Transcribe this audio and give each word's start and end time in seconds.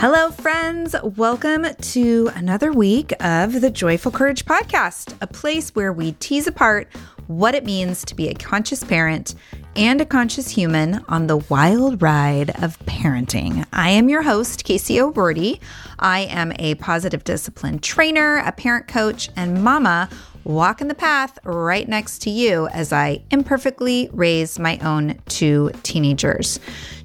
Hello, 0.00 0.30
friends. 0.30 0.94
Welcome 1.02 1.66
to 1.74 2.30
another 2.36 2.72
week 2.72 3.12
of 3.18 3.60
the 3.60 3.68
Joyful 3.68 4.12
Courage 4.12 4.44
Podcast, 4.44 5.16
a 5.20 5.26
place 5.26 5.74
where 5.74 5.92
we 5.92 6.12
tease 6.12 6.46
apart 6.46 6.86
what 7.26 7.56
it 7.56 7.64
means 7.64 8.04
to 8.04 8.14
be 8.14 8.28
a 8.28 8.34
conscious 8.34 8.84
parent 8.84 9.34
and 9.74 10.00
a 10.00 10.06
conscious 10.06 10.50
human 10.50 11.04
on 11.08 11.26
the 11.26 11.38
wild 11.38 12.00
ride 12.00 12.50
of 12.62 12.78
parenting. 12.86 13.66
I 13.72 13.90
am 13.90 14.08
your 14.08 14.22
host, 14.22 14.62
Casey 14.62 15.00
O'Rourke. 15.00 15.58
I 15.98 16.20
am 16.30 16.52
a 16.60 16.76
positive 16.76 17.24
discipline 17.24 17.80
trainer, 17.80 18.36
a 18.36 18.52
parent 18.52 18.86
coach, 18.86 19.30
and 19.34 19.64
mama 19.64 20.08
walking 20.44 20.86
the 20.86 20.94
path 20.94 21.40
right 21.42 21.88
next 21.88 22.22
to 22.22 22.30
you 22.30 22.68
as 22.68 22.92
I 22.92 23.22
imperfectly 23.32 24.10
raise 24.12 24.60
my 24.60 24.78
own 24.78 25.18
two 25.26 25.72
teenagers. 25.82 26.60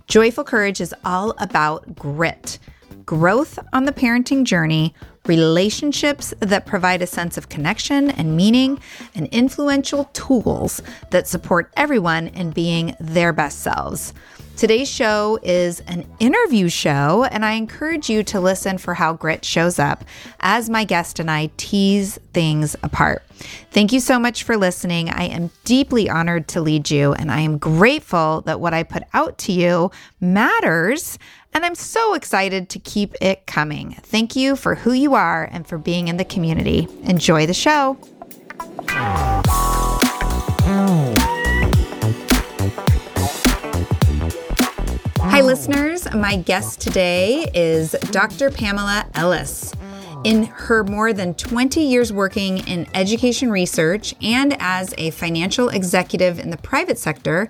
Joyful 0.06 0.44
Courage 0.44 0.80
is 0.80 0.94
all 1.04 1.34
about 1.40 1.96
grit 1.96 2.60
growth 3.06 3.60
on 3.72 3.86
the 3.86 3.92
parenting 3.92 4.44
journey, 4.44 4.94
relationships 5.26 6.34
that 6.40 6.66
provide 6.66 7.02
a 7.02 7.08
sense 7.08 7.38
of 7.38 7.50
connection 7.50 8.10
and 8.12 8.36
meaning, 8.36 8.80
and 9.16 9.28
influential 9.28 10.06
tools 10.14 10.82
that 11.12 11.28
support 11.28 11.72
everyone 11.78 12.28
in 12.28 12.52
being 12.52 12.96
their 13.00 13.34
best 13.34 13.60
selves. 13.60 14.14
Today's 14.56 14.90
show 14.90 15.40
is 15.42 15.80
an 15.82 16.06
interview 16.20 16.70
show, 16.70 17.24
and 17.32 17.44
I 17.44 17.54
encourage 17.54 18.08
you 18.08 18.24
to 18.26 18.40
listen 18.40 18.78
for 18.78 18.94
how 18.94 19.14
grit 19.14 19.44
shows 19.44 19.80
up 19.80 20.06
as 20.42 20.70
my 20.70 20.84
guest 20.84 21.20
and 21.20 21.32
I 21.32 21.50
tease 21.58 22.20
things 22.34 22.76
apart. 22.84 23.24
Thank 23.72 23.92
you 23.92 24.00
so 24.00 24.20
much 24.20 24.44
for 24.44 24.56
listening. 24.56 25.10
I 25.10 25.24
am 25.24 25.50
deeply 25.66 26.08
honored 26.08 26.48
to 26.50 26.62
lead 26.62 26.92
you, 26.92 27.14
and 27.14 27.32
I 27.32 27.40
am 27.40 27.58
grateful 27.58 28.42
that 28.42 28.60
what 28.60 28.76
I 28.76 28.84
put 28.84 29.04
out 29.12 29.40
to 29.40 29.52
you 29.52 29.90
matters 30.22 31.18
and 31.54 31.66
I'm 31.66 31.76
so 31.76 32.14
excited 32.14 32.70
to 32.70 32.80
keep 32.80 33.16
it 33.22 33.46
coming. 33.46 33.96
Thank 34.04 34.36
you 34.36 34.56
for 34.56 34.76
who 34.76 34.92
you 34.92 35.14
are 35.14 35.48
and 35.52 35.68
for 35.68 35.78
being 35.78 36.08
in 36.08 36.18
the 36.18 36.26
community. 36.26 36.88
Enjoy 37.04 37.46
the 37.46 37.54
show. 37.54 37.98
Hi, 45.20 45.42
listeners. 45.42 46.12
My 46.14 46.36
guest 46.38 46.82
today 46.82 47.50
is 47.54 47.92
Dr. 48.12 48.52
Pamela 48.52 49.08
Ellis. 49.16 49.74
In 50.24 50.44
her 50.44 50.84
more 50.84 51.12
than 51.12 51.34
20 51.34 51.82
years 51.82 52.14
working 52.14 52.60
in 52.60 52.88
education 52.94 53.52
research 53.52 54.16
and 54.22 54.56
as 54.60 54.94
a 54.98 55.10
financial 55.12 55.70
executive 55.70 56.40
in 56.40 56.50
the 56.50 56.58
private 56.58 56.98
sector, 56.98 57.50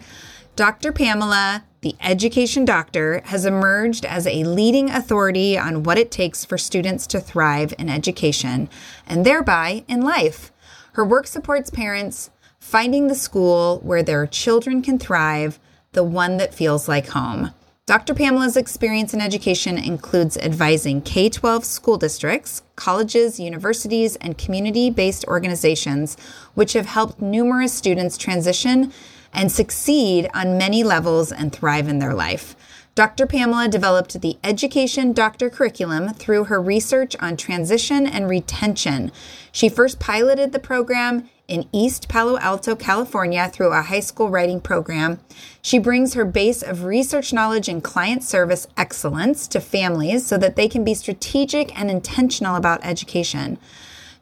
Dr. 0.56 0.91
Pamela 0.91 1.64
the 1.81 1.96
education 2.00 2.64
doctor 2.64 3.22
has 3.25 3.46
emerged 3.46 4.06
as 4.06 4.25
a 4.25 4.46
leading 4.46 4.90
authority 4.90 5.58
on 5.58 5.84
what 5.84 5.97
it 5.97 6.12
takes 6.12 6.46
for 6.46 6.58
students 6.58 7.06
to 7.08 7.19
thrive 7.19 7.74
in 7.78 7.90
education 7.90 8.69
and 9.06 9.25
thereby 9.25 9.84
in 9.90 10.00
life. 10.02 10.53
Her 10.94 11.03
work 11.03 11.28
supports 11.28 11.69
parents 11.69 12.30
finding 12.58 13.08
the 13.08 13.16
school 13.16 13.81
where 13.84 14.02
their 14.02 14.25
children 14.25 14.81
can 14.81 14.97
thrive, 14.97 15.59
the 15.91 16.06
one 16.06 16.38
that 16.38 16.53
feels 16.53 16.88
like 16.88 17.09
home. 17.09 17.52
Dr. 17.85 18.14
Pamela's 18.14 18.56
experience 18.56 19.14
in 19.14 19.20
education 19.20 19.78
includes 19.78 20.38
advising 20.38 21.02
K 21.02 21.28
12 21.28 21.66
school 21.66 21.97
districts, 21.97 22.62
colleges, 22.78 23.41
universities, 23.41 24.16
and 24.18 24.38
community 24.38 24.90
based 24.90 25.25
organizations, 25.28 26.16
which 26.53 26.74
have 26.74 26.85
helped 26.85 27.22
numerous 27.22 27.74
students 27.74 28.18
transition 28.18 28.94
and 29.34 29.52
succeed 29.52 30.30
on 30.34 30.58
many 30.58 30.84
levels 30.84 31.32
and 31.32 31.52
thrive 31.52 31.88
in 31.88 32.00
their 32.00 32.14
life. 32.14 32.56
Dr. 32.96 33.26
Pamela 33.26 33.68
developed 33.68 34.22
the 34.22 34.38
Education 34.44 35.14
Doctor 35.14 35.50
curriculum 35.50 36.14
through 36.14 36.44
her 36.44 36.62
research 36.62 37.16
on 37.20 37.36
transition 37.36 38.06
and 38.06 38.30
retention. 38.30 39.12
She 39.52 39.68
first 39.68 40.00
piloted 40.00 40.52
the 40.52 40.60
program 40.60 41.28
in 41.48 41.68
East 41.72 42.08
Palo 42.08 42.38
Alto, 42.38 42.76
California, 42.76 43.50
through 43.52 43.74
a 43.74 43.82
high 43.82 44.00
school 44.00 44.30
writing 44.30 44.62
program. 44.62 45.20
She 45.62 45.80
brings 45.80 46.14
her 46.14 46.24
base 46.24 46.62
of 46.62 46.84
research 46.84 47.34
knowledge 47.34 47.68
and 47.68 47.84
client 47.84 48.24
service 48.24 48.68
excellence 48.78 49.48
to 49.48 49.60
families 49.60 50.26
so 50.26 50.38
that 50.38 50.56
they 50.56 50.68
can 50.68 50.84
be 50.84 50.94
strategic 50.94 51.78
and 51.78 51.90
intentional 51.90 52.56
about 52.56 52.86
education. 52.86 53.58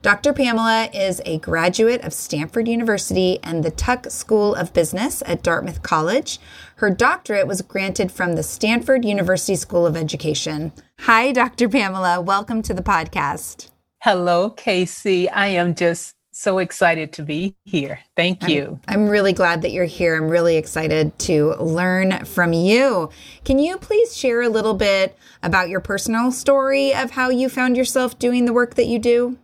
Dr. 0.01 0.33
Pamela 0.33 0.89
is 0.95 1.21
a 1.27 1.37
graduate 1.37 2.01
of 2.01 2.11
Stanford 2.11 2.67
University 2.67 3.37
and 3.43 3.63
the 3.63 3.69
Tuck 3.69 4.09
School 4.09 4.55
of 4.55 4.73
Business 4.73 5.21
at 5.27 5.43
Dartmouth 5.43 5.83
College. 5.83 6.39
Her 6.77 6.89
doctorate 6.89 7.45
was 7.45 7.61
granted 7.61 8.11
from 8.11 8.33
the 8.33 8.41
Stanford 8.41 9.05
University 9.05 9.55
School 9.55 9.85
of 9.85 9.95
Education. 9.95 10.71
Hi, 11.01 11.31
Dr. 11.31 11.69
Pamela. 11.69 12.19
Welcome 12.19 12.63
to 12.63 12.73
the 12.73 12.81
podcast. 12.81 13.69
Hello, 13.99 14.49
Casey. 14.49 15.29
I 15.29 15.49
am 15.49 15.75
just 15.75 16.15
so 16.31 16.57
excited 16.57 17.13
to 17.13 17.21
be 17.21 17.55
here. 17.65 17.99
Thank 18.17 18.47
you. 18.47 18.79
I'm, 18.87 19.01
I'm, 19.01 19.07
really 19.07 19.33
glad 19.33 19.61
that 19.61 19.71
you're 19.71 19.85
here. 19.85 20.15
I'm 20.15 20.29
really 20.29 20.57
excited 20.57 21.19
to 21.19 21.53
learn 21.59 22.25
from 22.25 22.53
you. 22.53 23.11
Can 23.45 23.59
you 23.59 23.77
please 23.77 24.17
share 24.17 24.41
a 24.41 24.49
little 24.49 24.73
bit 24.73 25.15
about 25.43 25.69
your 25.69 25.79
personal 25.79 26.31
story 26.31 26.91
of 26.91 27.11
how 27.11 27.29
you 27.29 27.49
found 27.49 27.77
yourself 27.77 28.17
doing 28.17 28.45
the 28.45 28.53
work 28.53 28.73
that 28.73 28.87
you 28.87 28.97
do? 28.97 29.37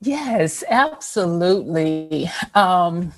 Yes, 0.00 0.64
absolutely. 0.68 2.30
Um, 2.54 3.12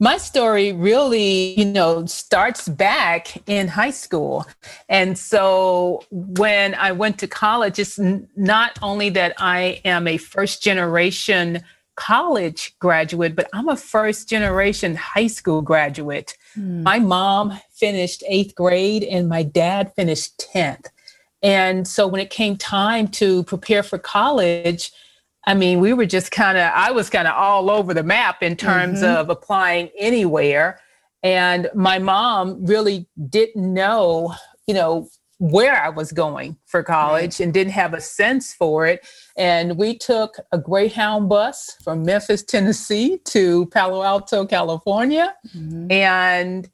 my 0.00 0.16
story 0.16 0.72
really, 0.72 1.58
you 1.58 1.64
know, 1.64 2.04
starts 2.06 2.68
back 2.68 3.48
in 3.48 3.68
high 3.68 3.92
school. 3.92 4.44
And 4.88 5.16
so 5.16 6.04
when 6.10 6.74
I 6.74 6.90
went 6.92 7.18
to 7.20 7.28
college, 7.28 7.78
it's 7.78 7.98
not 8.36 8.78
only 8.82 9.10
that 9.10 9.34
I 9.38 9.80
am 9.84 10.08
a 10.08 10.16
first 10.16 10.62
generation 10.62 11.62
college 11.96 12.76
graduate, 12.80 13.36
but 13.36 13.48
I'm 13.52 13.68
a 13.68 13.76
first 13.76 14.28
generation 14.28 14.96
high 14.96 15.28
school 15.28 15.62
graduate. 15.62 16.36
Mm. 16.58 16.82
My 16.82 16.98
mom 16.98 17.58
finished 17.70 18.24
eighth 18.26 18.56
grade 18.56 19.04
and 19.04 19.28
my 19.28 19.44
dad 19.44 19.92
finished 19.94 20.44
10th. 20.52 20.86
And 21.42 21.86
so 21.86 22.08
when 22.08 22.20
it 22.20 22.30
came 22.30 22.56
time 22.56 23.06
to 23.08 23.44
prepare 23.44 23.82
for 23.82 23.98
college, 23.98 24.90
I 25.46 25.54
mean, 25.54 25.80
we 25.80 25.92
were 25.92 26.06
just 26.06 26.30
kind 26.30 26.56
of, 26.56 26.70
I 26.74 26.90
was 26.90 27.10
kind 27.10 27.28
of 27.28 27.34
all 27.34 27.70
over 27.70 27.92
the 27.92 28.02
map 28.02 28.42
in 28.42 28.56
terms 28.56 29.00
mm-hmm. 29.02 29.16
of 29.16 29.30
applying 29.30 29.90
anywhere. 29.98 30.80
And 31.22 31.68
my 31.74 31.98
mom 31.98 32.64
really 32.64 33.08
didn't 33.28 33.74
know, 33.74 34.34
you 34.66 34.74
know, 34.74 35.08
where 35.38 35.82
I 35.82 35.88
was 35.88 36.12
going 36.12 36.56
for 36.66 36.82
college 36.82 37.38
right. 37.38 37.40
and 37.40 37.52
didn't 37.52 37.72
have 37.72 37.92
a 37.92 38.00
sense 38.00 38.54
for 38.54 38.86
it. 38.86 39.06
And 39.36 39.76
we 39.76 39.98
took 39.98 40.36
a 40.52 40.58
Greyhound 40.58 41.28
bus 41.28 41.76
from 41.82 42.04
Memphis, 42.04 42.42
Tennessee 42.42 43.18
to 43.26 43.66
Palo 43.66 44.02
Alto, 44.02 44.46
California. 44.46 45.34
Mm-hmm. 45.54 45.90
And 45.90 46.70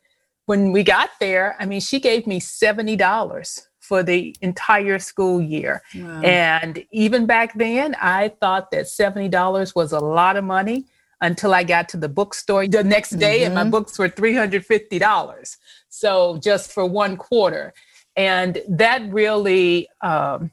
when 0.46 0.72
we 0.72 0.82
got 0.82 1.10
there, 1.20 1.56
I 1.58 1.66
mean, 1.66 1.80
she 1.80 1.98
gave 2.00 2.26
me 2.26 2.40
$70 2.40 3.62
for 3.90 4.04
the 4.04 4.36
entire 4.40 5.00
school 5.00 5.42
year. 5.42 5.82
Wow. 5.96 6.20
And 6.20 6.84
even 6.92 7.26
back 7.26 7.58
then, 7.58 7.96
I 8.00 8.28
thought 8.40 8.70
that 8.70 8.84
$70 8.84 9.74
was 9.74 9.90
a 9.90 9.98
lot 9.98 10.36
of 10.36 10.44
money 10.44 10.84
until 11.20 11.52
I 11.52 11.64
got 11.64 11.88
to 11.88 11.96
the 11.96 12.08
bookstore 12.08 12.68
the 12.68 12.84
next 12.84 13.18
day 13.18 13.38
mm-hmm. 13.38 13.46
and 13.46 13.54
my 13.56 13.62
mm-hmm. 13.62 13.70
books 13.70 13.98
were 13.98 14.08
$350. 14.08 15.56
So 15.88 16.38
just 16.38 16.70
for 16.70 16.86
one 16.86 17.16
quarter. 17.16 17.74
And 18.14 18.62
that 18.68 19.02
really 19.12 19.88
um, 20.02 20.52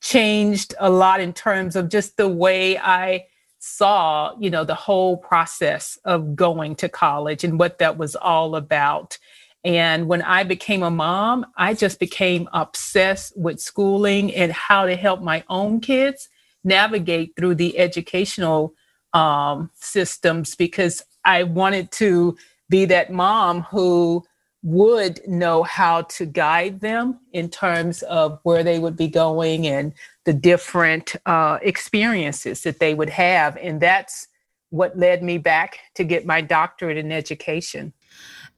changed 0.00 0.74
a 0.80 0.90
lot 0.90 1.20
in 1.20 1.32
terms 1.32 1.76
of 1.76 1.88
just 1.88 2.16
the 2.16 2.26
way 2.26 2.78
I 2.78 3.26
saw, 3.60 4.36
you 4.40 4.50
know, 4.50 4.64
the 4.64 4.74
whole 4.74 5.16
process 5.18 6.00
of 6.04 6.34
going 6.34 6.74
to 6.82 6.88
college 6.88 7.44
and 7.44 7.60
what 7.60 7.78
that 7.78 7.96
was 7.96 8.16
all 8.16 8.56
about. 8.56 9.18
And 9.64 10.08
when 10.08 10.22
I 10.22 10.42
became 10.42 10.82
a 10.82 10.90
mom, 10.90 11.46
I 11.56 11.74
just 11.74 12.00
became 12.00 12.48
obsessed 12.52 13.36
with 13.36 13.60
schooling 13.60 14.34
and 14.34 14.52
how 14.52 14.86
to 14.86 14.96
help 14.96 15.22
my 15.22 15.44
own 15.48 15.80
kids 15.80 16.28
navigate 16.64 17.34
through 17.36 17.54
the 17.56 17.78
educational 17.78 18.74
um, 19.12 19.70
systems 19.74 20.56
because 20.56 21.02
I 21.24 21.44
wanted 21.44 21.92
to 21.92 22.36
be 22.68 22.86
that 22.86 23.12
mom 23.12 23.62
who 23.62 24.24
would 24.64 25.20
know 25.26 25.62
how 25.64 26.02
to 26.02 26.24
guide 26.24 26.80
them 26.80 27.18
in 27.32 27.48
terms 27.48 28.02
of 28.02 28.38
where 28.44 28.62
they 28.62 28.78
would 28.78 28.96
be 28.96 29.08
going 29.08 29.66
and 29.66 29.92
the 30.24 30.32
different 30.32 31.16
uh, 31.26 31.58
experiences 31.62 32.62
that 32.62 32.78
they 32.78 32.94
would 32.94 33.10
have. 33.10 33.56
And 33.56 33.80
that's 33.80 34.28
what 34.70 34.96
led 34.96 35.22
me 35.22 35.38
back 35.38 35.80
to 35.94 36.04
get 36.04 36.24
my 36.24 36.40
doctorate 36.40 36.96
in 36.96 37.10
education. 37.10 37.92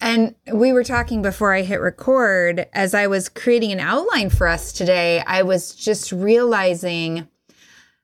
And 0.01 0.35
we 0.53 0.73
were 0.73 0.85
talking 0.85 1.23
before 1.23 1.55
I 1.55 1.63
hit 1.63 1.81
record. 1.81 2.67
As 2.73 2.95
I 2.95 3.07
was 3.07 3.29
creating 3.29 3.73
an 3.73 3.81
outline 3.81 4.31
for 4.31 4.47
us 4.47 4.73
today, 4.73 5.23
I 5.27 5.43
was 5.43 5.75
just 5.75 6.13
realizing 6.13 7.29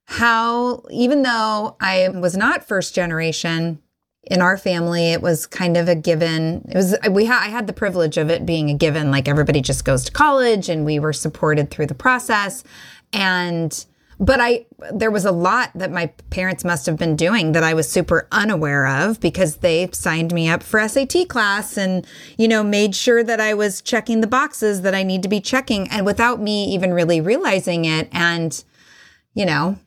how, 0.04 0.84
even 0.90 1.22
though 1.22 1.76
I 1.80 2.08
was 2.08 2.36
not 2.36 2.66
first 2.66 2.94
generation, 2.94 3.80
in 4.24 4.42
our 4.42 4.56
family 4.56 5.12
it 5.12 5.22
was 5.22 5.46
kind 5.46 5.76
of 5.76 5.88
a 5.88 5.94
given 5.94 6.62
it 6.68 6.76
was 6.76 6.94
we 7.10 7.24
ha- 7.24 7.42
i 7.42 7.48
had 7.48 7.66
the 7.66 7.72
privilege 7.72 8.18
of 8.18 8.28
it 8.28 8.44
being 8.44 8.68
a 8.68 8.74
given 8.74 9.10
like 9.10 9.26
everybody 9.26 9.60
just 9.60 9.84
goes 9.84 10.04
to 10.04 10.12
college 10.12 10.68
and 10.68 10.84
we 10.84 10.98
were 10.98 11.12
supported 11.12 11.70
through 11.70 11.86
the 11.86 11.94
process 11.94 12.62
and 13.12 13.86
but 14.20 14.38
i 14.38 14.64
there 14.92 15.10
was 15.10 15.24
a 15.24 15.32
lot 15.32 15.70
that 15.74 15.90
my 15.90 16.06
parents 16.28 16.62
must 16.62 16.86
have 16.86 16.96
been 16.96 17.16
doing 17.16 17.52
that 17.52 17.64
i 17.64 17.74
was 17.74 17.90
super 17.90 18.28
unaware 18.30 18.86
of 18.86 19.18
because 19.18 19.56
they 19.56 19.88
signed 19.92 20.32
me 20.32 20.48
up 20.48 20.62
for 20.62 20.86
sat 20.86 21.28
class 21.28 21.76
and 21.76 22.06
you 22.36 22.46
know 22.46 22.62
made 22.62 22.94
sure 22.94 23.24
that 23.24 23.40
i 23.40 23.52
was 23.54 23.80
checking 23.80 24.20
the 24.20 24.26
boxes 24.26 24.82
that 24.82 24.94
i 24.94 25.02
need 25.02 25.22
to 25.22 25.28
be 25.28 25.40
checking 25.40 25.88
and 25.88 26.06
without 26.06 26.40
me 26.40 26.66
even 26.66 26.92
really 26.92 27.20
realizing 27.20 27.84
it. 27.86 28.08
And 28.12 28.62
you 29.34 29.46
know 29.46 29.78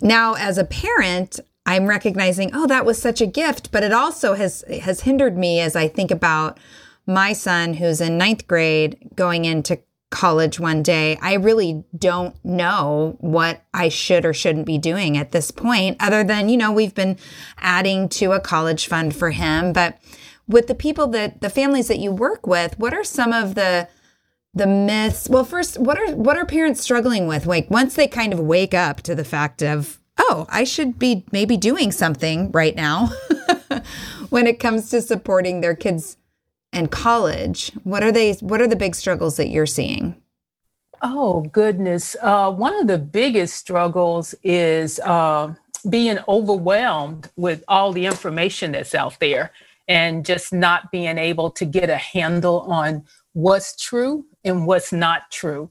now 0.00 0.34
as 0.34 0.58
a 0.58 0.64
parent 0.64 1.38
I'm 1.66 1.86
recognizing, 1.86 2.50
oh, 2.52 2.66
that 2.66 2.84
was 2.84 3.00
such 3.00 3.20
a 3.20 3.26
gift, 3.26 3.72
but 3.72 3.82
it 3.82 3.92
also 3.92 4.34
has 4.34 4.64
has 4.82 5.00
hindered 5.00 5.36
me 5.36 5.60
as 5.60 5.74
I 5.74 5.88
think 5.88 6.10
about 6.10 6.58
my 7.06 7.32
son 7.32 7.74
who's 7.74 8.00
in 8.00 8.18
ninth 8.18 8.46
grade 8.46 8.98
going 9.14 9.44
into 9.44 9.80
college 10.14 10.60
one 10.60 10.80
day. 10.82 11.18
I 11.20 11.34
really 11.34 11.84
don't 11.98 12.36
know 12.44 13.16
what 13.18 13.64
I 13.74 13.88
should 13.88 14.24
or 14.24 14.32
shouldn't 14.32 14.64
be 14.64 14.78
doing 14.78 15.18
at 15.18 15.32
this 15.32 15.50
point, 15.50 15.96
other 15.98 16.22
than, 16.22 16.48
you 16.48 16.56
know, 16.56 16.70
we've 16.70 16.94
been 16.94 17.18
adding 17.58 18.08
to 18.10 18.30
a 18.30 18.40
college 18.40 18.86
fund 18.86 19.14
for 19.14 19.32
him. 19.32 19.72
But 19.72 19.98
with 20.46 20.68
the 20.68 20.74
people 20.74 21.08
that 21.08 21.40
the 21.40 21.50
families 21.50 21.88
that 21.88 21.98
you 21.98 22.12
work 22.12 22.46
with, 22.46 22.78
what 22.78 22.94
are 22.94 23.04
some 23.04 23.32
of 23.32 23.56
the 23.56 23.88
the 24.56 24.68
myths? 24.68 25.28
Well, 25.28 25.44
first, 25.44 25.80
what 25.80 25.98
are 25.98 26.14
what 26.14 26.36
are 26.36 26.46
parents 26.46 26.80
struggling 26.80 27.26
with? 27.26 27.44
Like 27.44 27.68
once 27.68 27.94
they 27.94 28.06
kind 28.06 28.32
of 28.32 28.38
wake 28.38 28.72
up 28.72 29.02
to 29.02 29.16
the 29.16 29.24
fact 29.24 29.62
of 29.62 29.98
oh, 30.16 30.46
I 30.48 30.62
should 30.62 30.96
be 30.96 31.24
maybe 31.32 31.56
doing 31.56 31.90
something 31.90 32.52
right 32.52 32.76
now 32.76 33.10
when 34.30 34.46
it 34.46 34.60
comes 34.60 34.90
to 34.90 35.02
supporting 35.02 35.60
their 35.60 35.74
kids 35.74 36.16
and 36.74 36.90
college. 36.90 37.72
What 37.84 38.02
are 38.02 38.12
they 38.12 38.34
what 38.34 38.60
are 38.60 38.68
the 38.68 38.76
big 38.76 38.94
struggles 38.94 39.36
that 39.36 39.48
you're 39.48 39.66
seeing? 39.66 40.20
Oh, 41.02 41.42
goodness. 41.42 42.16
Uh, 42.22 42.50
one 42.50 42.74
of 42.74 42.86
the 42.86 42.98
biggest 42.98 43.56
struggles 43.56 44.34
is 44.42 44.98
uh, 45.00 45.54
being 45.90 46.18
overwhelmed 46.28 47.30
with 47.36 47.62
all 47.68 47.92
the 47.92 48.06
information 48.06 48.72
that's 48.72 48.94
out 48.94 49.18
there 49.20 49.52
and 49.86 50.24
just 50.24 50.52
not 50.52 50.90
being 50.90 51.18
able 51.18 51.50
to 51.50 51.66
get 51.66 51.90
a 51.90 51.96
handle 51.96 52.60
on 52.60 53.04
what's 53.34 53.76
true 53.76 54.24
and 54.44 54.66
what's 54.66 54.92
not 54.92 55.30
true. 55.30 55.70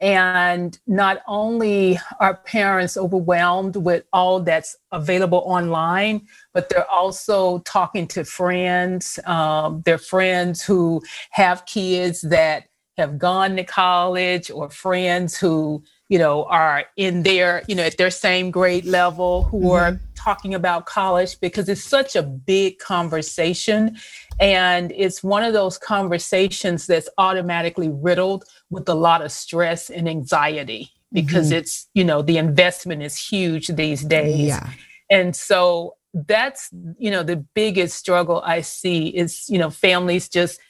And 0.00 0.78
not 0.86 1.22
only 1.26 1.98
are 2.20 2.34
parents 2.34 2.98
overwhelmed 2.98 3.76
with 3.76 4.04
all 4.12 4.40
that's 4.40 4.76
available 4.92 5.42
online, 5.46 6.26
but 6.54 6.68
they're 6.68 6.90
also 6.90 7.58
talking 7.60 8.06
to 8.08 8.24
friends, 8.24 9.18
um, 9.26 9.82
their 9.84 9.98
friends 9.98 10.62
who 10.62 11.02
have 11.30 11.66
kids 11.66 12.22
that 12.22 12.64
have 12.96 13.18
gone 13.18 13.56
to 13.56 13.64
college 13.64 14.50
or 14.50 14.70
friends 14.70 15.36
who 15.36 15.82
you 16.08 16.18
know 16.18 16.44
are 16.44 16.84
in 16.96 17.24
their 17.24 17.64
you 17.66 17.74
know 17.74 17.82
at 17.82 17.96
their 17.96 18.10
same 18.10 18.52
grade 18.52 18.84
level 18.84 19.42
who 19.44 19.62
mm-hmm. 19.62 19.96
are 19.96 20.00
talking 20.14 20.54
about 20.54 20.86
college 20.86 21.40
because 21.40 21.68
it's 21.68 21.82
such 21.82 22.14
a 22.14 22.22
big 22.22 22.78
conversation 22.78 23.96
and 24.40 24.92
it's 24.92 25.22
one 25.22 25.42
of 25.42 25.52
those 25.52 25.78
conversations 25.78 26.86
that's 26.86 27.08
automatically 27.18 27.88
riddled 27.88 28.44
with 28.70 28.88
a 28.88 28.94
lot 28.94 29.22
of 29.22 29.30
stress 29.32 29.90
and 29.90 30.08
anxiety 30.08 30.92
because 31.12 31.48
mm-hmm. 31.48 31.58
it's, 31.58 31.88
you 31.94 32.04
know, 32.04 32.20
the 32.20 32.36
investment 32.36 33.02
is 33.02 33.16
huge 33.16 33.68
these 33.68 34.02
days. 34.02 34.48
Yeah. 34.48 34.68
And 35.08 35.34
so 35.34 35.94
that's, 36.14 36.70
you 36.98 37.10
know, 37.10 37.22
the 37.22 37.36
biggest 37.36 37.96
struggle 37.98 38.40
I 38.44 38.60
see 38.60 39.08
is, 39.08 39.48
you 39.48 39.58
know, 39.58 39.70
families 39.70 40.28
just 40.28 40.60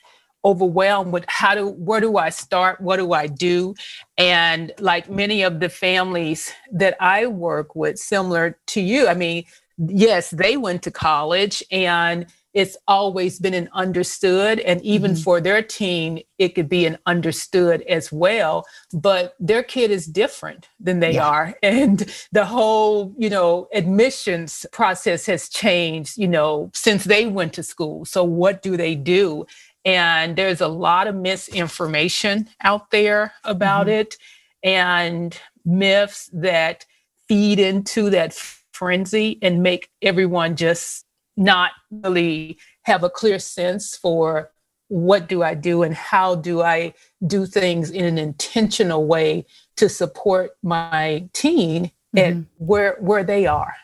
overwhelmed 0.44 1.12
with 1.12 1.24
how 1.28 1.54
do 1.54 1.68
where 1.68 2.00
do 2.00 2.16
I 2.16 2.30
start? 2.30 2.80
What 2.80 2.96
do 2.96 3.12
I 3.12 3.26
do? 3.26 3.74
And 4.18 4.72
like 4.78 5.08
many 5.08 5.42
of 5.42 5.60
the 5.60 5.68
families 5.68 6.52
that 6.72 6.96
I 7.00 7.26
work 7.26 7.74
with, 7.74 7.98
similar 7.98 8.58
to 8.68 8.80
you, 8.80 9.08
I 9.08 9.14
mean, 9.14 9.44
yes, 9.78 10.30
they 10.30 10.56
went 10.56 10.82
to 10.82 10.90
college 10.90 11.62
and 11.70 12.26
it's 12.54 12.76
always 12.86 13.40
been 13.40 13.52
an 13.52 13.68
understood 13.72 14.60
and 14.60 14.80
even 14.82 15.10
mm-hmm. 15.12 15.22
for 15.22 15.40
their 15.40 15.60
teen 15.60 16.22
it 16.38 16.54
could 16.54 16.68
be 16.68 16.86
an 16.86 16.96
understood 17.04 17.82
as 17.82 18.10
well 18.10 18.64
but 18.92 19.34
their 19.38 19.62
kid 19.62 19.90
is 19.90 20.06
different 20.06 20.68
than 20.80 21.00
they 21.00 21.14
yeah. 21.14 21.28
are 21.28 21.54
and 21.62 22.12
the 22.32 22.46
whole 22.46 23.14
you 23.18 23.28
know 23.28 23.68
admissions 23.74 24.64
process 24.72 25.26
has 25.26 25.48
changed 25.48 26.16
you 26.16 26.28
know 26.28 26.70
since 26.74 27.04
they 27.04 27.26
went 27.26 27.52
to 27.52 27.62
school 27.62 28.04
so 28.04 28.24
what 28.24 28.62
do 28.62 28.76
they 28.76 28.94
do 28.94 29.44
and 29.84 30.36
there's 30.36 30.62
a 30.62 30.68
lot 30.68 31.06
of 31.06 31.14
misinformation 31.14 32.48
out 32.62 32.90
there 32.90 33.34
about 33.44 33.86
mm-hmm. 33.86 34.00
it 34.00 34.16
and 34.62 35.38
myths 35.64 36.30
that 36.32 36.86
feed 37.28 37.58
into 37.58 38.10
that 38.10 38.34
frenzy 38.72 39.38
and 39.42 39.62
make 39.62 39.88
everyone 40.02 40.56
just 40.56 41.04
not 41.36 41.72
really 41.90 42.58
have 42.82 43.02
a 43.02 43.10
clear 43.10 43.38
sense 43.38 43.96
for 43.96 44.50
what 44.88 45.28
do 45.28 45.42
I 45.42 45.54
do 45.54 45.82
and 45.82 45.94
how 45.94 46.34
do 46.34 46.62
I 46.62 46.94
do 47.26 47.46
things 47.46 47.90
in 47.90 48.04
an 48.04 48.18
intentional 48.18 49.06
way 49.06 49.46
to 49.76 49.88
support 49.88 50.52
my 50.62 51.28
teen 51.32 51.86
mm-hmm. 51.86 52.18
and 52.18 52.46
where 52.58 52.96
where 53.00 53.24
they 53.24 53.46
are. 53.46 53.74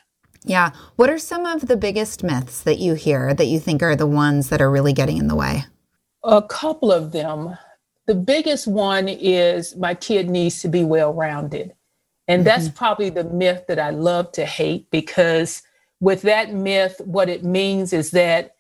Yeah. 0.45 0.71
What 0.97 1.11
are 1.11 1.19
some 1.19 1.45
of 1.45 1.67
the 1.67 1.77
biggest 1.77 2.23
myths 2.23 2.63
that 2.63 2.79
you 2.79 2.95
hear 2.95 3.35
that 3.35 3.47
you 3.47 3.61
think 3.61 3.83
are 3.83 3.97
the 3.97 4.07
ones 4.07 4.49
that 4.49 4.63
are 4.63 4.71
really 4.71 4.93
getting 4.93 5.19
in 5.19 5.29
the 5.29 5.37
way? 5.37 5.65
A 6.25 6.43
couple 6.43 6.93
of 6.93 7.13
them. 7.13 7.59
The 8.07 8.15
biggest 8.15 8.67
one 8.67 9.09
is 9.09 9.77
my 9.77 9.95
kid 9.95 10.31
needs 10.31 10.63
to 10.63 10.69
be 10.69 10.83
well 10.83 11.13
rounded. 11.13 11.75
And 12.27 12.41
mm-hmm. 12.41 12.45
that's 12.45 12.69
probably 12.69 13.11
the 13.11 13.25
myth 13.25 13.65
that 13.69 13.79
I 13.79 13.91
love 13.91 14.33
to 14.33 14.47
hate 14.47 14.91
because 14.91 15.63
with 16.01 16.23
that 16.23 16.53
myth, 16.53 17.01
what 17.05 17.29
it 17.29 17.45
means 17.45 17.93
is 17.93 18.11
that 18.13 18.57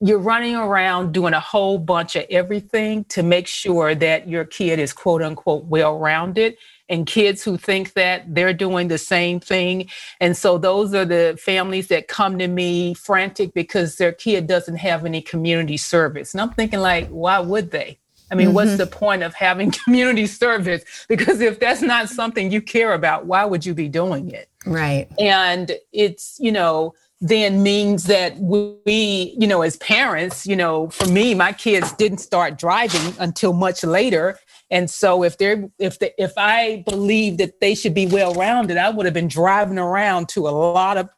you're 0.00 0.18
running 0.18 0.54
around 0.54 1.12
doing 1.12 1.34
a 1.34 1.40
whole 1.40 1.76
bunch 1.76 2.14
of 2.14 2.24
everything 2.30 3.04
to 3.04 3.22
make 3.22 3.48
sure 3.48 3.94
that 3.96 4.28
your 4.28 4.44
kid 4.44 4.78
is 4.78 4.92
quote 4.92 5.22
unquote 5.22 5.64
well 5.64 5.98
rounded. 5.98 6.56
And 6.88 7.06
kids 7.06 7.42
who 7.42 7.58
think 7.58 7.92
that 7.94 8.34
they're 8.34 8.54
doing 8.54 8.88
the 8.88 8.96
same 8.96 9.40
thing. 9.40 9.90
And 10.20 10.34
so 10.34 10.56
those 10.56 10.94
are 10.94 11.04
the 11.04 11.38
families 11.38 11.88
that 11.88 12.08
come 12.08 12.38
to 12.38 12.48
me 12.48 12.94
frantic 12.94 13.52
because 13.52 13.96
their 13.96 14.12
kid 14.12 14.46
doesn't 14.46 14.76
have 14.76 15.04
any 15.04 15.20
community 15.20 15.76
service. 15.76 16.32
And 16.32 16.40
I'm 16.40 16.50
thinking, 16.50 16.80
like, 16.80 17.08
why 17.08 17.40
would 17.40 17.72
they? 17.72 17.98
I 18.30 18.34
mean, 18.34 18.48
mm-hmm. 18.48 18.54
what's 18.54 18.76
the 18.76 18.86
point 18.86 19.22
of 19.22 19.34
having 19.34 19.70
community 19.84 20.26
service? 20.26 20.84
Because 21.08 21.40
if 21.40 21.58
that's 21.60 21.82
not 21.82 22.08
something 22.08 22.50
you 22.50 22.60
care 22.60 22.94
about, 22.94 23.26
why 23.26 23.44
would 23.44 23.64
you 23.64 23.74
be 23.74 23.88
doing 23.88 24.30
it? 24.30 24.48
Right. 24.66 25.08
And 25.18 25.72
it's, 25.92 26.36
you 26.38 26.52
know, 26.52 26.94
then 27.20 27.62
means 27.62 28.04
that 28.04 28.36
we, 28.38 29.34
you 29.38 29.46
know, 29.46 29.62
as 29.62 29.76
parents, 29.78 30.46
you 30.46 30.54
know, 30.54 30.88
for 30.90 31.08
me, 31.08 31.34
my 31.34 31.52
kids 31.52 31.92
didn't 31.92 32.18
start 32.18 32.56
driving 32.56 33.14
until 33.18 33.52
much 33.52 33.82
later. 33.82 34.38
And 34.70 34.88
so 34.88 35.24
if 35.24 35.38
they're 35.38 35.68
if 35.78 35.98
the 35.98 36.12
if 36.22 36.34
I 36.36 36.84
believe 36.86 37.38
that 37.38 37.60
they 37.60 37.74
should 37.74 37.94
be 37.94 38.06
well 38.06 38.34
rounded, 38.34 38.76
I 38.76 38.90
would 38.90 39.06
have 39.06 39.14
been 39.14 39.28
driving 39.28 39.78
around 39.78 40.28
to 40.30 40.46
a 40.46 40.50
lot 40.50 40.96
of 40.96 41.08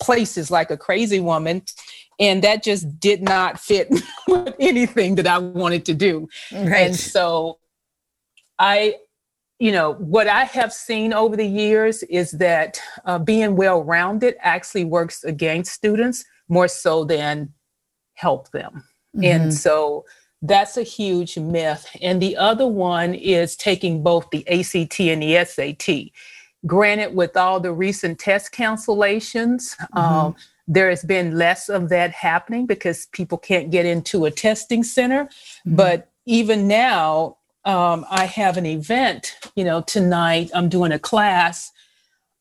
places 0.00 0.50
like 0.50 0.70
a 0.70 0.76
crazy 0.76 1.18
woman. 1.18 1.62
And 2.20 2.42
that 2.42 2.62
just 2.62 2.98
did 2.98 3.22
not 3.22 3.60
fit 3.60 3.88
with 4.28 4.54
anything 4.58 5.14
that 5.16 5.26
I 5.26 5.38
wanted 5.38 5.84
to 5.86 5.94
do. 5.94 6.28
Right. 6.52 6.86
And 6.86 6.96
so 6.96 7.58
I 8.58 8.96
you 9.58 9.72
know, 9.72 9.94
what 9.94 10.28
I 10.28 10.44
have 10.44 10.72
seen 10.72 11.12
over 11.12 11.36
the 11.36 11.46
years 11.46 12.04
is 12.04 12.30
that 12.32 12.80
uh, 13.04 13.18
being 13.18 13.56
well 13.56 13.82
rounded 13.82 14.36
actually 14.40 14.84
works 14.84 15.24
against 15.24 15.72
students 15.72 16.24
more 16.48 16.68
so 16.68 17.04
than 17.04 17.52
help 18.14 18.50
them. 18.52 18.84
Mm-hmm. 19.16 19.24
And 19.24 19.54
so 19.54 20.04
that's 20.42 20.76
a 20.76 20.84
huge 20.84 21.36
myth. 21.38 21.88
And 22.00 22.22
the 22.22 22.36
other 22.36 22.68
one 22.68 23.14
is 23.14 23.56
taking 23.56 24.02
both 24.02 24.28
the 24.30 24.46
ACT 24.48 25.00
and 25.00 25.22
the 25.22 25.44
SAT. 25.44 26.12
Granted, 26.66 27.14
with 27.14 27.36
all 27.36 27.58
the 27.58 27.72
recent 27.72 28.18
test 28.20 28.52
cancellations, 28.52 29.76
mm-hmm. 29.76 29.98
um, 29.98 30.36
there 30.68 30.90
has 30.90 31.02
been 31.02 31.36
less 31.36 31.70
of 31.70 31.88
that 31.88 32.10
happening 32.12 32.66
because 32.66 33.06
people 33.06 33.38
can't 33.38 33.70
get 33.70 33.86
into 33.86 34.26
a 34.26 34.30
testing 34.30 34.84
center. 34.84 35.24
Mm-hmm. 35.24 35.76
But 35.76 36.10
even 36.26 36.68
now, 36.68 37.38
um, 37.64 38.04
I 38.10 38.26
have 38.26 38.58
an 38.58 38.66
event, 38.66 39.34
you 39.56 39.64
know, 39.64 39.80
tonight. 39.80 40.50
I'm 40.54 40.68
doing 40.68 40.92
a 40.92 40.98
class 40.98 41.72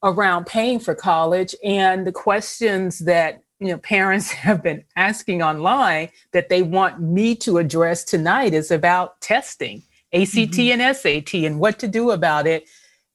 around 0.03 0.46
paying 0.46 0.79
for 0.79 0.93
college, 0.93 1.55
and 1.63 2.05
the 2.05 2.12
questions 2.12 3.00
that 3.00 3.43
you 3.60 3.67
know 3.67 3.77
parents 3.79 4.31
have 4.46 4.62
been 4.62 4.84
asking 4.96 5.41
online 5.41 6.10
that 6.34 6.50
they 6.50 6.62
want 6.62 7.01
me 7.01 7.36
to 7.36 7.57
address 7.57 8.03
tonight 8.03 8.53
is 8.53 8.72
about 8.72 9.19
testing, 9.22 9.84
ACT 10.13 10.34
mm-hmm. 10.34 10.81
and 10.81 10.96
SAT, 10.96 11.34
and 11.46 11.60
what 11.60 11.79
to 11.79 11.88
do 11.88 12.12
about 12.12 12.46
it. 12.46 12.67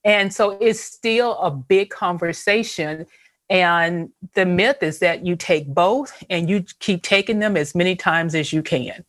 And 0.04 0.34
so 0.34 0.58
it's 0.60 0.80
still 0.80 1.38
a 1.38 1.50
big 1.50 1.90
conversation. 1.90 3.06
And 3.52 4.08
the 4.32 4.46
myth 4.46 4.82
is 4.82 4.98
that 5.00 5.26
you 5.26 5.36
take 5.36 5.66
both 5.66 6.24
and 6.30 6.48
you 6.48 6.64
keep 6.78 7.02
taking 7.02 7.38
them 7.38 7.54
as 7.54 7.74
many 7.74 7.94
times 7.94 8.34
as 8.34 8.50
you 8.50 8.62
can. 8.62 9.04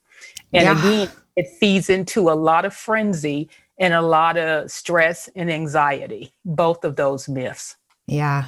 And 0.51 0.65
yeah. 0.65 0.79
again, 0.79 1.09
it 1.37 1.47
feeds 1.61 1.89
into 1.89 2.29
a 2.29 2.35
lot 2.35 2.65
of 2.65 2.73
frenzy 2.73 3.49
and 3.79 3.93
a 3.93 4.01
lot 4.01 4.37
of 4.37 4.69
stress 4.69 5.29
and 5.33 5.49
anxiety, 5.49 6.33
both 6.43 6.83
of 6.83 6.97
those 6.97 7.29
myths. 7.29 7.77
Yeah. 8.05 8.47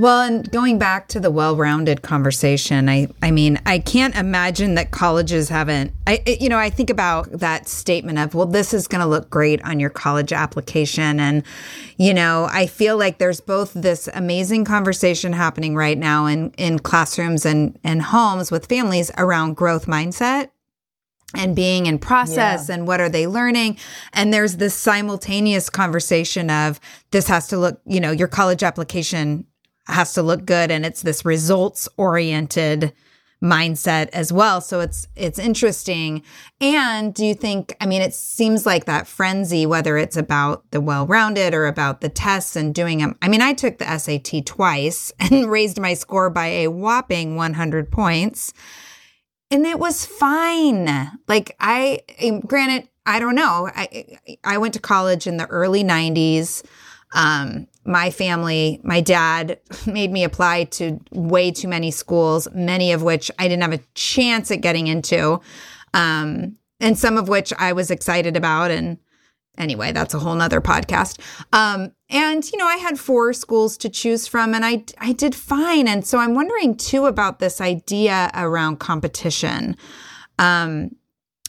Well, 0.00 0.22
and 0.22 0.48
going 0.52 0.78
back 0.78 1.08
to 1.08 1.18
the 1.18 1.30
well-rounded 1.32 2.02
conversation, 2.02 2.88
I 2.88 3.08
I 3.20 3.32
mean, 3.32 3.60
I 3.66 3.80
can't 3.80 4.14
imagine 4.14 4.76
that 4.76 4.92
colleges 4.92 5.48
haven't 5.48 5.92
I 6.06 6.22
you 6.40 6.48
know, 6.48 6.56
I 6.56 6.70
think 6.70 6.88
about 6.88 7.30
that 7.32 7.68
statement 7.68 8.16
of, 8.20 8.32
well, 8.32 8.46
this 8.46 8.72
is 8.72 8.86
going 8.86 9.00
to 9.00 9.08
look 9.08 9.28
great 9.28 9.60
on 9.64 9.80
your 9.80 9.90
college 9.90 10.32
application 10.32 11.18
and 11.18 11.42
you 11.96 12.14
know, 12.14 12.48
I 12.48 12.68
feel 12.68 12.96
like 12.96 13.18
there's 13.18 13.40
both 13.40 13.72
this 13.72 14.08
amazing 14.14 14.64
conversation 14.64 15.32
happening 15.32 15.74
right 15.74 15.98
now 15.98 16.26
in 16.26 16.52
in 16.52 16.78
classrooms 16.78 17.44
and 17.44 17.76
and 17.82 18.00
homes 18.00 18.52
with 18.52 18.66
families 18.66 19.10
around 19.18 19.56
growth 19.56 19.86
mindset 19.86 20.50
and 21.34 21.56
being 21.56 21.86
in 21.86 21.98
process 21.98 22.68
yeah. 22.68 22.74
and 22.76 22.86
what 22.86 23.00
are 23.00 23.08
they 23.08 23.26
learning 23.26 23.76
and 24.12 24.32
there's 24.32 24.58
this 24.58 24.74
simultaneous 24.74 25.68
conversation 25.68 26.50
of 26.50 26.78
this 27.10 27.26
has 27.26 27.48
to 27.48 27.58
look 27.58 27.80
you 27.84 28.00
know 28.00 28.12
your 28.12 28.28
college 28.28 28.62
application 28.62 29.44
has 29.88 30.12
to 30.14 30.22
look 30.22 30.44
good 30.44 30.70
and 30.70 30.84
it's 30.84 31.02
this 31.02 31.24
results 31.24 31.88
oriented 31.96 32.92
mindset 33.42 34.08
as 34.12 34.32
well. 34.32 34.60
So 34.60 34.80
it's 34.80 35.06
it's 35.14 35.38
interesting. 35.38 36.22
And 36.60 37.14
do 37.14 37.24
you 37.24 37.34
think 37.34 37.76
I 37.80 37.86
mean 37.86 38.02
it 38.02 38.14
seems 38.14 38.66
like 38.66 38.86
that 38.86 39.06
frenzy 39.06 39.64
whether 39.64 39.96
it's 39.96 40.16
about 40.16 40.68
the 40.72 40.80
well-rounded 40.80 41.54
or 41.54 41.66
about 41.66 42.00
the 42.00 42.08
tests 42.08 42.56
and 42.56 42.74
doing 42.74 42.98
them. 42.98 43.16
I 43.22 43.28
mean 43.28 43.42
I 43.42 43.52
took 43.52 43.78
the 43.78 43.98
SAT 43.98 44.44
twice 44.46 45.12
and 45.20 45.50
raised 45.50 45.80
my 45.80 45.94
score 45.94 46.30
by 46.30 46.46
a 46.46 46.68
whopping 46.68 47.36
100 47.36 47.92
points. 47.92 48.52
And 49.50 49.64
it 49.64 49.78
was 49.78 50.04
fine. 50.04 51.10
Like 51.28 51.56
I 51.60 52.00
granted 52.46 52.88
I 53.06 53.20
don't 53.20 53.36
know. 53.36 53.70
I 53.74 54.18
I 54.44 54.58
went 54.58 54.74
to 54.74 54.80
college 54.80 55.26
in 55.26 55.38
the 55.38 55.46
early 55.46 55.84
90s. 55.84 56.64
Um, 57.12 57.66
my 57.84 58.10
family, 58.10 58.80
my 58.84 59.00
dad 59.00 59.58
made 59.86 60.12
me 60.12 60.24
apply 60.24 60.64
to 60.64 61.00
way 61.10 61.50
too 61.50 61.68
many 61.68 61.90
schools, 61.90 62.48
many 62.54 62.92
of 62.92 63.02
which 63.02 63.30
I 63.38 63.48
didn't 63.48 63.62
have 63.62 63.72
a 63.72 63.84
chance 63.94 64.50
at 64.50 64.60
getting 64.60 64.86
into, 64.86 65.40
um, 65.94 66.56
and 66.80 66.98
some 66.98 67.16
of 67.16 67.28
which 67.28 67.52
I 67.58 67.72
was 67.72 67.90
excited 67.90 68.36
about. 68.36 68.70
And 68.70 68.98
anyway, 69.56 69.92
that's 69.92 70.14
a 70.14 70.18
whole 70.18 70.34
nother 70.34 70.60
podcast. 70.60 71.18
Um, 71.52 71.92
and 72.10 72.48
you 72.50 72.58
know, 72.58 72.66
I 72.66 72.76
had 72.76 72.98
four 72.98 73.32
schools 73.32 73.76
to 73.78 73.88
choose 73.88 74.26
from, 74.26 74.54
and 74.54 74.64
I 74.64 74.84
I 74.98 75.12
did 75.12 75.34
fine. 75.34 75.88
And 75.88 76.06
so 76.06 76.18
I'm 76.18 76.34
wondering 76.34 76.76
too 76.76 77.06
about 77.06 77.38
this 77.38 77.60
idea 77.60 78.30
around 78.34 78.78
competition. 78.78 79.76
Um, 80.38 80.90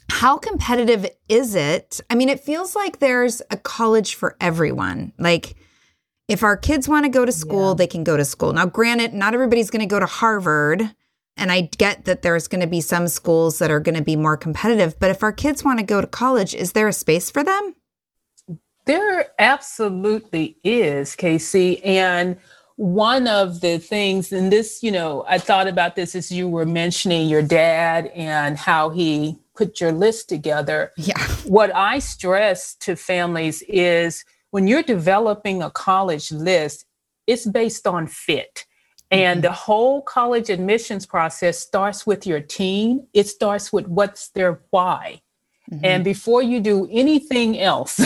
how 0.10 0.38
competitive 0.38 1.08
is 1.28 1.56
it? 1.56 2.02
I 2.10 2.16
mean, 2.16 2.30
it 2.30 2.40
feels 2.40 2.76
like 2.76 3.00
there's 3.00 3.42
a 3.52 3.58
college 3.58 4.16
for 4.16 4.36
everyone. 4.42 5.14
Like 5.18 5.56
if 6.28 6.44
our 6.44 6.58
kids 6.58 6.88
want 6.88 7.06
to 7.06 7.10
go 7.10 7.26
to 7.26 7.32
school, 7.32 7.70
yeah. 7.70 7.76
they 7.76 7.88
can 7.88 8.04
go 8.04 8.18
to 8.18 8.26
school. 8.26 8.54
Now, 8.54 8.66
granted, 8.66 9.14
not 9.14 9.34
everybody's 9.34 9.70
going 9.70 9.82
to 9.82 9.86
go 9.88 10.00
to 10.00 10.06
Harvard. 10.06 10.94
And 11.36 11.52
I 11.52 11.62
get 11.78 12.06
that 12.06 12.22
there's 12.22 12.48
going 12.48 12.62
to 12.62 12.68
be 12.68 12.82
some 12.82 13.08
schools 13.08 13.60
that 13.60 13.72
are 13.72 13.80
going 13.80 13.96
to 13.96 14.04
be 14.04 14.16
more 14.16 14.36
competitive. 14.36 15.00
But 15.00 15.10
if 15.10 15.24
our 15.24 15.32
kids 15.32 15.64
want 15.64 15.80
to 15.80 15.86
go 15.86 16.02
to 16.02 16.08
college, 16.08 16.54
is 16.54 16.74
there 16.74 16.88
a 16.88 16.94
space 16.94 17.32
for 17.32 17.44
them? 17.44 17.76
There 18.86 19.28
absolutely 19.40 20.58
is, 20.64 21.16
Casey. 21.16 21.84
And 21.84 22.38
one 22.76 23.28
of 23.28 23.62
the 23.62 23.78
things, 23.78 24.32
and 24.32 24.52
this, 24.52 24.84
you 24.84 24.92
know, 24.92 25.26
I 25.28 25.38
thought 25.38 25.68
about 25.68 25.96
this 25.96 26.16
as 26.16 26.32
you 26.32 26.48
were 26.48 26.66
mentioning 26.66 27.28
your 27.28 27.42
dad 27.42 28.08
and 28.08 28.58
how 28.58 28.90
he 28.90 29.38
put 29.60 29.82
your 29.82 29.92
list 29.92 30.30
together. 30.30 30.94
Yeah. 30.96 31.22
What 31.44 31.76
I 31.76 32.00
stress 32.00 32.76
to 32.76 32.96
families 32.96 33.62
is, 33.68 34.24
when 34.52 34.68
you're 34.68 34.84
developing 34.98 35.62
a 35.62 35.70
college 35.70 36.32
list, 36.32 36.86
it's 37.28 37.46
based 37.46 37.86
on 37.86 38.08
fit. 38.08 38.66
And 39.12 39.40
mm-hmm. 39.40 39.48
the 39.48 39.52
whole 39.52 40.02
college 40.02 40.50
admissions 40.50 41.06
process 41.06 41.60
starts 41.60 42.08
with 42.08 42.26
your 42.26 42.40
team. 42.40 43.06
It 43.14 43.28
starts 43.28 43.74
with 43.74 43.88
what's 43.88 44.30
their 44.30 44.62
why. 44.70 45.22
Mm-hmm. 45.70 45.86
And 45.86 46.04
before 46.04 46.42
you 46.42 46.62
do 46.62 46.88
anything 46.90 47.60
else, 47.60 48.00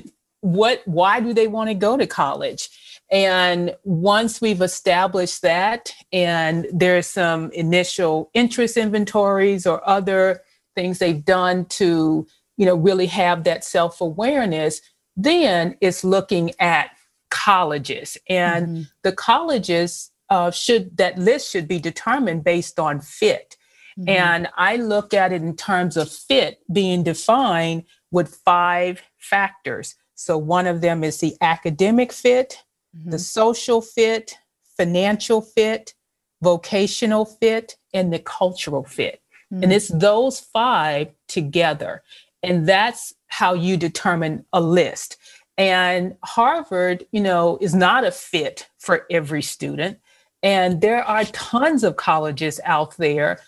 what 0.40 0.80
why 0.86 1.18
do 1.18 1.34
they 1.34 1.48
want 1.48 1.70
to 1.70 1.74
go 1.74 1.96
to 1.96 2.06
college? 2.06 2.68
And 3.10 3.74
once 3.82 4.40
we've 4.40 4.62
established 4.62 5.42
that 5.42 5.92
and 6.12 6.66
there's 6.72 7.08
some 7.08 7.50
initial 7.50 8.30
interest 8.32 8.76
inventories 8.76 9.66
or 9.66 9.76
other 9.96 10.42
things 10.80 10.98
they've 10.98 11.24
done 11.24 11.66
to, 11.66 12.26
you 12.56 12.66
know, 12.66 12.74
really 12.88 13.06
have 13.06 13.44
that 13.44 13.64
self-awareness, 13.64 14.80
then 15.14 15.76
it's 15.80 16.02
looking 16.04 16.52
at 16.58 16.90
colleges, 17.30 18.18
and 18.28 18.66
mm-hmm. 18.66 18.82
the 19.02 19.12
colleges 19.12 20.10
uh, 20.30 20.50
should 20.50 20.96
that 20.96 21.18
list 21.18 21.50
should 21.50 21.68
be 21.68 21.78
determined 21.78 22.42
based 22.44 22.80
on 22.80 23.00
fit. 23.00 23.56
Mm-hmm. 23.98 24.08
And 24.08 24.48
I 24.56 24.76
look 24.76 25.12
at 25.12 25.32
it 25.32 25.42
in 25.42 25.54
terms 25.54 25.96
of 25.96 26.10
fit 26.10 26.58
being 26.72 27.02
defined 27.02 27.84
with 28.10 28.40
five 28.44 29.02
factors. 29.18 29.96
So 30.14 30.38
one 30.38 30.66
of 30.66 30.80
them 30.80 31.04
is 31.04 31.20
the 31.20 31.36
academic 31.40 32.12
fit, 32.12 32.64
mm-hmm. 32.96 33.10
the 33.10 33.18
social 33.18 33.80
fit, 33.82 34.34
financial 34.76 35.40
fit, 35.42 35.94
vocational 36.42 37.24
fit, 37.26 37.76
and 37.92 38.12
the 38.12 38.18
cultural 38.18 38.84
fit. 38.84 39.20
And 39.50 39.62
mm-hmm. 39.62 39.72
it's 39.72 39.88
those 39.88 40.40
five 40.40 41.08
together. 41.28 42.02
And 42.42 42.66
that's 42.66 43.14
how 43.28 43.54
you 43.54 43.76
determine 43.76 44.44
a 44.52 44.60
list. 44.60 45.16
And 45.58 46.16
Harvard, 46.24 47.04
you 47.12 47.20
know, 47.20 47.58
is 47.60 47.74
not 47.74 48.04
a 48.04 48.12
fit 48.12 48.68
for 48.78 49.06
every 49.10 49.42
student. 49.42 49.98
And 50.42 50.80
there 50.80 51.04
are 51.04 51.24
tons 51.24 51.84
of 51.84 51.96
colleges 51.96 52.60
out 52.64 52.96
there 52.96 53.40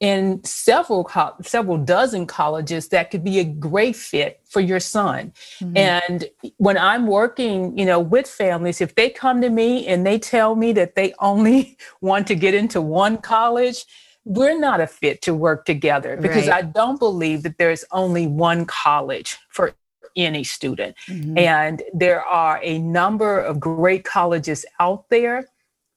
in 0.00 0.42
several 0.44 1.10
several 1.42 1.76
dozen 1.76 2.24
colleges 2.24 2.88
that 2.88 3.10
could 3.10 3.24
be 3.24 3.40
a 3.40 3.44
great 3.44 3.96
fit 3.96 4.40
for 4.48 4.60
your 4.60 4.78
son. 4.78 5.32
Mm-hmm. 5.60 5.76
And 5.76 6.30
when 6.58 6.78
I'm 6.78 7.06
working, 7.06 7.76
you 7.76 7.84
know, 7.84 7.98
with 7.98 8.28
families, 8.28 8.80
if 8.80 8.94
they 8.94 9.10
come 9.10 9.40
to 9.40 9.50
me 9.50 9.86
and 9.88 10.06
they 10.06 10.18
tell 10.18 10.54
me 10.54 10.72
that 10.74 10.94
they 10.94 11.14
only 11.18 11.76
want 12.00 12.28
to 12.28 12.34
get 12.34 12.54
into 12.54 12.80
one 12.80 13.18
college, 13.18 13.84
we're 14.28 14.58
not 14.58 14.78
a 14.78 14.86
fit 14.86 15.22
to 15.22 15.32
work 15.32 15.64
together 15.64 16.18
because 16.20 16.48
right. 16.48 16.62
I 16.62 16.68
don't 16.68 16.98
believe 16.98 17.42
that 17.44 17.56
there's 17.56 17.82
only 17.90 18.26
one 18.26 18.66
college 18.66 19.38
for 19.48 19.72
any 20.16 20.44
student. 20.44 20.96
Mm-hmm. 21.08 21.38
And 21.38 21.82
there 21.94 22.22
are 22.22 22.60
a 22.62 22.78
number 22.78 23.40
of 23.40 23.58
great 23.58 24.04
colleges 24.04 24.66
out 24.78 25.08
there 25.08 25.48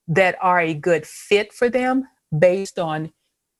that 0.07 0.37
are 0.41 0.61
a 0.61 0.73
good 0.73 1.05
fit 1.05 1.51
for 1.51 1.67
them 1.67 2.07
based 2.37 2.79
on 2.79 3.11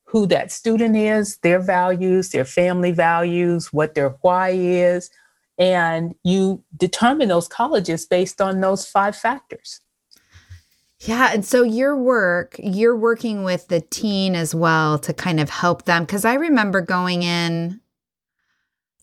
who 0.06 0.26
that 0.28 0.50
student 0.50 0.96
is, 0.96 1.36
their 1.42 1.60
values, 1.60 2.30
their 2.30 2.46
family 2.46 2.92
values, 2.92 3.74
what 3.74 3.94
their 3.94 4.16
why 4.22 4.50
is. 4.52 5.10
And 5.58 6.14
you 6.24 6.64
determine 6.74 7.28
those 7.28 7.46
colleges 7.46 8.06
based 8.06 8.40
on 8.40 8.62
those 8.62 8.86
five 8.86 9.14
factors. 9.14 9.81
Yeah. 11.04 11.30
And 11.32 11.44
so 11.44 11.64
your 11.64 11.96
work, 11.96 12.54
you're 12.62 12.96
working 12.96 13.42
with 13.42 13.68
the 13.68 13.80
teen 13.80 14.36
as 14.36 14.54
well 14.54 14.98
to 15.00 15.12
kind 15.12 15.40
of 15.40 15.50
help 15.50 15.84
them. 15.84 16.06
Cause 16.06 16.24
I 16.24 16.34
remember 16.34 16.80
going 16.80 17.24
in 17.24 17.80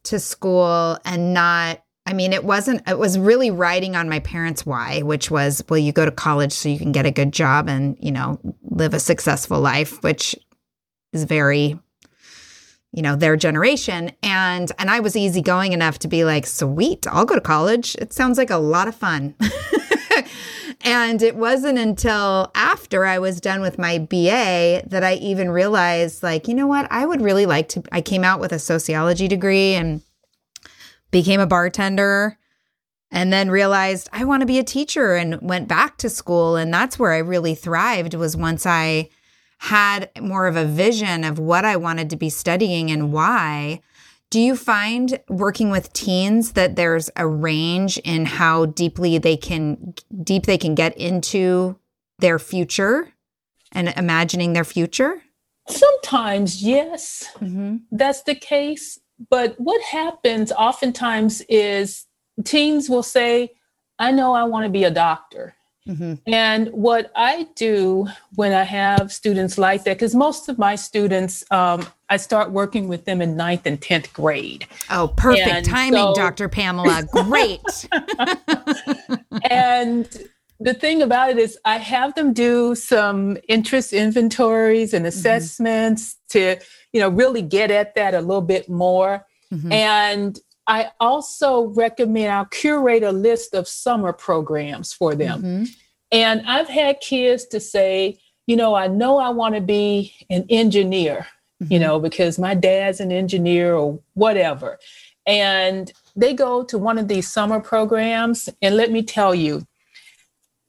to 0.04 0.20
school 0.20 0.98
and 1.04 1.34
not, 1.34 1.84
I 2.06 2.14
mean, 2.14 2.32
it 2.32 2.46
wasn't, 2.46 2.88
it 2.88 2.98
was 2.98 3.20
really 3.20 3.52
riding 3.52 3.98
on 3.98 4.08
my 4.08 4.20
parents' 4.20 4.66
why, 4.66 5.02
which 5.02 5.30
was, 5.30 5.62
well, 5.70 5.78
you 5.78 5.92
go 5.92 6.06
to 6.06 6.12
college 6.12 6.54
so 6.54 6.70
you 6.70 6.80
can 6.80 6.94
get 6.94 7.06
a 7.06 7.12
good 7.12 7.34
job 7.34 7.68
and, 7.68 7.98
you 8.00 8.12
know, 8.12 8.40
live 8.64 8.94
a 8.94 9.00
successful 9.00 9.60
life, 9.60 10.02
which 10.02 10.36
is 11.12 11.26
very, 11.26 11.78
you 12.94 13.02
know, 13.02 13.18
their 13.18 13.36
generation. 13.36 14.12
And, 14.24 14.72
and 14.80 14.90
I 14.90 15.02
was 15.02 15.18
easygoing 15.18 15.74
enough 15.74 16.00
to 16.00 16.08
be 16.08 16.24
like, 16.24 16.48
sweet, 16.48 17.06
I'll 17.08 17.26
go 17.26 17.36
to 17.36 17.42
college. 17.42 17.96
It 17.96 18.14
sounds 18.14 18.38
like 18.38 18.50
a 18.50 18.58
lot 18.58 18.88
of 18.88 18.96
fun. 18.96 19.36
And 20.82 21.22
it 21.22 21.36
wasn't 21.36 21.78
until 21.78 22.52
after 22.56 23.06
I 23.06 23.20
was 23.20 23.42
done 23.42 23.62
with 23.62 23.78
my 23.78 23.98
BA 23.98 24.84
that 24.88 25.04
I 25.04 25.16
even 25.16 25.52
realized, 25.52 26.24
like, 26.24 26.48
you 26.48 26.54
know 26.54 26.68
what? 26.68 26.88
I 26.90 27.06
would 27.06 27.22
really 27.22 27.46
like 27.46 27.68
to. 27.70 27.84
I 27.92 28.02
came 28.02 28.24
out 28.24 28.40
with 28.40 28.54
a 28.54 28.60
sociology 28.60 29.28
degree 29.28 29.74
and 29.74 30.02
became 31.12 31.42
a 31.42 31.48
bartender 31.48 32.38
and 33.12 33.34
then 33.34 33.50
realized 33.50 34.10
I 34.14 34.24
want 34.24 34.42
to 34.42 34.46
be 34.48 34.60
a 34.60 34.64
teacher 34.64 35.16
and 35.16 35.42
went 35.42 35.68
back 35.68 35.98
to 35.98 36.10
school. 36.10 36.56
And 36.56 36.74
that's 36.74 36.98
where 36.98 37.12
I 37.12 37.18
really 37.18 37.56
thrived 37.56 38.14
was 38.14 38.38
once 38.38 38.66
I 38.66 39.10
had 39.60 40.10
more 40.22 40.48
of 40.48 40.56
a 40.56 40.66
vision 40.66 41.24
of 41.26 41.40
what 41.40 41.66
I 41.66 41.76
wanted 41.76 42.10
to 42.12 42.16
be 42.16 42.30
studying 42.30 42.90
and 42.92 43.12
why. 43.12 43.82
Do 44.30 44.40
you 44.40 44.56
find 44.56 45.20
working 45.28 45.72
with 45.72 45.92
teens 45.94 46.52
that 46.52 46.76
there's 46.76 47.10
a 47.16 47.26
range 47.26 47.98
in 48.00 48.26
how 48.26 48.68
deeply 48.68 49.18
they 49.18 49.36
can 49.36 49.96
deep 50.24 50.46
they 50.46 50.58
can 50.58 50.76
get 50.76 50.96
into 50.98 51.80
their 52.20 52.38
future 52.38 53.14
and 53.72 53.90
imagining 53.98 54.54
their 54.54 54.64
future? 54.64 55.24
Sometimes, 55.68 56.64
yes, 56.64 57.28
mm-hmm. 57.40 57.78
that's 57.92 58.24
the 58.24 58.36
case. 58.36 59.00
But 59.30 59.56
what 59.60 59.82
happens 59.82 60.52
oftentimes 60.52 61.42
is 61.50 62.06
teens 62.44 62.90
will 62.90 63.04
say, 63.04 63.52
I 63.98 64.12
know 64.12 64.34
I 64.34 64.44
want 64.44 64.66
to 64.66 64.70
be 64.70 64.84
a 64.84 64.92
doctor. 64.92 65.56
Mm-hmm. 65.88 66.16
And 66.28 66.68
what 66.70 67.12
I 67.16 67.48
do 67.56 68.08
when 68.36 68.54
I 68.54 68.64
have 68.64 69.12
students 69.12 69.58
like 69.58 69.84
that, 69.84 69.98
because 69.98 70.16
most 70.16 70.48
of 70.50 70.58
my 70.58 70.76
students, 70.76 71.44
um, 71.52 71.86
I 72.10 72.18
start 72.18 72.52
working 72.52 72.88
with 72.88 73.06
them 73.06 73.22
in 73.22 73.36
ninth 73.38 73.66
and 73.66 73.80
10th 73.80 74.12
grade. 74.14 74.68
Oh, 74.90 75.14
perfect 75.16 75.48
and 75.48 75.66
timing, 75.66 76.00
so, 76.00 76.16
Dr. 76.16 76.50
Pamela. 76.50 77.04
Great. 77.12 77.62
and 79.50 80.08
the 80.60 80.74
thing 80.74 81.02
about 81.02 81.30
it 81.30 81.38
is, 81.38 81.58
I 81.66 81.78
have 81.78 82.16
them 82.16 82.34
do 82.34 82.76
some 82.76 83.38
interest 83.48 83.94
inventories 83.94 84.94
and 84.94 85.04
mm-hmm. 85.04 85.18
assessments 85.20 86.18
mm-hmm. 86.30 86.58
to, 86.58 86.66
you 86.94 87.00
know, 87.00 87.10
really 87.10 87.42
get 87.42 87.72
at 87.72 87.96
that 87.96 88.14
a 88.14 88.22
little 88.22 88.42
bit 88.42 88.70
more. 88.70 89.26
Mm-hmm. 89.54 89.72
And 89.72 90.40
I 90.68 90.92
also 91.00 91.68
recommend 91.70 92.32
I'll 92.32 92.46
curate 92.46 93.04
a 93.04 93.12
list 93.12 93.54
of 93.54 93.68
summer 93.68 94.14
programs 94.14 94.94
for 94.94 95.16
them. 95.16 95.40
Mm-hmm. 95.42 95.64
And 96.12 96.42
I've 96.48 96.70
had 96.70 97.00
kids 97.02 97.46
to 97.48 97.60
say, 97.60 98.20
you 98.46 98.56
know, 98.56 98.74
I 98.76 98.88
know 98.88 99.18
I 99.18 99.30
want 99.30 99.56
to 99.56 99.62
be 99.62 100.14
an 100.30 100.46
engineer, 100.50 101.28
mm-hmm. 101.62 101.74
you 101.74 101.80
know, 101.80 102.00
because 102.00 102.40
my 102.40 102.54
dad's 102.54 103.00
an 103.00 103.12
engineer 103.12 103.76
or 103.76 104.00
whatever. 104.14 104.80
And 105.26 105.92
they 106.16 106.34
go 106.34 106.64
to 106.64 106.78
one 106.78 106.98
of 106.98 107.08
these 107.08 107.28
summer 107.28 107.60
programs. 107.60 108.50
And 108.62 108.76
let 108.76 108.92
me 108.92 109.04
tell 109.04 109.36
you, 109.36 109.66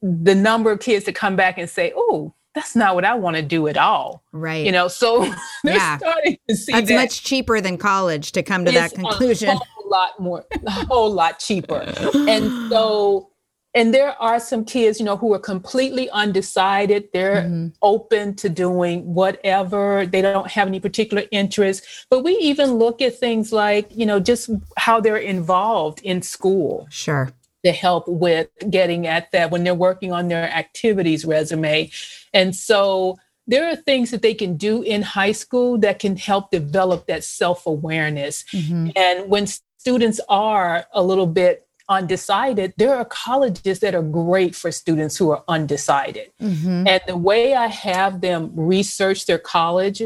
the 0.02 0.34
number 0.34 0.70
of 0.70 0.80
kids 0.80 1.04
that 1.04 1.14
come 1.14 1.36
back 1.36 1.58
and 1.58 1.68
say, 1.68 1.92
oh, 1.94 2.34
that's 2.54 2.74
not 2.74 2.94
what 2.94 3.04
I 3.04 3.14
want 3.14 3.36
to 3.36 3.42
do 3.42 3.68
at 3.68 3.76
all. 3.76 4.22
Right. 4.32 4.64
You 4.64 4.72
know, 4.72 4.88
so 4.88 5.22
they're 5.64 5.76
yeah. 5.76 5.98
starting 5.98 6.38
to 6.48 6.56
see 6.56 6.72
that's 6.72 6.88
that 6.88 6.94
much 6.94 7.22
cheaper 7.24 7.60
than 7.60 7.78
college 7.78 8.32
to 8.32 8.42
come 8.42 8.64
to 8.64 8.72
that 8.72 8.92
conclusion. 8.92 9.50
A 9.50 9.54
whole 9.56 9.90
lot 9.90 10.20
more, 10.20 10.44
a 10.66 10.70
whole 10.86 11.12
lot 11.12 11.38
cheaper. 11.38 11.80
and 12.14 12.70
so, 12.70 13.29
and 13.74 13.94
there 13.94 14.20
are 14.20 14.40
some 14.40 14.64
kids, 14.64 14.98
you 14.98 15.06
know, 15.06 15.16
who 15.16 15.32
are 15.32 15.38
completely 15.38 16.10
undecided. 16.10 17.08
They're 17.12 17.42
mm-hmm. 17.42 17.68
open 17.82 18.34
to 18.36 18.48
doing 18.48 19.14
whatever. 19.14 20.06
They 20.06 20.22
don't 20.22 20.50
have 20.50 20.66
any 20.66 20.80
particular 20.80 21.24
interest. 21.30 21.84
But 22.10 22.24
we 22.24 22.32
even 22.38 22.74
look 22.74 23.00
at 23.00 23.18
things 23.18 23.52
like, 23.52 23.88
you 23.94 24.06
know, 24.06 24.18
just 24.18 24.50
how 24.76 25.00
they're 25.00 25.16
involved 25.16 26.00
in 26.02 26.22
school. 26.22 26.88
Sure 26.90 27.32
to 27.62 27.72
help 27.72 28.08
with 28.08 28.48
getting 28.70 29.06
at 29.06 29.30
that 29.32 29.50
when 29.50 29.64
they're 29.64 29.74
working 29.74 30.12
on 30.12 30.28
their 30.28 30.50
activities 30.50 31.26
resume. 31.26 31.90
And 32.32 32.56
so 32.56 33.18
there 33.46 33.68
are 33.68 33.76
things 33.76 34.10
that 34.12 34.22
they 34.22 34.32
can 34.32 34.56
do 34.56 34.82
in 34.82 35.02
high 35.02 35.32
school 35.32 35.76
that 35.78 35.98
can 35.98 36.16
help 36.16 36.50
develop 36.50 37.06
that 37.06 37.22
self 37.22 37.66
awareness. 37.66 38.44
Mm-hmm. 38.52 38.90
And 38.96 39.28
when 39.28 39.46
students 39.78 40.20
are 40.28 40.86
a 40.92 41.02
little 41.02 41.26
bit 41.26 41.66
undecided, 41.90 42.72
there 42.78 42.94
are 42.94 43.04
colleges 43.04 43.80
that 43.80 43.94
are 43.94 44.02
great 44.02 44.54
for 44.54 44.72
students 44.72 45.16
who 45.16 45.30
are 45.32 45.44
undecided. 45.48 46.30
Mm-hmm. 46.40 46.86
And 46.86 47.00
the 47.06 47.16
way 47.16 47.54
I 47.54 47.66
have 47.66 48.20
them 48.20 48.52
research 48.54 49.26
their 49.26 49.38
college, 49.38 50.00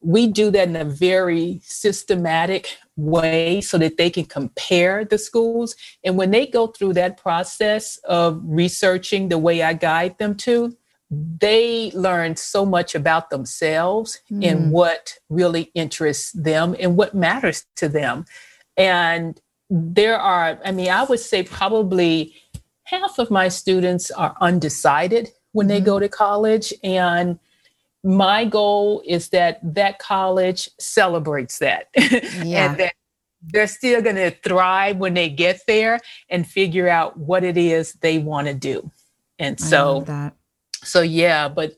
we 0.00 0.26
do 0.26 0.50
that 0.50 0.68
in 0.68 0.76
a 0.76 0.84
very 0.84 1.60
systematic 1.64 2.76
way 2.96 3.60
so 3.60 3.78
that 3.78 3.96
they 3.96 4.10
can 4.10 4.24
compare 4.24 5.04
the 5.04 5.18
schools. 5.18 5.76
And 6.04 6.16
when 6.16 6.30
they 6.30 6.46
go 6.46 6.66
through 6.66 6.94
that 6.94 7.16
process 7.16 7.96
of 8.04 8.40
researching 8.44 9.28
the 9.28 9.38
way 9.38 9.62
I 9.62 9.72
guide 9.72 10.18
them 10.18 10.34
to, 10.36 10.76
they 11.10 11.90
learn 11.92 12.36
so 12.36 12.66
much 12.66 12.94
about 12.94 13.30
themselves 13.30 14.20
mm. 14.30 14.44
and 14.44 14.72
what 14.72 15.14
really 15.30 15.70
interests 15.74 16.32
them 16.32 16.76
and 16.78 16.96
what 16.96 17.14
matters 17.14 17.64
to 17.76 17.88
them. 17.88 18.26
And 18.76 19.40
there 19.70 20.18
are, 20.18 20.58
I 20.64 20.72
mean, 20.72 20.90
I 20.90 21.04
would 21.04 21.20
say 21.20 21.42
probably 21.42 22.34
half 22.84 23.18
of 23.18 23.30
my 23.30 23.48
students 23.48 24.10
are 24.10 24.36
undecided 24.40 25.30
when 25.52 25.66
mm. 25.66 25.70
they 25.70 25.80
go 25.80 25.98
to 25.98 26.08
college. 26.08 26.72
And 26.82 27.38
my 28.04 28.44
goal 28.44 29.02
is 29.06 29.28
that 29.30 29.60
that 29.74 29.98
college 29.98 30.70
celebrates 30.78 31.58
that 31.58 31.88
yeah. 31.96 32.70
and 32.70 32.78
that 32.78 32.94
they're 33.42 33.66
still 33.66 34.02
going 34.02 34.16
to 34.16 34.30
thrive 34.30 34.96
when 34.96 35.14
they 35.14 35.28
get 35.28 35.60
there 35.66 36.00
and 36.28 36.46
figure 36.46 36.88
out 36.88 37.16
what 37.16 37.44
it 37.44 37.56
is 37.56 37.92
they 37.94 38.18
want 38.18 38.46
to 38.46 38.54
do 38.54 38.90
and 39.38 39.60
so 39.60 40.32
so 40.82 41.02
yeah 41.02 41.48
but 41.48 41.74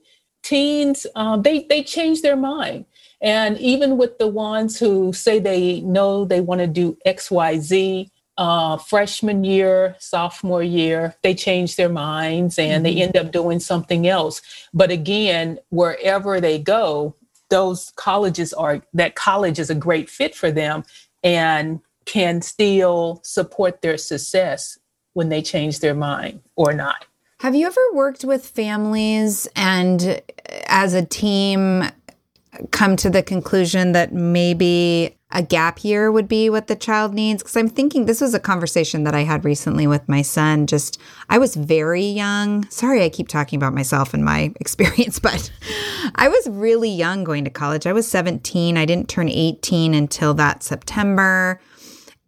teens 0.51 1.07
um, 1.15 1.43
they 1.43 1.57
they 1.71 1.83
change 1.83 2.23
their 2.23 2.37
mind 2.37 2.85
and 3.23 3.59
even 3.59 3.99
with 4.01 4.19
the 4.19 4.29
ones 4.29 4.79
who 4.79 5.13
say 5.13 5.39
they 5.39 5.81
know 5.83 6.25
they 6.25 6.41
want 6.41 6.61
to 6.61 6.67
do 6.67 6.97
xyz 7.07 8.11
uh, 8.41 8.79
freshman 8.79 9.45
year, 9.45 9.95
sophomore 9.99 10.63
year, 10.63 11.15
they 11.23 11.35
change 11.35 11.77
their 11.77 11.91
minds 11.91 12.59
and 12.59 12.83
mm-hmm. 12.83 12.97
they 12.97 13.03
end 13.03 13.15
up 13.15 13.31
doing 13.31 13.61
something 13.61 14.09
else. 14.09 14.41
But 14.73 14.91
again, 14.91 15.59
wherever 15.69 16.41
they 16.41 16.59
go, 16.59 17.15
those 17.51 17.93
colleges 17.97 18.55
are 18.55 18.83
that 18.95 19.15
college 19.15 19.59
is 19.59 19.69
a 19.69 19.75
great 19.75 20.09
fit 20.09 20.35
for 20.35 20.51
them 20.51 20.85
and 21.23 21.81
can 22.07 22.41
still 22.41 23.21
support 23.23 23.83
their 23.83 23.99
success 23.99 24.79
when 25.13 25.29
they 25.29 25.43
change 25.43 25.81
their 25.81 25.95
mind 25.95 26.41
or 26.57 26.73
not. 26.73 27.05
Have 27.41 27.55
you 27.55 27.67
ever 27.67 27.81
worked 27.95 28.23
with 28.23 28.47
families 28.47 29.49
and 29.57 30.21
as 30.67 30.93
a 30.93 31.03
team 31.03 31.85
come 32.71 32.97
to 32.97 33.09
the 33.09 33.23
conclusion 33.23 33.93
that 33.93 34.13
maybe 34.13 35.17
a 35.33 35.43
gap 35.43 35.83
year 35.83 36.13
would 36.13 36.29
be 36.29 36.51
what 36.51 36.67
the 36.67 36.77
child 36.77 37.15
needs? 37.15 37.43
Because 37.43 37.57
i'm 37.57 37.71
thinking 37.71 38.05
this 38.05 38.21
was 38.21 38.35
a 38.35 38.39
conversation 38.39 39.05
that 39.05 39.15
i 39.15 39.23
had 39.23 39.43
recently 39.43 39.87
with 39.87 40.07
my 40.07 40.21
son. 40.21 40.67
Just 40.67 41.01
i 41.31 41.39
was 41.39 41.57
very 41.57 42.05
young. 42.05 42.69
Sorry 42.69 43.03
i 43.03 43.09
keep 43.09 43.29
talking 43.29 43.57
about 43.57 43.73
myself 43.73 44.13
and 44.13 44.23
my 44.23 44.53
experience 44.61 45.19
but 45.19 45.51
i 46.17 46.29
was 46.29 46.47
really 46.47 46.91
young 46.91 47.25
going 47.25 47.45
to 47.45 47.51
college. 47.51 47.87
I 47.87 47.95
was 47.95 48.07
17 48.07 48.77
i 48.77 48.85
didn't 48.85 49.09
turn 49.09 49.31
18 49.31 49.95
until 49.95 50.35
that 50.35 50.63
september 50.63 51.59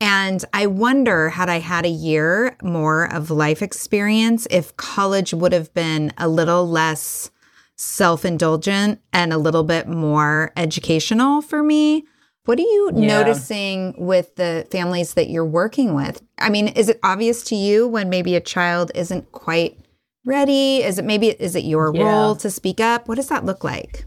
and 0.03 0.45
I 0.53 0.67
wonder, 0.67 1.29
had 1.29 1.49
I 1.49 1.61
had 1.61 1.87
a 1.87 1.89
year 1.89 2.57
more 2.61 3.05
of 3.05 3.31
life 3.31 3.63
experience, 3.63 4.49
if 4.51 4.77
college 4.77 5.33
would 5.33 5.53
have 5.53 5.73
been 5.75 6.13
a 6.19 6.29
little 6.29 6.69
less 6.69 7.31
self 7.77 8.25
indulgent 8.25 9.01
and 9.13 9.33
a 9.33 9.39
little 9.39 9.63
bit 9.63 9.87
more 9.87 10.51
educational 10.57 11.41
for 11.41 11.63
me. 11.63 12.05
What 12.47 12.59
are 12.59 12.63
you 12.63 12.91
yeah. 12.97 13.07
noticing 13.07 13.95
with 13.97 14.35
the 14.35 14.67
families 14.73 15.15
that 15.15 15.31
you're 15.31 15.47
working 15.47 15.95
with? 15.95 16.21
I 16.37 16.51
mean, 16.51 16.67
is 16.67 16.89
it 16.89 16.99
obvious 17.05 17.45
to 17.45 17.55
you 17.55 17.87
when 17.87 18.11
maybe 18.11 18.35
a 18.35 18.41
child 18.41 18.91
isn't 18.97 19.31
quite 19.31 19.79
ready? 20.25 20.83
Is 20.83 20.99
it 20.99 21.05
maybe 21.05 21.29
is 21.29 21.55
it 21.55 21.63
your 21.63 21.95
yeah. 21.95 22.03
role 22.03 22.35
to 22.37 22.51
speak 22.51 22.81
up? 22.81 23.07
What 23.07 23.15
does 23.15 23.29
that 23.29 23.45
look 23.45 23.63
like? 23.63 24.05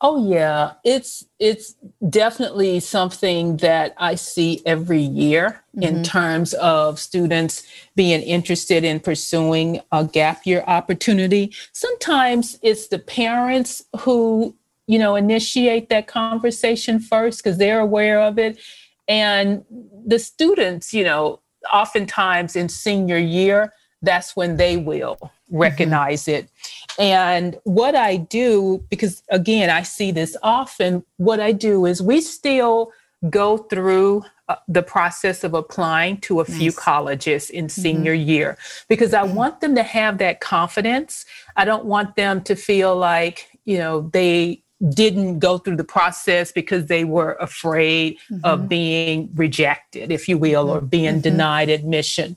Oh 0.00 0.30
yeah, 0.30 0.74
it's 0.84 1.24
it's 1.40 1.74
definitely 2.08 2.78
something 2.78 3.56
that 3.56 3.94
I 3.96 4.14
see 4.14 4.62
every 4.64 5.00
year 5.00 5.64
mm-hmm. 5.76 5.82
in 5.82 6.02
terms 6.04 6.54
of 6.54 7.00
students 7.00 7.66
being 7.96 8.22
interested 8.22 8.84
in 8.84 9.00
pursuing 9.00 9.80
a 9.90 10.04
gap 10.04 10.46
year 10.46 10.62
opportunity. 10.68 11.52
Sometimes 11.72 12.58
it's 12.62 12.86
the 12.88 13.00
parents 13.00 13.84
who 14.00 14.54
you 14.88 14.98
know, 14.98 15.14
initiate 15.14 15.90
that 15.90 16.08
conversation 16.08 16.98
first 16.98 17.44
because 17.44 17.58
they're 17.58 17.78
aware 17.78 18.20
of 18.20 18.38
it. 18.38 18.58
And 19.06 19.64
the 20.04 20.18
students, 20.18 20.92
you 20.92 21.04
know, 21.04 21.40
oftentimes 21.72 22.56
in 22.56 22.70
senior 22.70 23.18
year, 23.18 23.74
that's 24.00 24.34
when 24.34 24.56
they 24.56 24.78
will. 24.78 25.30
Recognize 25.50 26.24
mm-hmm. 26.24 26.46
it. 26.46 26.50
And 26.98 27.58
what 27.64 27.94
I 27.94 28.16
do, 28.16 28.84
because 28.90 29.22
again, 29.28 29.70
I 29.70 29.82
see 29.82 30.10
this 30.10 30.36
often, 30.42 31.04
what 31.16 31.40
I 31.40 31.52
do 31.52 31.86
is 31.86 32.02
we 32.02 32.20
still 32.20 32.92
go 33.30 33.58
through 33.58 34.24
uh, 34.48 34.56
the 34.66 34.82
process 34.82 35.44
of 35.44 35.54
applying 35.54 36.18
to 36.18 36.40
a 36.40 36.48
nice. 36.48 36.58
few 36.58 36.72
colleges 36.72 37.50
in 37.50 37.66
mm-hmm. 37.66 37.80
senior 37.80 38.14
mm-hmm. 38.14 38.28
year 38.28 38.58
because 38.88 39.12
I 39.12 39.22
want 39.22 39.60
them 39.60 39.74
to 39.74 39.82
have 39.82 40.18
that 40.18 40.40
confidence. 40.40 41.26
I 41.56 41.64
don't 41.64 41.84
want 41.84 42.16
them 42.16 42.42
to 42.44 42.56
feel 42.56 42.96
like, 42.96 43.48
you 43.64 43.78
know, 43.78 44.08
they 44.12 44.62
didn't 44.90 45.40
go 45.40 45.58
through 45.58 45.76
the 45.76 45.84
process 45.84 46.52
because 46.52 46.86
they 46.86 47.04
were 47.04 47.36
afraid 47.40 48.16
mm-hmm. 48.30 48.44
of 48.44 48.68
being 48.68 49.28
rejected, 49.34 50.12
if 50.12 50.28
you 50.28 50.38
will, 50.38 50.70
or 50.70 50.80
being 50.80 51.14
mm-hmm. 51.14 51.20
denied 51.20 51.68
admission. 51.68 52.36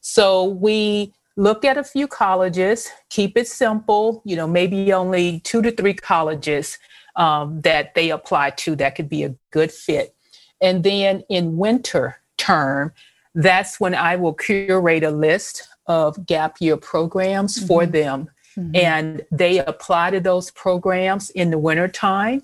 So 0.00 0.44
we 0.44 1.12
look 1.36 1.64
at 1.64 1.76
a 1.76 1.84
few 1.84 2.06
colleges, 2.06 2.90
keep 3.10 3.36
it 3.36 3.48
simple, 3.48 4.22
you 4.24 4.36
know, 4.36 4.46
maybe 4.46 4.92
only 4.92 5.40
two 5.40 5.62
to 5.62 5.70
three 5.70 5.94
colleges 5.94 6.78
um, 7.16 7.60
that 7.62 7.94
they 7.94 8.10
apply 8.10 8.50
to 8.50 8.76
that 8.76 8.94
could 8.94 9.08
be 9.08 9.24
a 9.24 9.34
good 9.50 9.70
fit. 9.70 10.14
And 10.60 10.84
then 10.84 11.24
in 11.28 11.56
winter 11.56 12.16
term, 12.36 12.92
that's 13.34 13.80
when 13.80 13.94
I 13.94 14.16
will 14.16 14.34
curate 14.34 15.04
a 15.04 15.10
list 15.10 15.68
of 15.86 16.26
gap 16.26 16.56
year 16.60 16.76
programs 16.76 17.56
mm-hmm. 17.56 17.66
for 17.66 17.86
them 17.86 18.28
Mm-hmm. 18.56 18.76
And 18.76 19.22
they 19.30 19.58
apply 19.58 20.10
to 20.10 20.20
those 20.20 20.50
programs 20.50 21.30
in 21.30 21.50
the 21.50 21.58
wintertime. 21.58 22.42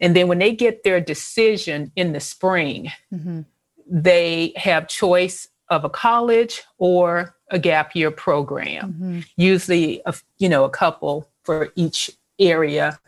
And 0.00 0.16
then 0.16 0.28
when 0.28 0.38
they 0.38 0.52
get 0.52 0.82
their 0.82 1.00
decision 1.00 1.92
in 1.96 2.12
the 2.12 2.20
spring, 2.20 2.90
mm-hmm. 3.12 3.42
they 3.86 4.52
have 4.56 4.88
choice 4.88 5.48
of 5.70 5.84
a 5.84 5.90
college 5.90 6.62
or 6.78 7.34
a 7.50 7.58
gap 7.58 7.94
year 7.94 8.10
program, 8.10 8.92
mm-hmm. 8.92 9.20
usually 9.36 10.02
a, 10.06 10.14
you 10.38 10.48
know 10.48 10.64
a 10.64 10.70
couple 10.70 11.28
for 11.44 11.72
each 11.76 12.10
area 12.38 12.98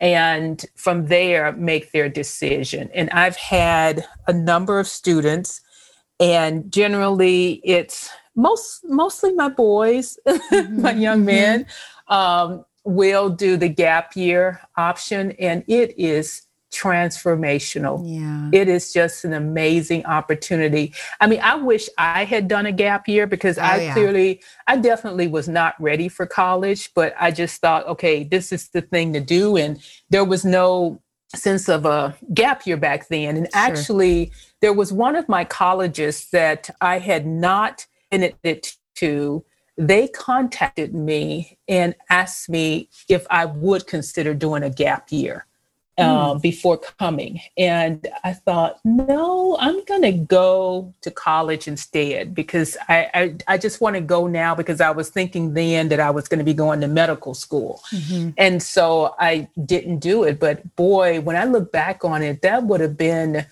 and 0.00 0.64
from 0.74 1.06
there 1.06 1.52
make 1.52 1.92
their 1.92 2.08
decision 2.08 2.90
and 2.92 3.08
i've 3.10 3.36
had 3.36 4.04
a 4.26 4.32
number 4.32 4.80
of 4.80 4.88
students 4.88 5.60
and 6.18 6.72
generally 6.72 7.60
it's 7.62 8.10
most 8.34 8.80
mostly 8.84 9.32
my 9.34 9.48
boys 9.48 10.18
mm-hmm. 10.26 10.80
my 10.80 10.92
young 10.92 11.24
men 11.24 11.66
um, 12.08 12.64
will 12.84 13.30
do 13.30 13.56
the 13.56 13.68
gap 13.68 14.16
year 14.16 14.60
option, 14.76 15.32
and 15.32 15.64
it 15.66 15.98
is 15.98 16.42
transformational. 16.70 18.02
Yeah. 18.06 18.48
It 18.52 18.68
is 18.68 18.92
just 18.92 19.24
an 19.24 19.32
amazing 19.32 20.04
opportunity. 20.06 20.92
I 21.20 21.26
mean, 21.26 21.40
I 21.40 21.54
wish 21.56 21.88
I 21.98 22.24
had 22.24 22.48
done 22.48 22.66
a 22.66 22.72
gap 22.72 23.08
year 23.08 23.26
because 23.26 23.58
Oh, 23.58 23.62
I 23.62 23.82
yeah. 23.82 23.92
clearly, 23.92 24.42
I 24.66 24.76
definitely 24.76 25.26
was 25.26 25.48
not 25.48 25.74
ready 25.80 26.08
for 26.08 26.26
college, 26.26 26.90
but 26.94 27.14
I 27.20 27.30
just 27.30 27.60
thought, 27.60 27.86
okay, 27.86 28.24
this 28.24 28.52
is 28.52 28.68
the 28.68 28.80
thing 28.82 29.12
to 29.12 29.20
do. 29.20 29.56
And 29.56 29.80
there 30.10 30.24
was 30.24 30.44
no 30.44 31.00
sense 31.34 31.68
of 31.68 31.84
a 31.86 32.16
gap 32.34 32.66
year 32.66 32.76
back 32.76 33.08
then. 33.08 33.36
And 33.36 33.46
Sure. 33.52 33.60
actually, 33.60 34.32
there 34.60 34.72
was 34.72 34.92
one 34.92 35.16
of 35.16 35.28
my 35.28 35.44
colleges 35.44 36.28
that 36.32 36.70
I 36.80 36.98
had 36.98 37.26
not 37.26 37.86
been 38.10 38.32
it 38.42 38.76
to. 38.96 39.44
They 39.78 40.08
contacted 40.08 40.94
me 40.94 41.56
and 41.68 41.94
asked 42.10 42.48
me 42.50 42.90
if 43.08 43.26
I 43.30 43.44
would 43.46 43.86
consider 43.86 44.34
doing 44.34 44.62
a 44.62 44.70
gap 44.70 45.10
year 45.10 45.46
uh, 46.00 46.34
before 46.34 46.78
coming. 46.78 47.40
And 47.56 48.06
I 48.24 48.32
thought, 48.32 48.80
no, 48.84 49.56
I'm 49.60 49.84
going 49.84 50.02
to 50.02 50.12
go 50.12 50.94
to 51.02 51.10
college 51.10 51.68
instead 51.68 52.34
because 52.34 52.76
I, 52.88 53.10
I, 53.14 53.34
I 53.48 53.58
just 53.58 53.80
want 53.80 53.96
to 53.96 54.00
go 54.00 54.26
now 54.26 54.54
because 54.54 54.80
I 54.80 54.90
was 54.90 55.10
thinking 55.10 55.54
then 55.54 55.88
that 55.88 56.00
I 56.00 56.10
was 56.10 56.28
going 56.28 56.38
to 56.38 56.44
be 56.44 56.54
going 56.54 56.80
to 56.80 56.88
medical 56.88 57.34
school. 57.34 57.82
And 58.38 58.62
so 58.62 59.14
I 59.18 59.48
didn't 59.64 59.98
do 59.98 60.24
it. 60.24 60.40
But 60.40 60.74
boy, 60.76 61.20
when 61.20 61.36
I 61.36 61.44
look 61.44 61.70
back 61.72 62.04
on 62.04 62.22
it, 62.22 62.42
that 62.42 62.64
would 62.64 62.80
have 62.80 62.96
been 62.96 63.46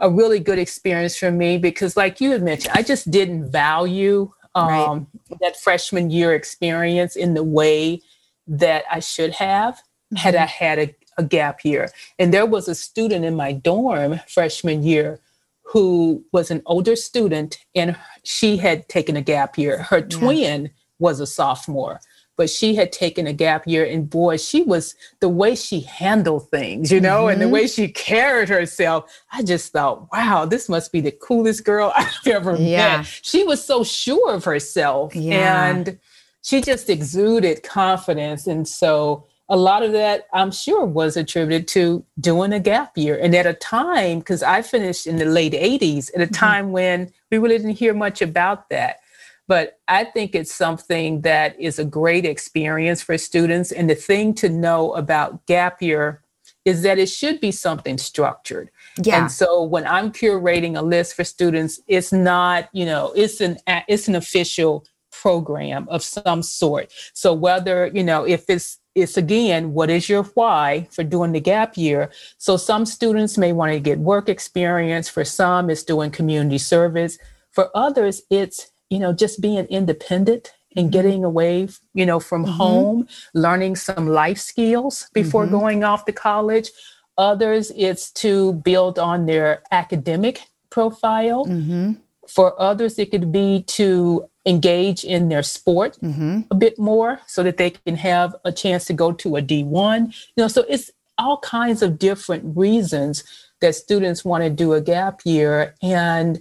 a 0.00 0.10
really 0.10 0.40
good 0.40 0.58
experience 0.58 1.16
for 1.16 1.30
me 1.30 1.58
because, 1.58 1.96
like 1.96 2.20
you 2.20 2.30
had 2.30 2.42
mentioned, 2.42 2.72
I 2.74 2.82
just 2.82 3.10
didn't 3.10 3.50
value 3.50 4.32
Right. 4.56 4.84
um, 4.84 5.06
that 5.40 5.56
freshman 5.60 6.10
year 6.10 6.34
experience 6.34 7.14
in 7.14 7.34
the 7.34 7.44
way 7.44 8.02
that 8.48 8.82
I 8.90 8.98
should 8.98 9.30
have 9.34 9.80
had 10.16 10.34
I 10.34 10.46
had 10.46 10.78
a, 10.80 10.94
a 11.20 11.22
gap 11.22 11.64
year. 11.64 11.90
And 12.18 12.32
there 12.34 12.46
was 12.46 12.66
a 12.66 12.74
student 12.74 13.24
in 13.24 13.36
my 13.36 13.52
dorm 13.52 14.20
freshman 14.26 14.82
year 14.82 15.20
who 15.62 16.24
was 16.32 16.50
an 16.50 16.62
older 16.66 16.96
student 16.96 17.58
and 17.76 17.94
she 18.24 18.56
had 18.56 18.88
taken 18.88 19.16
a 19.16 19.22
gap 19.22 19.56
year. 19.56 19.82
Her 19.84 20.00
twin 20.00 20.70
was 20.98 21.20
a 21.20 21.26
sophomore, 21.26 22.00
but 22.36 22.50
she 22.50 22.74
had 22.74 22.90
taken 22.90 23.26
a 23.26 23.32
gap 23.32 23.66
year. 23.66 23.84
And 23.84 24.08
boy, 24.08 24.38
she 24.38 24.62
was 24.62 24.94
the 25.20 25.28
way 25.28 25.54
she 25.54 25.80
handled 25.80 26.48
things, 26.50 26.90
you 26.90 27.00
know, 27.00 27.28
and 27.28 27.40
the 27.40 27.44
mm-hmm. 27.44 27.54
way 27.54 27.66
she 27.68 27.86
carried 27.88 28.48
herself. 28.48 29.04
I 29.30 29.42
just 29.42 29.72
thought, 29.72 30.10
wow, 30.12 30.44
this 30.46 30.68
must 30.68 30.90
be 30.90 31.00
the 31.00 31.12
coolest 31.12 31.64
girl 31.64 31.92
I've 31.96 32.26
ever 32.26 32.56
Yeah. 32.56 32.98
met. 32.98 33.06
She 33.22 33.44
was 33.44 33.64
so 33.64 33.84
sure 33.84 34.32
of 34.32 34.44
herself. 34.44 35.14
Yeah. 35.14 35.66
And 35.66 35.98
she 36.42 36.62
just 36.62 36.88
exuded 36.88 37.62
confidence. 37.62 38.46
And 38.46 38.66
so 38.66 39.26
a 39.50 39.56
lot 39.56 39.82
of 39.82 39.90
that, 39.92 40.28
I'm 40.32 40.52
sure, 40.52 40.84
was 40.84 41.16
attributed 41.16 41.66
to 41.68 42.04
doing 42.20 42.52
a 42.52 42.60
gap 42.60 42.96
year. 42.96 43.18
And 43.20 43.34
at 43.34 43.46
a 43.46 43.52
time, 43.52 44.20
because 44.20 44.44
I 44.44 44.62
finished 44.62 45.08
in 45.08 45.16
the 45.16 45.24
late 45.24 45.52
80s, 45.52 46.10
at 46.14 46.20
a 46.20 46.24
mm-hmm. 46.24 46.34
time 46.34 46.72
when 46.72 47.12
we 47.30 47.38
really 47.38 47.58
didn't 47.58 47.72
hear 47.72 47.92
much 47.92 48.22
about 48.22 48.70
that. 48.70 49.00
But 49.48 49.80
I 49.88 50.04
think 50.04 50.36
it's 50.36 50.54
something 50.54 51.22
that 51.22 51.60
is 51.60 51.80
a 51.80 51.84
great 51.84 52.24
experience 52.24 53.02
for 53.02 53.18
students. 53.18 53.72
And 53.72 53.90
the 53.90 53.96
thing 53.96 54.34
to 54.34 54.48
know 54.48 54.92
about 54.92 55.44
gap 55.46 55.82
year 55.82 56.22
is 56.64 56.82
that 56.82 57.00
it 57.00 57.08
should 57.08 57.40
be 57.40 57.50
something 57.50 57.98
structured. 57.98 58.70
Yeah. 59.02 59.20
And 59.20 59.32
so 59.32 59.64
when 59.64 59.84
I'm 59.86 60.12
curating 60.12 60.78
a 60.78 60.82
list 60.82 61.16
for 61.16 61.24
students, 61.24 61.80
it's 61.88 62.12
not, 62.12 62.68
you 62.72 62.86
know, 62.86 63.12
it's 63.16 63.40
an 63.40 63.58
it's 63.66 64.06
an 64.06 64.14
official 64.14 64.84
program 65.10 65.88
of 65.88 66.02
some 66.02 66.42
sort. 66.42 66.92
So 67.14 67.34
whether, 67.34 67.90
you 67.92 68.04
know, 68.04 68.24
if 68.24 68.48
it's 68.48 68.78
it's 68.94 69.16
again, 69.16 69.72
what 69.72 69.90
is 69.90 70.08
your 70.08 70.24
why 70.34 70.88
for 70.90 71.04
doing 71.04 71.32
the 71.32 71.40
gap 71.40 71.76
year? 71.76 72.10
So 72.38 72.56
some 72.56 72.84
students 72.84 73.38
may 73.38 73.52
want 73.52 73.72
to 73.72 73.80
get 73.80 73.98
work 73.98 74.28
experience. 74.28 75.08
For 75.08 75.24
some, 75.24 75.70
it's 75.70 75.82
doing 75.82 76.10
community 76.10 76.58
service. 76.58 77.18
For 77.52 77.70
others, 77.74 78.22
it's, 78.30 78.70
you 78.88 78.98
know, 78.98 79.12
just 79.12 79.40
being 79.40 79.66
independent 79.66 80.52
and 80.76 80.86
mm-hmm. 80.86 80.92
getting 80.92 81.24
away, 81.24 81.68
you 81.94 82.06
know, 82.06 82.20
from 82.20 82.44
mm-hmm. 82.44 82.54
home, 82.54 83.08
learning 83.34 83.76
some 83.76 84.08
life 84.08 84.38
skills 84.38 85.08
before 85.12 85.44
mm-hmm. 85.44 85.58
going 85.58 85.84
off 85.84 86.04
to 86.06 86.12
college. 86.12 86.70
Others, 87.18 87.72
it's 87.76 88.10
to 88.12 88.54
build 88.54 88.98
on 88.98 89.26
their 89.26 89.62
academic 89.70 90.42
profile. 90.70 91.44
Mm-hmm. 91.44 91.92
For 92.34 92.60
others, 92.60 92.98
it 92.98 93.10
could 93.10 93.32
be 93.32 93.62
to 93.68 94.28
engage 94.46 95.04
in 95.04 95.28
their 95.28 95.42
sport 95.42 95.98
Mm-hmm. 96.02 96.40
a 96.50 96.54
bit 96.54 96.78
more 96.78 97.20
so 97.26 97.42
that 97.42 97.56
they 97.56 97.70
can 97.70 97.96
have 97.96 98.34
a 98.44 98.52
chance 98.52 98.84
to 98.86 98.92
go 98.92 99.12
to 99.12 99.36
a 99.36 99.42
D1. 99.42 100.06
You 100.36 100.44
know, 100.44 100.48
so 100.48 100.64
it's 100.68 100.90
all 101.18 101.38
kinds 101.38 101.82
of 101.82 101.98
different 101.98 102.56
reasons 102.56 103.24
that 103.60 103.74
students 103.74 104.24
want 104.24 104.42
to 104.44 104.48
do 104.50 104.72
a 104.72 104.80
gap 104.80 105.20
year. 105.24 105.74
And, 105.82 106.40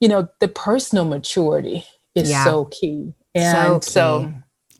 you 0.00 0.08
know, 0.08 0.28
the 0.40 0.48
personal 0.48 1.04
maturity 1.06 1.84
is 2.14 2.28
Yeah. 2.30 2.44
so 2.44 2.66
key. 2.66 3.14
And 3.34 3.80
key. 3.82 3.90
so, 3.90 4.32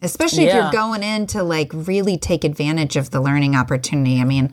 Especially 0.03 0.45
if 0.45 0.55
you're 0.55 0.73
going 0.73 1.03
in 1.03 1.27
to 1.29 1.43
like 1.43 1.71
really 1.75 2.17
take 2.19 2.43
advantage 2.45 2.97
of 2.97 3.11
the 3.11 3.21
learning 3.21 3.55
opportunity. 3.55 4.21
I 4.21 4.25
mean, 4.25 4.53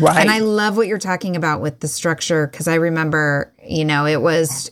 right. 0.00 0.18
And 0.18 0.30
I 0.30 0.38
love 0.40 0.76
what 0.76 0.86
you're 0.88 0.98
talking 0.98 1.36
about 1.36 1.60
with 1.62 1.80
the 1.80 1.88
structure 1.88 2.46
because 2.46 2.68
I 2.68 2.74
remember, 2.74 3.52
you 3.66 3.84
know, 3.86 4.04
it 4.06 4.20
was 4.20 4.70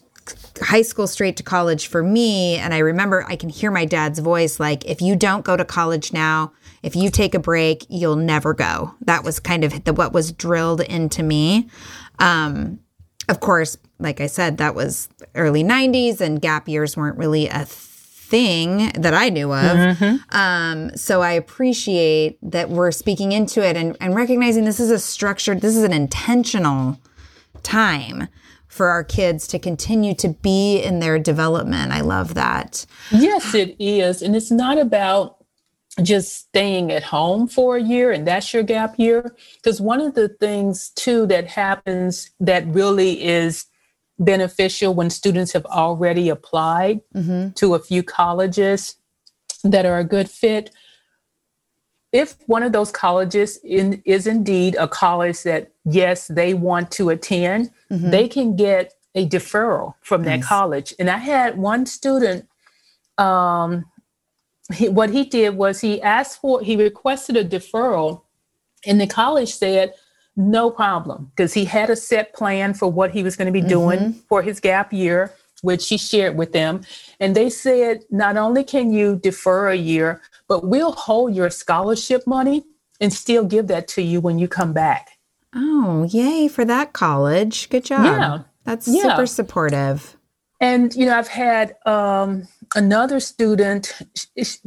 high 0.58 0.82
school 0.82 1.06
straight 1.06 1.36
to 1.36 1.42
college 1.42 1.86
for 1.86 2.02
me. 2.02 2.56
And 2.56 2.72
I 2.74 2.78
remember 2.78 3.24
I 3.28 3.36
can 3.36 3.48
hear 3.48 3.70
my 3.70 3.84
dad's 3.84 4.18
voice 4.18 4.58
like, 4.58 4.84
if 4.84 5.00
you 5.00 5.16
don't 5.16 5.44
go 5.44 5.56
to 5.56 5.64
college 5.64 6.12
now, 6.12 6.52
if 6.82 6.94
you 6.96 7.10
take 7.10 7.34
a 7.34 7.38
break, 7.38 7.84
you'll 7.88 8.16
never 8.16 8.54
go. 8.54 8.94
That 9.02 9.24
was 9.24 9.40
kind 9.40 9.64
of 9.64 9.84
the, 9.84 9.92
what 9.92 10.12
was 10.12 10.32
drilled 10.32 10.80
into 10.80 11.22
me. 11.22 11.68
Um, 12.18 12.80
of 13.28 13.40
course, 13.40 13.76
like 13.98 14.20
I 14.20 14.26
said, 14.26 14.58
that 14.58 14.74
was 14.74 15.08
early 15.34 15.64
90s 15.64 16.20
and 16.20 16.40
gap 16.40 16.68
years 16.68 16.96
weren't 16.96 17.18
really 17.18 17.48
a 17.48 17.64
thing 17.64 18.90
that 18.92 19.14
I 19.14 19.28
knew 19.28 19.52
of. 19.52 19.76
Um, 20.30 20.96
so 20.96 21.22
I 21.22 21.32
appreciate 21.32 22.38
that 22.42 22.70
we're 22.70 22.90
speaking 22.92 23.32
into 23.32 23.64
it 23.64 23.76
and, 23.76 23.96
and 24.00 24.14
recognizing 24.14 24.64
this 24.64 24.80
is 24.80 24.90
a 24.90 24.98
structured, 24.98 25.60
this 25.60 25.76
is 25.76 25.84
an 25.84 25.92
intentional 25.92 26.98
time 27.62 28.28
for 28.76 28.88
our 28.88 29.02
kids 29.02 29.48
to 29.48 29.58
continue 29.58 30.14
to 30.14 30.28
be 30.28 30.80
in 30.80 31.00
their 31.00 31.18
development. 31.18 31.92
I 31.92 32.02
love 32.02 32.34
that. 32.34 32.84
Yes, 33.10 33.54
it 33.54 33.74
is. 33.78 34.22
And 34.22 34.36
it's 34.36 34.50
not 34.50 34.78
about 34.78 35.44
just 36.02 36.36
staying 36.36 36.92
at 36.92 37.02
home 37.02 37.48
for 37.48 37.76
a 37.76 37.82
year 37.82 38.12
and 38.12 38.26
that's 38.26 38.52
your 38.52 38.62
gap 38.62 38.98
year. 38.98 39.34
Because 39.56 39.80
one 39.80 40.00
of 40.00 40.14
the 40.14 40.28
things, 40.28 40.90
too, 40.90 41.26
that 41.26 41.46
happens 41.46 42.30
that 42.38 42.66
really 42.66 43.24
is 43.24 43.64
beneficial 44.18 44.94
when 44.94 45.10
students 45.10 45.52
have 45.52 45.64
already 45.66 46.28
applied 46.28 47.00
mm-hmm. 47.14 47.50
to 47.52 47.74
a 47.74 47.78
few 47.78 48.02
colleges 48.02 48.96
that 49.64 49.86
are 49.86 49.98
a 49.98 50.04
good 50.04 50.30
fit. 50.30 50.70
If 52.12 52.36
one 52.46 52.62
of 52.62 52.72
those 52.72 52.90
colleges 52.90 53.58
in, 53.64 54.02
is 54.04 54.26
indeed 54.26 54.76
a 54.78 54.88
college 54.88 55.42
that, 55.42 55.72
yes, 55.84 56.28
they 56.28 56.54
want 56.54 56.90
to 56.92 57.10
attend, 57.10 57.70
they 57.90 58.28
can 58.28 58.56
get 58.56 58.94
a 59.14 59.26
deferral 59.28 59.94
from 60.02 60.24
that 60.24 60.42
college. 60.42 60.94
And 60.98 61.08
I 61.08 61.16
had 61.18 61.56
one 61.56 61.86
student 61.86 62.46
um, 63.18 63.86
he, 64.74 64.88
what 64.88 65.10
he 65.10 65.24
did 65.24 65.56
was 65.56 65.80
he 65.80 66.02
asked 66.02 66.40
for 66.40 66.60
he 66.60 66.76
requested 66.76 67.36
a 67.36 67.44
deferral 67.44 68.22
and 68.84 69.00
the 69.00 69.06
college 69.06 69.54
said 69.54 69.94
no 70.36 70.70
problem 70.70 71.30
because 71.34 71.54
he 71.54 71.64
had 71.64 71.88
a 71.88 71.96
set 71.96 72.34
plan 72.34 72.74
for 72.74 72.90
what 72.90 73.12
he 73.12 73.22
was 73.22 73.36
going 73.36 73.46
to 73.46 73.52
be 73.52 73.66
doing 73.66 74.12
for 74.28 74.42
his 74.42 74.60
gap 74.60 74.92
year 74.92 75.32
which 75.62 75.88
he 75.88 75.96
shared 75.96 76.36
with 76.36 76.52
them. 76.52 76.82
And 77.18 77.34
they 77.34 77.48
said 77.48 78.04
not 78.10 78.36
only 78.36 78.62
can 78.62 78.92
you 78.92 79.16
defer 79.16 79.70
a 79.70 79.76
year 79.76 80.20
but 80.48 80.66
we'll 80.66 80.92
hold 80.92 81.34
your 81.34 81.48
scholarship 81.48 82.26
money 82.26 82.64
and 83.00 83.12
still 83.12 83.44
give 83.44 83.66
that 83.68 83.88
to 83.88 84.02
you 84.02 84.20
when 84.20 84.38
you 84.38 84.48
come 84.48 84.72
back 84.72 85.15
Oh, 85.54 86.04
yay 86.10 86.48
for 86.48 86.64
that 86.64 86.92
college. 86.92 87.68
Good 87.70 87.84
job. 87.84 88.04
Yeah. 88.04 88.38
That's 88.64 88.88
Yeah. 88.88 89.02
super 89.02 89.26
supportive. 89.26 90.16
And 90.60 90.94
you 90.94 91.06
know, 91.06 91.16
I've 91.16 91.28
had 91.28 91.76
um, 91.86 92.48
another 92.74 93.20
student 93.20 93.94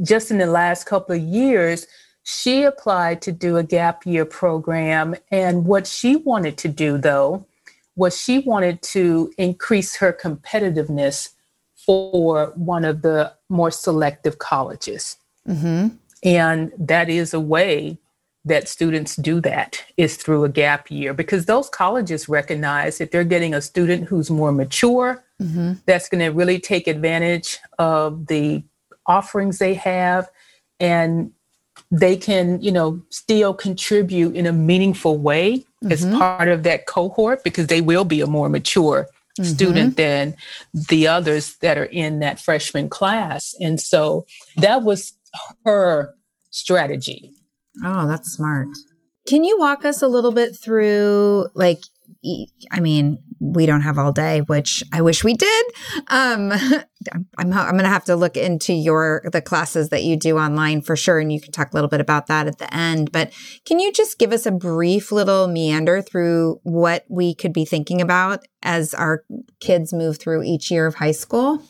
just 0.03 0.31
in 0.31 0.37
the 0.37 0.45
last 0.45 0.85
couple 0.85 1.15
of 1.15 1.21
years. 1.21 1.87
She 2.23 2.63
applied 2.63 3.21
to 3.23 3.31
do 3.31 3.57
a 3.57 3.63
gap 3.63 4.05
year 4.05 4.23
program, 4.23 5.15
and 5.31 5.65
what 5.65 5.87
she 5.87 6.15
wanted 6.17 6.57
to 6.59 6.67
do 6.67 6.97
though 6.99 7.45
was 7.95 8.15
she 8.21 8.39
wanted 8.39 8.81
to 8.83 9.33
increase 9.37 9.95
her 9.95 10.13
competitiveness 10.13 11.29
for 11.75 12.53
one 12.55 12.85
of 12.85 13.01
the 13.01 13.33
more 13.49 13.71
selective 13.71 14.37
colleges, 14.37 15.17
and 16.23 16.71
that 16.77 17.09
is 17.09 17.33
a 17.33 17.39
way 17.39 17.97
that 18.45 18.67
students 18.67 19.15
do 19.15 19.41
that 19.41 19.83
is 19.97 20.15
through 20.15 20.43
a 20.43 20.49
gap 20.49 20.89
year 20.89 21.13
because 21.13 21.45
those 21.45 21.69
colleges 21.69 22.29
recognize 22.29 22.97
that 22.97 23.11
they're 23.11 23.23
getting 23.23 23.53
a 23.53 23.61
student 23.61 24.07
who's 24.07 24.29
more 24.29 24.51
mature 24.51 25.23
that's 25.85 26.09
going 26.09 26.19
to 26.19 26.29
really 26.29 26.59
take 26.59 26.87
advantage 26.87 27.59
of 27.77 28.27
the 28.27 28.63
offerings 29.05 29.57
they 29.57 29.73
have 29.73 30.29
and 30.79 31.31
they 31.91 32.15
can 32.15 32.61
you 32.61 32.71
know 32.71 33.01
still 33.09 33.53
contribute 33.53 34.35
in 34.35 34.45
a 34.45 34.51
meaningful 34.51 35.17
way 35.17 35.57
mm-hmm. 35.83 35.91
as 35.91 36.05
part 36.17 36.47
of 36.47 36.63
that 36.63 36.85
cohort 36.85 37.43
because 37.43 37.67
they 37.67 37.81
will 37.81 38.05
be 38.05 38.21
a 38.21 38.27
more 38.27 38.49
mature 38.49 39.07
mm-hmm. 39.39 39.43
student 39.49 39.97
than 39.97 40.35
the 40.73 41.07
others 41.07 41.55
that 41.57 41.77
are 41.77 41.85
in 41.85 42.19
that 42.19 42.39
freshman 42.39 42.89
class. 42.89 43.55
And 43.59 43.79
so 43.79 44.25
that 44.57 44.83
was 44.83 45.13
her 45.65 46.15
strategy. 46.51 47.33
Oh, 47.83 48.07
that's 48.07 48.31
smart. 48.31 48.67
Can 49.27 49.43
you 49.43 49.57
walk 49.59 49.85
us 49.85 50.01
a 50.01 50.07
little 50.07 50.31
bit 50.31 50.55
through 50.55 51.47
like 51.53 51.81
I 52.71 52.79
mean, 52.79 53.19
we 53.39 53.65
don't 53.65 53.81
have 53.81 53.97
all 53.97 54.11
day, 54.11 54.41
which 54.41 54.83
I 54.91 55.01
wish 55.01 55.23
we 55.23 55.33
did. 55.33 55.65
Um, 56.07 56.51
I'm, 57.13 57.27
I'm, 57.37 57.53
I'm 57.53 57.71
going 57.71 57.83
to 57.83 57.89
have 57.89 58.05
to 58.05 58.15
look 58.15 58.35
into 58.35 58.73
your 58.73 59.23
the 59.31 59.41
classes 59.41 59.89
that 59.89 60.03
you 60.03 60.17
do 60.17 60.37
online 60.37 60.81
for 60.81 60.95
sure, 60.95 61.19
and 61.19 61.31
you 61.31 61.39
can 61.39 61.51
talk 61.51 61.71
a 61.71 61.75
little 61.75 61.89
bit 61.89 62.01
about 62.01 62.27
that 62.27 62.47
at 62.47 62.57
the 62.57 62.73
end. 62.73 63.11
But 63.11 63.31
can 63.65 63.79
you 63.79 63.93
just 63.93 64.19
give 64.19 64.33
us 64.33 64.45
a 64.45 64.51
brief 64.51 65.11
little 65.11 65.47
meander 65.47 66.01
through 66.01 66.59
what 66.63 67.05
we 67.09 67.33
could 67.33 67.53
be 67.53 67.65
thinking 67.65 68.01
about 68.01 68.45
as 68.63 68.93
our 68.93 69.23
kids 69.61 69.93
move 69.93 70.17
through 70.19 70.43
each 70.43 70.69
year 70.69 70.85
of 70.85 70.95
high 70.95 71.11
school? 71.11 71.63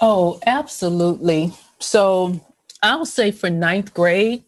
Oh, 0.00 0.40
absolutely. 0.46 1.52
So 1.78 2.40
I'll 2.82 3.04
say 3.04 3.30
for 3.30 3.50
ninth 3.50 3.92
grade, 3.92 4.44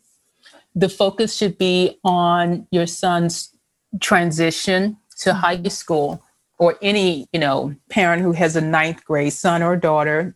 the 0.75 0.89
focus 0.89 1.37
should 1.37 1.59
be 1.59 1.99
on 2.05 2.67
your 2.71 2.87
son's 2.87 3.55
transition 4.01 4.97
to 5.19 5.35
high 5.35 5.63
school 5.65 6.23
or 6.59 6.79
any, 6.81 7.27
you 7.33 7.41
know, 7.41 7.75
parent 7.91 8.23
who 8.23 8.33
has 8.33 8.57
a 8.57 8.61
ninth 8.61 9.05
grade 9.05 9.33
son 9.33 9.63
or 9.63 9.77
daughter, 9.77 10.35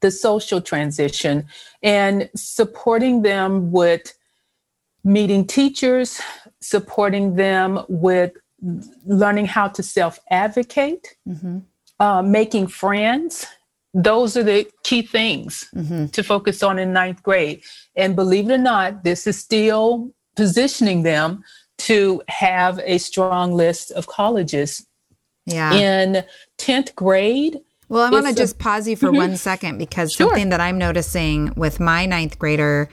the 0.00 0.10
social 0.10 0.60
transition 0.60 1.46
and 1.82 2.30
supporting 2.34 3.22
them 3.22 3.70
with 3.70 4.14
meeting 5.04 5.46
teachers, 5.46 6.20
supporting 6.60 7.36
them 7.36 7.84
with 7.88 8.32
learning 9.06 9.46
how 9.46 9.68
to 9.68 9.82
self 9.82 10.18
advocate, 10.30 11.16
mm-hmm. 11.28 11.58
uh, 12.00 12.22
making 12.22 12.66
friends. 12.66 13.46
Those 13.98 14.36
are 14.36 14.44
the 14.44 14.70
key 14.84 15.02
things 15.02 15.68
mm-hmm. 15.74 16.06
to 16.06 16.22
focus 16.22 16.62
on 16.62 16.78
in 16.78 16.92
ninth 16.92 17.20
grade. 17.24 17.64
And 17.96 18.14
believe 18.14 18.48
it 18.48 18.54
or 18.54 18.58
not, 18.58 19.02
this 19.02 19.26
is 19.26 19.36
still 19.36 20.12
positioning 20.36 21.02
them 21.02 21.42
to 21.78 22.22
have 22.28 22.78
a 22.84 22.98
strong 22.98 23.52
list 23.54 23.90
of 23.90 24.06
colleges. 24.06 24.86
Yeah. 25.46 25.72
In 25.72 26.24
10th 26.58 26.94
grade. 26.94 27.58
Well, 27.88 28.02
I 28.02 28.10
want 28.10 28.26
to 28.26 28.34
just 28.34 28.58
pause 28.58 28.86
you 28.86 28.94
for 28.94 29.06
mm-hmm. 29.06 29.16
one 29.16 29.36
second 29.36 29.78
because 29.78 30.12
sure. 30.12 30.28
something 30.28 30.50
that 30.50 30.60
I'm 30.60 30.78
noticing 30.78 31.52
with 31.56 31.80
my 31.80 32.06
ninth 32.06 32.38
grader 32.38 32.88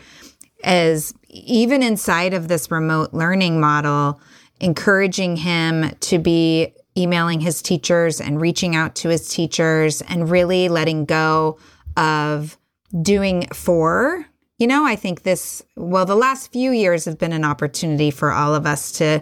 is 0.64 1.14
even 1.30 1.84
inside 1.84 2.34
of 2.34 2.48
this 2.48 2.72
remote 2.72 3.14
learning 3.14 3.60
model, 3.60 4.20
encouraging 4.60 5.36
him 5.36 5.92
to 6.00 6.18
be 6.18 6.74
emailing 6.98 7.42
his 7.42 7.62
teachers 7.62 8.22
and 8.22 8.40
reaching 8.40 8.76
out 8.76 8.96
to 8.96 9.10
his 9.10 9.28
teachers 9.28 10.02
and 10.04 10.30
really 10.30 10.70
letting 10.70 11.06
go 11.06 11.58
of 11.98 12.58
doing 13.02 13.48
for 13.54 14.26
you 14.58 14.68
know, 14.68 14.86
I 14.86 14.96
think 14.96 15.24
this, 15.24 15.64
well, 15.76 16.06
the 16.06 16.16
last 16.16 16.52
few 16.52 16.72
years 16.72 17.06
have 17.06 17.18
been 17.18 17.34
an 17.34 17.44
opportunity 17.44 18.10
for 18.10 18.32
all 18.32 18.56
of 18.56 18.66
us 18.66 18.92
to, 18.94 19.22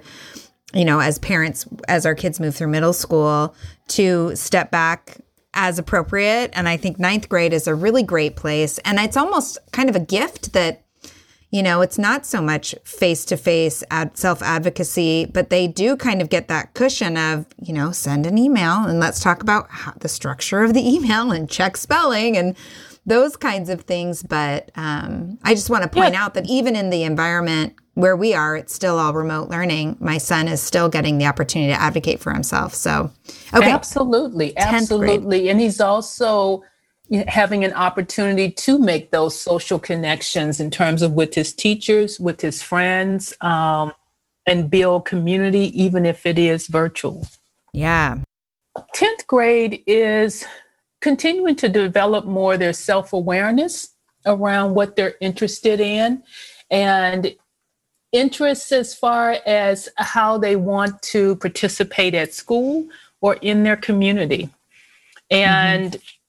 you 0.74 0.86
know, 0.86 1.00
as 1.00 1.18
parents, 1.20 1.68
as 1.88 2.06
our 2.06 2.14
kids 2.14 2.40
move 2.40 2.56
through 2.56 2.68
middle 2.68 2.94
school, 2.94 3.56
to 3.90 4.36
step 4.36 4.70
back 4.70 5.18
as 5.56 5.80
appropriate. 5.80 6.52
And 6.54 6.70
I 6.70 6.78
think 6.78 7.00
ninth 7.00 7.30
grade 7.30 7.54
is 7.54 7.68
a 7.68 7.74
really 7.74 8.04
great 8.04 8.36
place. 8.36 8.78
And 8.80 9.00
it's 9.00 9.18
almost 9.18 9.58
kind 9.72 9.90
of 9.90 9.96
a 9.96 10.00
gift 10.00 10.54
that, 10.54 10.83
you 11.54 11.62
know, 11.62 11.82
it's 11.82 12.00
not 12.00 12.26
so 12.26 12.42
much 12.42 12.74
face 12.84 13.24
to 13.26 13.38
face 13.38 13.84
self 14.16 14.42
advocacy, 14.42 15.26
but 15.26 15.52
they 15.52 15.68
do 15.68 15.96
kind 15.96 16.20
of 16.20 16.30
get 16.30 16.48
that 16.48 16.74
cushion 16.74 17.16
of, 17.16 17.46
you 17.62 17.72
know, 17.72 17.92
send 17.92 18.26
an 18.26 18.40
email 18.40 18.84
and 18.86 19.00
let's 19.00 19.20
talk 19.20 19.44
about 19.44 19.68
how, 19.70 19.94
the 20.00 20.10
structure 20.10 20.64
of 20.64 20.74
the 20.74 20.82
email 20.96 21.32
and 21.32 21.48
check 21.48 21.78
spelling 21.78 22.36
and, 22.36 22.58
those 23.06 23.36
kinds 23.36 23.70
of 23.70 23.82
things. 23.82 24.24
But 24.24 24.72
um, 24.76 25.38
I 25.44 25.54
just 25.56 25.70
want 25.70 25.84
to 25.84 25.90
point 25.90 26.14
yeah. 26.14 26.24
out 26.24 26.36
that 26.36 26.46
even 26.48 26.76
in 26.76 26.90
the 26.90 27.04
environment 27.04 27.74
where 27.96 28.16
we 28.16 28.34
are, 28.34 28.56
it's 28.56 28.74
still 28.74 28.98
all 28.98 29.14
remote 29.14 29.50
learning. 29.50 29.98
My 30.00 30.18
son 30.18 30.48
is 30.48 30.62
still 30.62 30.88
getting 30.90 31.18
the 31.18 31.26
opportunity 31.26 31.74
to 31.74 31.80
advocate 31.80 32.22
for 32.22 32.34
himself. 32.34 32.74
So, 32.74 33.12
okay. 33.54 33.70
Absolutely. 33.70 34.56
Absolutely. 34.58 35.50
And 35.50 35.60
he's 35.60 35.82
also 35.82 36.64
having 37.28 37.64
an 37.64 37.74
opportunity 37.74 38.50
to 38.52 38.80
make 38.80 39.12
those 39.12 39.40
social 39.40 39.80
connections 39.80 40.60
in 40.60 40.72
terms 40.72 41.02
of 41.02 41.14
with 41.14 41.34
his 41.34 41.54
teachers, 41.54 42.20
with 42.20 42.42
his 42.42 42.62
friends, 42.62 43.34
um, 43.42 43.94
and 44.46 44.70
build 44.70 45.06
community, 45.06 45.72
even 45.82 46.06
if 46.06 46.26
it 46.26 46.38
is 46.38 46.68
virtual. 46.68 47.28
Yeah. 47.74 48.18
10th 48.96 49.28
grade 49.28 49.84
is 49.86 50.46
continuing 51.02 51.56
to 51.58 51.70
develop 51.70 52.26
more 52.26 52.58
their 52.58 52.74
self 52.74 53.14
awareness 53.14 53.90
around 54.26 54.74
what 54.74 54.96
they're 54.96 55.16
interested 55.22 55.80
in 55.80 56.24
and 56.72 57.36
interests 58.12 58.72
as 58.72 58.96
far 58.96 59.38
as 59.46 59.90
how 59.98 60.38
they 60.38 60.56
want 60.56 61.02
to 61.02 61.36
participate 61.38 62.14
at 62.14 62.34
school 62.34 62.88
or 63.22 63.36
in 63.36 63.64
their 63.64 63.76
community. 63.76 64.50
And 65.30 65.94
mm-hmm. 65.94 66.23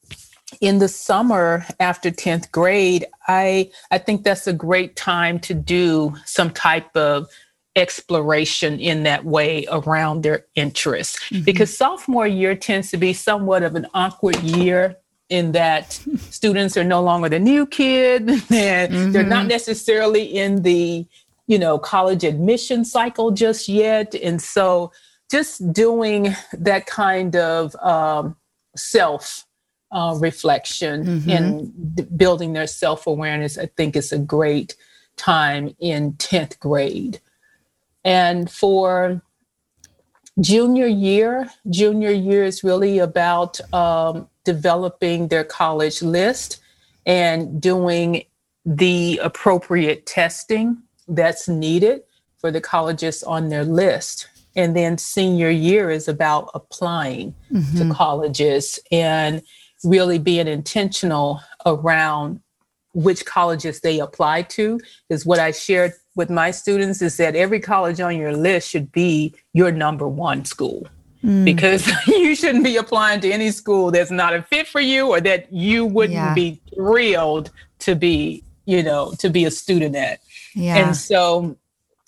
In 0.61 0.79
the 0.79 0.88
summer 0.88 1.64
after 1.81 2.11
10th 2.11 2.51
grade, 2.51 3.07
I, 3.29 3.71
I 3.90 3.99
think 3.99 4.25
that's 4.25 4.47
a 4.47 4.53
great 4.53 4.97
time 4.97 5.38
to 5.40 5.55
do 5.55 6.14
some 6.25 6.51
type 6.51 6.95
of 6.97 7.29
exploration 7.77 8.79
in 8.79 9.03
that 9.03 9.25
way 9.25 9.67
around 9.71 10.23
their 10.23 10.47
interests 10.55 11.19
mm-hmm. 11.29 11.43
because 11.43 11.77
sophomore 11.77 12.27
year 12.27 12.55
tends 12.55 12.90
to 12.90 12.97
be 12.97 13.12
somewhat 13.12 13.64
of 13.64 13.75
an 13.75 13.85
awkward 13.95 14.40
year 14.43 14.97
in 15.29 15.51
that 15.53 15.93
students 16.31 16.77
are 16.77 16.85
no 16.85 17.03
longer 17.03 17.29
the 17.29 17.38
new 17.38 17.67
kid 17.67 18.29
and 18.31 18.93
mm-hmm. 18.93 19.11
they're 19.11 19.25
not 19.25 19.40
mm-hmm. 19.40 19.49
necessarily 19.49 20.23
in 20.23 20.62
the 20.62 21.05
you 21.49 21.59
know 21.59 21.77
college 21.77 22.23
admission 22.23 22.85
cycle 22.85 23.33
just 23.33 23.69
yet 23.69 24.14
and 24.14 24.40
so 24.40 24.93
just 25.29 25.73
doing 25.73 26.35
that 26.53 26.87
kind 26.87 27.35
of 27.35 27.75
um, 27.77 28.37
self 28.77 29.45
uh, 29.94 30.14
reflection 30.20 31.04
mm-hmm. 31.04 31.30
and 31.30 31.96
d- 31.96 32.02
building 32.16 32.52
their 32.52 32.66
self-awareness 32.66 33.57
i 33.59 33.66
think 33.76 33.96
is 33.96 34.12
a 34.12 34.18
great 34.18 34.76
time 35.16 35.74
in 35.78 36.12
10th 36.14 36.59
grade 36.59 37.20
and 38.04 38.50
for 38.50 39.22
junior 40.40 40.87
year, 40.87 41.48
junior 41.70 42.11
year 42.11 42.44
is 42.44 42.62
really 42.62 42.98
about 42.98 43.61
um, 43.72 44.28
developing 44.44 45.28
their 45.28 45.44
college 45.44 46.02
list 46.02 46.61
and 47.07 47.61
doing 47.61 48.24
the 48.66 49.20
appropriate 49.22 50.07
testing 50.07 50.78
that's 51.09 51.48
needed 51.48 52.02
for 52.38 52.50
the 52.50 52.61
colleges 52.61 53.22
on 53.22 53.48
their 53.48 53.64
list. 53.64 54.28
And 54.57 54.76
then 54.76 54.98
senior 54.98 55.50
year 55.50 55.90
is 55.90 56.09
about 56.09 56.50
applying 56.54 57.35
mm-hmm. 57.52 57.88
to 57.88 57.94
colleges 57.94 58.78
and 58.90 59.42
really 59.85 60.18
being 60.18 60.49
intentional 60.49 61.40
around 61.66 62.40
which 62.94 63.27
colleges 63.27 63.81
they 63.81 64.01
apply 64.01 64.42
to. 64.42 64.81
Is 65.11 65.27
what 65.27 65.38
I 65.38 65.51
shared 65.51 65.92
with 66.14 66.31
my 66.31 66.51
students 66.51 67.03
is 67.03 67.16
that 67.16 67.35
every 67.35 67.61
college 67.61 68.01
on 68.01 68.16
your 68.16 68.33
list 68.37 68.70
should 68.70 68.90
be 68.92 69.35
your 69.53 69.73
number 69.73 70.07
one 70.09 70.44
school. 70.44 70.87
Mm. 71.23 71.44
Because 71.44 71.90
you 72.07 72.35
shouldn't 72.35 72.64
be 72.64 72.77
applying 72.77 73.20
to 73.20 73.31
any 73.31 73.51
school 73.51 73.90
that's 73.90 74.11
not 74.11 74.35
a 74.35 74.42
fit 74.42 74.66
for 74.68 74.81
you 74.81 75.09
or 75.09 75.20
that 75.20 75.53
you 75.53 75.87
wouldn't 75.87 76.14
yeah. 76.14 76.35
be 76.35 76.61
thrilled 76.75 77.51
to 77.81 77.94
be, 77.94 78.44
you 78.66 78.83
know, 78.83 79.14
to 79.18 79.29
be 79.29 79.44
a 79.44 79.51
student 79.51 79.97
at. 79.97 80.20
Yeah. 80.55 80.77
And 80.77 80.97
so 80.97 81.57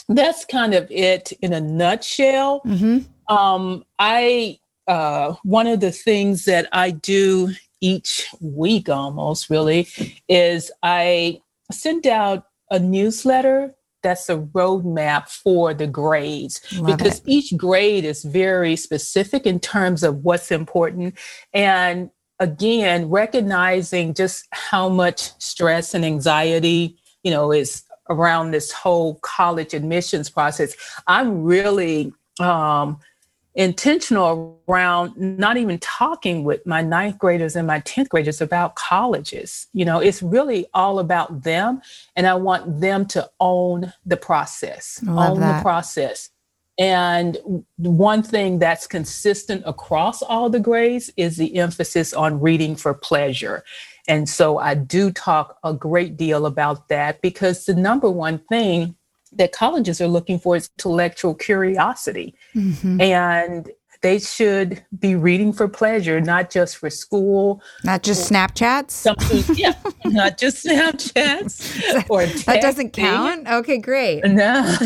that's 0.08 0.44
kind 0.44 0.74
of 0.74 0.90
it 0.90 1.32
in 1.40 1.52
a 1.52 1.60
nutshell. 1.60 2.60
Mm-hmm. 2.64 3.34
Um, 3.34 3.84
I 3.98 4.60
uh, 4.86 5.34
one 5.42 5.66
of 5.66 5.80
the 5.80 5.92
things 5.92 6.44
that 6.44 6.68
I 6.72 6.90
do 6.90 7.52
each 7.80 8.28
week 8.40 8.88
almost 8.88 9.50
really 9.50 9.88
is 10.28 10.70
I 10.82 11.40
send 11.70 12.06
out 12.06 12.46
a 12.70 12.78
newsletter 12.78 13.74
that's 14.02 14.28
a 14.28 14.38
roadmap 14.38 15.28
for 15.28 15.74
the 15.74 15.86
grades 15.86 16.60
Love 16.74 16.86
because 16.96 17.18
it. 17.18 17.24
each 17.26 17.56
grade 17.56 18.04
is 18.04 18.22
very 18.22 18.76
specific 18.76 19.46
in 19.46 19.58
terms 19.58 20.02
of 20.02 20.24
what's 20.24 20.52
important. 20.52 21.14
And 21.52 22.10
again, 22.38 23.08
recognizing 23.08 24.14
just 24.14 24.46
how 24.52 24.88
much 24.88 25.32
stress 25.42 25.94
and 25.94 26.04
anxiety, 26.04 26.96
you 27.24 27.30
know, 27.32 27.50
is 27.52 27.82
around 28.08 28.52
this 28.52 28.70
whole 28.70 29.16
college 29.22 29.74
admissions 29.74 30.30
process. 30.30 30.76
I'm 31.08 31.42
really 31.42 32.12
um, 32.38 33.00
intentional 33.56 34.60
around 34.68 35.16
not 35.16 35.56
even 35.56 35.78
talking 35.78 36.44
with 36.44 36.64
my 36.66 36.82
ninth 36.82 37.18
graders 37.18 37.56
and 37.56 37.66
my 37.66 37.80
10th 37.80 38.10
graders 38.10 38.40
about 38.40 38.76
colleges. 38.76 39.66
You 39.72 39.86
know, 39.86 39.98
it's 39.98 40.22
really 40.22 40.66
all 40.74 40.98
about 40.98 41.42
them. 41.42 41.80
And 42.14 42.26
I 42.26 42.34
want 42.34 42.80
them 42.80 43.06
to 43.06 43.28
own 43.40 43.92
the 44.04 44.16
process, 44.18 45.02
own 45.08 45.40
that. 45.40 45.58
the 45.58 45.62
process. 45.62 46.30
And 46.78 47.38
one 47.78 48.22
thing 48.22 48.58
that's 48.58 48.86
consistent 48.86 49.62
across 49.64 50.20
all 50.20 50.50
the 50.50 50.60
grades 50.60 51.10
is 51.16 51.38
the 51.38 51.56
emphasis 51.56 52.12
on 52.12 52.40
reading 52.40 52.76
for 52.76 52.92
pleasure. 52.92 53.64
And 54.08 54.28
so 54.28 54.58
I 54.58 54.74
do 54.74 55.10
talk 55.10 55.58
a 55.64 55.72
great 55.72 56.18
deal 56.18 56.44
about 56.44 56.88
that 56.88 57.22
because 57.22 57.64
the 57.64 57.74
number 57.74 58.10
one 58.10 58.38
thing 58.50 58.95
that 59.32 59.52
colleges 59.52 60.00
are 60.00 60.08
looking 60.08 60.38
for 60.38 60.56
is 60.56 60.70
intellectual 60.78 61.34
curiosity. 61.34 62.34
Mm-hmm. 62.54 63.00
And 63.00 63.70
they 64.02 64.18
should 64.18 64.84
be 64.98 65.16
reading 65.16 65.52
for 65.52 65.68
pleasure, 65.68 66.20
not 66.20 66.50
just 66.50 66.76
for 66.76 66.90
school. 66.90 67.62
Not 67.82 68.02
just 68.02 68.30
Snapchats? 68.30 69.06
Yeah, 69.56 69.74
not 70.04 70.38
just 70.38 70.64
Snapchats. 70.64 72.06
or 72.10 72.26
that 72.26 72.62
doesn't 72.62 72.92
count? 72.92 73.48
Okay, 73.48 73.78
great. 73.78 74.24
No. 74.24 74.76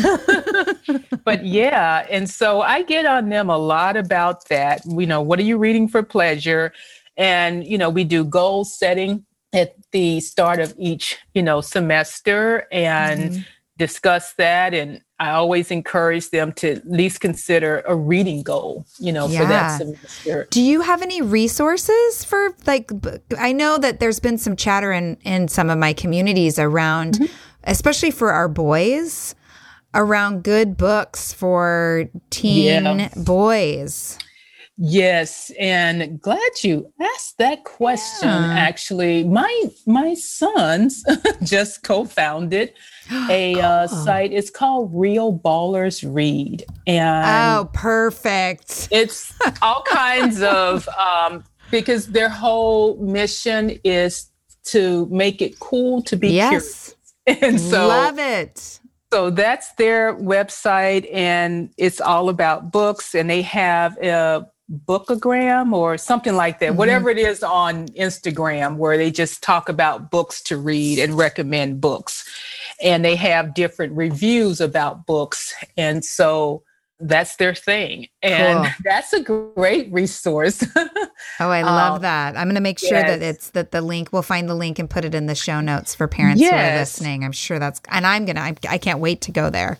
but 1.23 1.45
yeah, 1.45 2.07
and 2.09 2.29
so 2.29 2.61
I 2.61 2.83
get 2.83 3.05
on 3.05 3.29
them 3.29 3.49
a 3.49 3.57
lot 3.57 3.97
about 3.97 4.47
that. 4.49 4.81
You 4.85 5.05
know, 5.05 5.21
what 5.21 5.39
are 5.39 5.43
you 5.43 5.57
reading 5.57 5.87
for 5.87 6.03
pleasure? 6.03 6.73
And, 7.17 7.65
you 7.65 7.77
know, 7.77 7.89
we 7.89 8.03
do 8.03 8.23
goal 8.23 8.63
setting 8.63 9.25
at 9.53 9.75
the 9.91 10.21
start 10.21 10.59
of 10.59 10.73
each, 10.77 11.17
you 11.33 11.43
know, 11.43 11.61
semester 11.61 12.67
and 12.71 13.31
mm-hmm. 13.31 13.41
Discuss 13.81 14.33
that 14.33 14.75
and 14.75 15.01
I 15.19 15.31
always 15.31 15.71
encourage 15.71 16.29
them 16.29 16.53
to 16.53 16.73
at 16.73 16.87
least 16.87 17.19
consider 17.19 17.83
a 17.87 17.95
reading 17.95 18.43
goal, 18.43 18.85
you 18.99 19.11
know, 19.11 19.27
yeah. 19.27 19.39
for 19.39 19.45
that 19.47 19.77
semester. 19.79 20.47
Do 20.51 20.61
you 20.61 20.81
have 20.81 21.01
any 21.01 21.23
resources 21.23 22.23
for 22.23 22.55
like 22.67 22.91
I 23.39 23.53
know 23.53 23.79
that 23.79 23.99
there's 23.99 24.19
been 24.19 24.37
some 24.37 24.55
chatter 24.55 24.91
in 24.91 25.17
in 25.23 25.47
some 25.47 25.71
of 25.71 25.79
my 25.79 25.93
communities 25.93 26.59
around 26.59 27.15
mm-hmm. 27.15 27.33
especially 27.63 28.11
for 28.11 28.31
our 28.31 28.47
boys 28.47 29.33
around 29.95 30.43
good 30.43 30.77
books 30.77 31.33
for 31.33 32.07
teen 32.29 32.99
yeah. 32.99 33.09
boys. 33.17 34.19
Yes, 34.77 35.51
and 35.59 36.19
glad 36.19 36.51
you 36.63 36.91
asked 36.99 37.37
that 37.37 37.65
question. 37.65 38.29
Yeah. 38.29 38.55
Actually, 38.57 39.23
my 39.23 39.65
my 39.85 40.13
sons 40.15 41.03
just 41.43 41.83
co-founded 41.83 42.73
a 43.29 43.59
uh, 43.59 43.87
site. 43.87 44.31
It's 44.31 44.49
called 44.49 44.89
Real 44.93 45.37
Ballers 45.37 46.03
Read, 46.03 46.65
and 46.87 47.59
oh, 47.59 47.69
perfect! 47.73 48.87
It's 48.91 49.33
all 49.61 49.83
kinds 49.83 50.41
of 50.41 50.87
um, 50.97 51.43
because 51.69 52.07
their 52.07 52.29
whole 52.29 52.97
mission 52.97 53.77
is 53.83 54.31
to 54.63 55.07
make 55.11 55.41
it 55.41 55.59
cool 55.59 56.01
to 56.03 56.15
be 56.15 56.29
yes. 56.29 56.95
curious, 57.27 57.43
and 57.43 57.59
so 57.59 57.87
love 57.87 58.17
it. 58.17 58.79
So 59.13 59.29
that's 59.29 59.73
their 59.73 60.15
website, 60.15 61.07
and 61.13 61.69
it's 61.77 61.99
all 61.99 62.29
about 62.29 62.71
books. 62.71 63.13
And 63.13 63.29
they 63.29 63.41
have 63.41 63.97
a 63.97 64.47
bookagram 64.71 65.73
or 65.73 65.97
something 65.97 66.35
like 66.35 66.59
that, 66.59 66.69
mm-hmm. 66.69 66.77
whatever 66.77 67.09
it 67.09 67.17
is 67.17 67.43
on 67.43 67.87
Instagram, 67.89 68.77
where 68.77 68.97
they 68.97 69.11
just 69.11 69.43
talk 69.43 69.69
about 69.69 70.11
books 70.11 70.41
to 70.43 70.57
read 70.57 70.99
and 70.99 71.17
recommend 71.17 71.81
books. 71.81 72.27
And 72.81 73.03
they 73.03 73.15
have 73.15 73.53
different 73.53 73.95
reviews 73.95 74.61
about 74.61 75.05
books. 75.05 75.53
And 75.77 76.03
so 76.03 76.63
that's 76.99 77.35
their 77.35 77.53
thing. 77.53 78.07
And 78.21 78.65
cool. 78.65 78.73
that's 78.83 79.13
a 79.13 79.21
great 79.21 79.91
resource. 79.91 80.63
oh, 80.75 80.99
I 81.39 81.61
love 81.63 81.95
um, 81.95 82.01
that. 82.03 82.37
I'm 82.37 82.45
going 82.45 82.55
to 82.55 82.61
make 82.61 82.79
sure 82.79 82.97
yes. 82.97 83.07
that 83.07 83.21
it's 83.21 83.49
that 83.51 83.71
the 83.71 83.81
link, 83.81 84.13
we'll 84.13 84.21
find 84.21 84.47
the 84.47 84.55
link 84.55 84.79
and 84.79 84.89
put 84.89 85.05
it 85.05 85.13
in 85.13 85.25
the 85.25 85.35
show 85.35 85.61
notes 85.61 85.95
for 85.95 86.07
parents 86.07 86.41
yes. 86.41 86.51
who 86.51 86.57
are 86.57 86.79
listening. 86.79 87.25
I'm 87.25 87.31
sure 87.31 87.59
that's, 87.59 87.81
and 87.89 88.05
I'm 88.05 88.25
going 88.25 88.35
to, 88.35 88.71
I 88.71 88.77
can't 88.77 88.99
wait 88.99 89.21
to 89.21 89.31
go 89.31 89.49
there. 89.49 89.79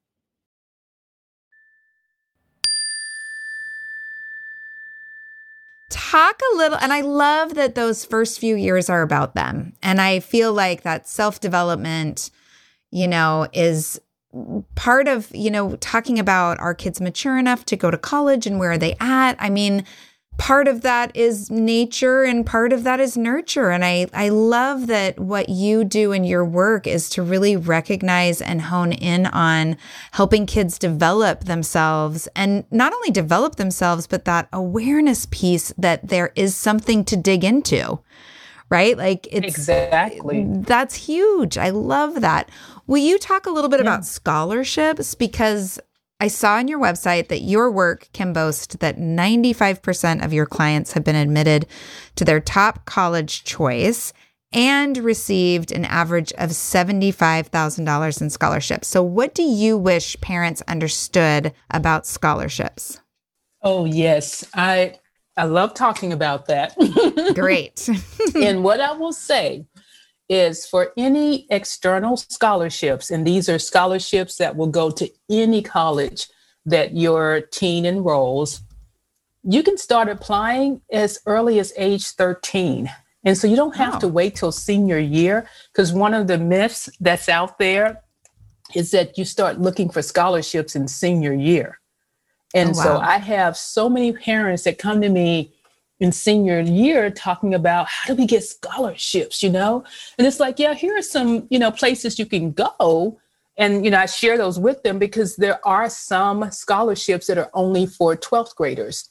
Talk 5.91 6.39
a 6.53 6.57
little 6.57 6.77
and 6.77 6.91
i 6.91 7.01
love 7.01 7.53
that 7.55 7.75
those 7.75 8.03
first 8.03 8.39
few 8.39 8.55
years 8.55 8.89
are 8.89 9.01
about 9.01 9.35
them. 9.35 9.73
And 9.83 10.01
i 10.01 10.19
feel 10.19 10.53
like 10.53 10.81
that 10.83 11.07
self-development 11.07 12.31
you 12.89 13.07
know 13.07 13.47
is 13.53 13.99
part 14.75 15.07
of 15.07 15.29
you 15.35 15.51
know 15.51 15.75
talking 15.77 16.17
about 16.17 16.59
our 16.59 16.73
kids 16.73 17.01
mature 17.01 17.37
enough 17.37 17.65
to 17.65 17.75
go 17.75 17.91
to 17.91 17.97
college 17.97 18.47
and 18.47 18.59
where 18.59 18.71
are 18.71 18.77
they 18.77 18.95
at. 18.99 19.35
I 19.39 19.49
mean 19.49 19.85
part 20.37 20.67
of 20.67 20.81
that 20.81 21.15
is 21.15 21.51
nature 21.51 22.23
and 22.23 22.45
part 22.45 22.73
of 22.73 22.83
that 22.83 22.99
is 22.99 23.15
nurture. 23.15 23.69
And 23.69 23.85
I, 23.85 24.07
I 24.11 24.29
love 24.29 24.87
that 24.87 25.19
what 25.19 25.49
you 25.49 25.83
do 25.83 26.11
in 26.11 26.23
your 26.23 26.43
work 26.43 26.87
is 26.87 27.09
to 27.11 27.21
really 27.21 27.55
recognize 27.55 28.41
and 28.41 28.59
hone 28.63 28.91
in 28.91 29.27
on 29.27 29.77
helping 30.11 30.47
kids 30.47 30.79
develop 30.79 31.41
themselves 31.43 32.27
and 32.35 32.65
not 32.71 32.91
only 32.91 33.11
develop 33.11 33.57
themselves, 33.57 34.07
but 34.07 34.25
that 34.25 34.47
awareness 34.51 35.27
piece 35.29 35.73
that 35.77 36.07
there 36.07 36.31
is 36.35 36.55
something 36.55 37.05
to 37.05 37.15
dig 37.15 37.43
into. 37.43 37.99
Right? 38.69 38.97
Like 38.97 39.27
it's 39.31 39.45
exactly 39.45 40.45
that's 40.47 40.95
huge. 40.95 41.57
I 41.57 41.69
love 41.69 42.21
that. 42.21 42.49
Will 42.87 42.97
you 42.97 43.19
talk 43.19 43.45
a 43.45 43.51
little 43.51 43.69
bit 43.69 43.79
yeah. 43.79 43.83
about 43.83 44.05
scholarships? 44.05 45.13
Because 45.13 45.79
I 46.21 46.27
saw 46.27 46.57
on 46.57 46.67
your 46.67 46.79
website 46.79 47.29
that 47.29 47.41
your 47.41 47.71
work 47.71 48.07
can 48.13 48.31
boast 48.31 48.79
that 48.79 48.99
95% 48.99 50.23
of 50.23 50.31
your 50.31 50.45
clients 50.45 50.93
have 50.93 51.03
been 51.03 51.15
admitted 51.15 51.65
to 52.15 52.23
their 52.23 52.39
top 52.39 52.85
college 52.85 53.43
choice 53.43 54.13
and 54.53 54.99
received 54.99 55.71
an 55.71 55.83
average 55.83 56.31
of 56.33 56.51
$75,000 56.51 58.21
in 58.21 58.29
scholarships. 58.29 58.87
So, 58.87 59.01
what 59.01 59.33
do 59.33 59.41
you 59.41 59.79
wish 59.79 60.19
parents 60.21 60.61
understood 60.67 61.53
about 61.71 62.05
scholarships? 62.05 63.01
Oh, 63.63 63.85
yes. 63.85 64.45
I 64.53 64.99
I 65.37 65.45
love 65.45 65.73
talking 65.73 66.13
about 66.13 66.45
that. 66.47 66.75
Great. 67.33 67.89
and 68.35 68.63
what 68.63 68.79
I 68.79 68.91
will 68.91 69.13
say 69.13 69.65
is 70.31 70.65
for 70.65 70.93
any 70.95 71.45
external 71.49 72.15
scholarships, 72.15 73.11
and 73.11 73.27
these 73.27 73.49
are 73.49 73.59
scholarships 73.59 74.37
that 74.37 74.55
will 74.55 74.67
go 74.67 74.89
to 74.89 75.11
any 75.29 75.61
college 75.61 76.27
that 76.65 76.95
your 76.95 77.41
teen 77.51 77.85
enrolls, 77.85 78.61
you 79.43 79.61
can 79.61 79.77
start 79.77 80.07
applying 80.07 80.81
as 80.89 81.19
early 81.25 81.59
as 81.59 81.73
age 81.75 82.07
13. 82.07 82.89
And 83.25 83.37
so 83.37 83.45
you 83.45 83.57
don't 83.57 83.75
have 83.75 83.95
wow. 83.95 83.99
to 83.99 84.07
wait 84.07 84.35
till 84.35 84.53
senior 84.53 84.97
year 84.97 85.49
because 85.73 85.91
one 85.91 86.13
of 86.13 86.27
the 86.27 86.37
myths 86.37 86.89
that's 87.01 87.27
out 87.27 87.59
there 87.59 88.01
is 88.73 88.91
that 88.91 89.17
you 89.17 89.25
start 89.25 89.59
looking 89.59 89.89
for 89.89 90.01
scholarships 90.01 90.77
in 90.77 90.87
senior 90.87 91.33
year. 91.33 91.79
And 92.53 92.69
oh, 92.69 92.77
wow. 92.77 92.83
so 92.83 92.97
I 92.99 93.17
have 93.17 93.57
so 93.57 93.89
many 93.89 94.13
parents 94.13 94.63
that 94.63 94.77
come 94.77 95.01
to 95.01 95.09
me 95.09 95.53
in 96.01 96.11
senior 96.11 96.59
year 96.59 97.11
talking 97.11 97.53
about 97.53 97.87
how 97.87 98.13
do 98.13 98.15
we 98.19 98.25
get 98.25 98.43
scholarships, 98.43 99.41
you 99.41 99.49
know? 99.49 99.85
And 100.17 100.27
it's 100.27 100.39
like, 100.39 100.57
yeah, 100.57 100.73
here 100.73 100.97
are 100.97 101.01
some, 101.03 101.47
you 101.49 101.59
know, 101.59 101.71
places 101.71 102.17
you 102.17 102.25
can 102.25 102.51
go. 102.51 103.19
And, 103.55 103.85
you 103.85 103.91
know, 103.91 103.99
I 103.99 104.07
share 104.07 104.37
those 104.37 104.59
with 104.59 104.81
them 104.81 104.97
because 104.97 105.35
there 105.35 105.65
are 105.65 105.89
some 105.89 106.49
scholarships 106.51 107.27
that 107.27 107.37
are 107.37 107.51
only 107.53 107.85
for 107.85 108.17
12th 108.17 108.55
graders. 108.55 109.09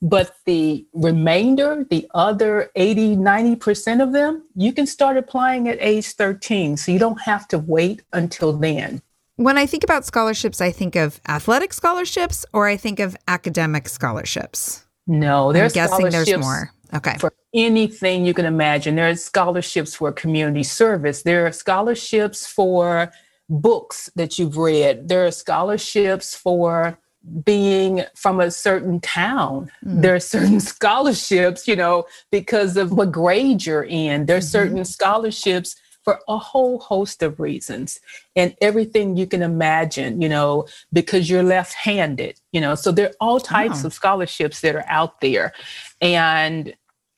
But 0.00 0.36
the 0.46 0.86
remainder, 0.92 1.84
the 1.90 2.08
other 2.14 2.70
80, 2.76 3.16
90% 3.16 4.00
of 4.00 4.12
them, 4.12 4.44
you 4.54 4.72
can 4.72 4.86
start 4.86 5.16
applying 5.16 5.68
at 5.68 5.78
age 5.80 6.12
13. 6.12 6.76
So 6.76 6.92
you 6.92 7.00
don't 7.00 7.20
have 7.22 7.48
to 7.48 7.58
wait 7.58 8.02
until 8.12 8.52
then. 8.52 9.02
When 9.34 9.58
I 9.58 9.66
think 9.66 9.82
about 9.82 10.04
scholarships, 10.04 10.60
I 10.60 10.70
think 10.70 10.94
of 10.94 11.20
athletic 11.28 11.72
scholarships 11.72 12.46
or 12.52 12.68
I 12.68 12.76
think 12.76 13.00
of 13.00 13.16
academic 13.26 13.88
scholarships. 13.88 14.84
No, 15.08 15.52
there's 15.52 15.76
I'm 15.76 15.88
guessing 15.88 16.10
there's 16.10 16.36
more. 16.38 16.70
Okay. 16.94 17.16
For 17.18 17.32
anything 17.54 18.24
you 18.24 18.34
can 18.34 18.44
imagine. 18.44 18.94
There 18.94 19.08
are 19.08 19.16
scholarships 19.16 19.94
for 19.94 20.12
community 20.12 20.62
service. 20.62 21.22
There 21.22 21.46
are 21.46 21.52
scholarships 21.52 22.46
for 22.46 23.10
books 23.48 24.10
that 24.14 24.38
you've 24.38 24.56
read. 24.56 25.08
There 25.08 25.26
are 25.26 25.30
scholarships 25.30 26.34
for 26.34 26.98
being 27.44 28.04
from 28.14 28.40
a 28.40 28.50
certain 28.50 29.00
town. 29.00 29.70
Mm. 29.84 30.02
There 30.02 30.14
are 30.14 30.20
certain 30.20 30.60
scholarships, 30.72 31.66
you 31.66 31.76
know, 31.76 32.04
because 32.30 32.76
of 32.76 32.92
what 32.92 33.12
grade 33.12 33.66
you're 33.66 33.84
in. 33.84 34.26
There 34.26 34.36
are 34.36 34.40
mm-hmm. 34.40 34.46
certain 34.46 34.84
scholarships 34.84 35.76
for 36.08 36.20
a 36.26 36.38
whole 36.38 36.78
host 36.78 37.22
of 37.22 37.38
reasons 37.38 38.00
and 38.34 38.56
everything 38.62 39.14
you 39.14 39.26
can 39.26 39.42
imagine, 39.42 40.22
you 40.22 40.28
know, 40.28 40.66
because 40.90 41.28
you're 41.28 41.42
left 41.42 41.74
handed, 41.74 42.40
you 42.50 42.62
know. 42.62 42.74
So 42.74 42.90
there 42.90 43.08
are 43.08 43.14
all 43.20 43.38
types 43.38 43.84
oh. 43.84 43.88
of 43.88 43.92
scholarships 43.92 44.62
that 44.62 44.74
are 44.74 44.86
out 44.88 45.20
there. 45.20 45.52
And 46.00 46.74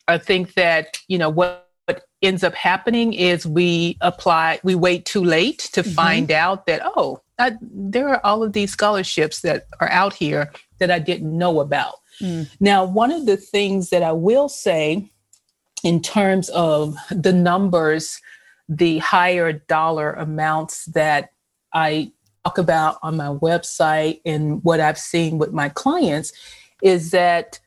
I 0.08 0.18
think 0.18 0.54
that, 0.54 0.98
you 1.06 1.18
know, 1.18 1.30
what 1.30 1.68
what 1.86 2.02
ends 2.20 2.42
up 2.42 2.54
happening 2.54 3.12
is 3.12 3.46
we 3.46 3.96
apply, 4.00 4.58
we 4.64 4.74
wait 4.74 5.04
too 5.04 5.24
late 5.24 5.70
to 5.72 5.82
mm-hmm. 5.82 5.92
find 5.92 6.32
out 6.32 6.66
that, 6.66 6.82
oh, 6.96 7.20
I, 7.38 7.52
there 7.62 8.08
are 8.08 8.20
all 8.26 8.42
of 8.42 8.52
these 8.52 8.72
scholarships 8.72 9.42
that 9.42 9.66
are 9.78 9.90
out 9.90 10.14
here 10.14 10.52
that 10.78 10.90
I 10.90 10.98
didn't 10.98 11.36
know 11.36 11.60
about. 11.60 11.94
Mm. 12.20 12.50
Now, 12.58 12.84
one 12.84 13.12
of 13.12 13.26
the 13.26 13.36
things 13.36 13.90
that 13.90 14.02
I 14.02 14.12
will 14.12 14.48
say 14.48 15.12
in 15.84 16.02
terms 16.02 16.48
of 16.50 16.96
the 17.10 17.32
numbers, 17.32 18.20
the 18.70 18.98
higher 18.98 19.52
dollar 19.52 20.12
amounts 20.12 20.84
that 20.86 21.30
I 21.74 22.12
talk 22.44 22.56
about 22.56 22.98
on 23.02 23.16
my 23.16 23.26
website 23.26 24.20
and 24.24 24.62
what 24.62 24.78
I've 24.78 24.96
seen 24.98 25.38
with 25.38 25.52
my 25.52 25.68
clients 25.68 26.32
is 26.80 27.10
that 27.10 27.58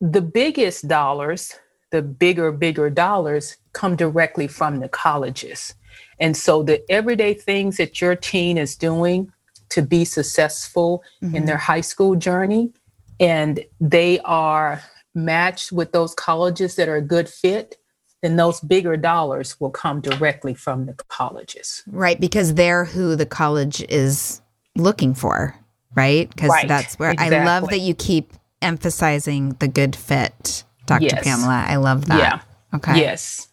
the 0.00 0.22
biggest 0.22 0.86
dollars, 0.86 1.54
the 1.90 2.00
bigger, 2.00 2.52
bigger 2.52 2.88
dollars 2.88 3.56
come 3.72 3.96
directly 3.96 4.46
from 4.46 4.78
the 4.78 4.88
colleges. 4.88 5.74
And 6.20 6.36
so 6.36 6.62
the 6.62 6.88
everyday 6.90 7.34
things 7.34 7.76
that 7.76 8.00
your 8.00 8.14
teen 8.14 8.56
is 8.56 8.76
doing 8.76 9.32
to 9.70 9.82
be 9.82 10.04
successful 10.04 11.02
mm-hmm. 11.22 11.34
in 11.34 11.46
their 11.46 11.56
high 11.56 11.80
school 11.80 12.14
journey, 12.14 12.72
and 13.18 13.64
they 13.80 14.20
are 14.20 14.82
matched 15.14 15.72
with 15.72 15.92
those 15.92 16.14
colleges 16.14 16.76
that 16.76 16.88
are 16.88 16.96
a 16.96 17.02
good 17.02 17.28
fit, 17.28 17.76
then 18.22 18.36
those 18.36 18.60
bigger 18.60 18.96
dollars 18.96 19.60
will 19.60 19.70
come 19.70 20.00
directly 20.00 20.54
from 20.54 20.86
the 20.86 20.94
colleges. 21.08 21.82
Right, 21.88 22.18
because 22.18 22.54
they're 22.54 22.84
who 22.84 23.16
the 23.16 23.26
college 23.26 23.84
is 23.88 24.40
looking 24.76 25.12
for, 25.14 25.54
right? 25.94 26.30
Because 26.30 26.50
right, 26.50 26.68
that's 26.68 26.98
where 26.98 27.10
exactly. 27.10 27.36
I 27.36 27.44
love 27.44 27.68
that 27.70 27.80
you 27.80 27.94
keep 27.94 28.32
emphasizing 28.62 29.50
the 29.58 29.68
good 29.68 29.96
fit, 29.96 30.62
Dr. 30.86 31.04
Yes. 31.04 31.24
Pamela. 31.24 31.64
I 31.66 31.76
love 31.76 32.06
that. 32.06 32.18
Yeah. 32.18 32.76
Okay. 32.76 33.00
Yes. 33.00 33.48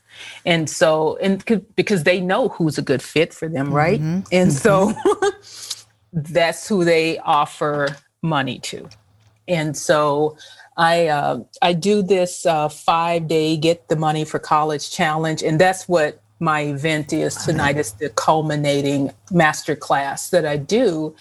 And 0.45 0.69
so, 0.69 1.17
and 1.17 1.43
because 1.75 2.03
they 2.03 2.21
know 2.21 2.49
who's 2.49 2.77
a 2.77 2.81
good 2.81 3.01
fit 3.01 3.33
for 3.33 3.49
them, 3.49 3.73
right? 3.73 3.99
Mm-hmm. 3.99 4.27
And 4.31 4.51
mm-hmm. 4.51 4.51
so 4.51 4.93
that's 6.13 6.67
who 6.67 6.83
they 6.83 7.17
offer 7.19 7.87
money 8.21 8.59
to. 8.59 8.87
And 9.47 9.75
so 9.75 10.37
I 10.79 11.07
uh, 11.07 11.43
I 11.61 11.73
do 11.73 12.01
this 12.01 12.45
uh, 12.45 12.69
five 12.69 13.27
day 13.27 13.57
get 13.57 13.89
the 13.89 13.97
money 13.97 14.23
for 14.23 14.39
college 14.39 14.89
challenge, 14.89 15.43
and 15.43 15.59
that's 15.59 15.89
what 15.89 16.21
my 16.39 16.61
event 16.61 17.11
is 17.11 17.35
tonight. 17.35 17.77
Is 17.77 17.91
the 17.91 18.09
culminating 18.09 19.11
master 19.29 19.75
class 19.75 20.29
that 20.29 20.45
I 20.45 20.55
do, 20.55 21.13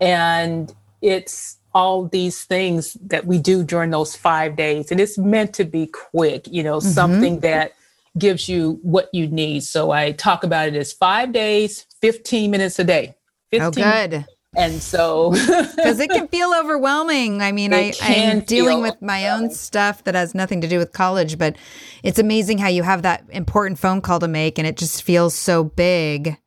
and 0.00 0.74
it's 1.00 1.58
all 1.72 2.08
these 2.08 2.42
things 2.42 2.94
that 2.94 3.26
we 3.26 3.38
do 3.38 3.62
during 3.62 3.90
those 3.90 4.16
five 4.16 4.56
days, 4.56 4.90
and 4.90 5.00
it's 5.00 5.16
meant 5.16 5.54
to 5.54 5.64
be 5.64 5.86
quick. 5.86 6.48
You 6.50 6.64
know, 6.64 6.78
mm-hmm. 6.78 6.88
something 6.88 7.40
that 7.40 7.74
gives 8.18 8.48
you 8.48 8.80
what 8.82 9.08
you 9.12 9.28
need. 9.28 9.62
So 9.62 9.92
I 9.92 10.12
talk 10.12 10.42
about 10.42 10.66
it 10.66 10.74
as 10.74 10.92
five 10.92 11.32
days, 11.32 11.86
15 12.00 12.50
minutes 12.50 12.80
a 12.80 12.84
day. 12.84 13.14
15 13.52 13.62
oh, 13.62 13.70
good. 13.70 14.26
And 14.56 14.82
so, 14.82 15.30
because 15.76 16.00
it 16.00 16.10
can 16.10 16.28
feel 16.28 16.52
overwhelming. 16.58 17.42
I 17.42 17.52
mean, 17.52 17.74
I, 17.74 17.92
I'm 18.00 18.40
dealing 18.40 18.80
with 18.80 19.00
my 19.02 19.28
own 19.28 19.50
stuff 19.50 20.04
that 20.04 20.14
has 20.14 20.34
nothing 20.34 20.62
to 20.62 20.68
do 20.68 20.78
with 20.78 20.92
college, 20.92 21.38
but 21.38 21.56
it's 22.02 22.18
amazing 22.18 22.58
how 22.58 22.68
you 22.68 22.82
have 22.82 23.02
that 23.02 23.24
important 23.30 23.78
phone 23.78 24.00
call 24.00 24.18
to 24.20 24.28
make 24.28 24.58
and 24.58 24.66
it 24.66 24.76
just 24.76 25.02
feels 25.02 25.34
so 25.34 25.62
big. 25.62 26.38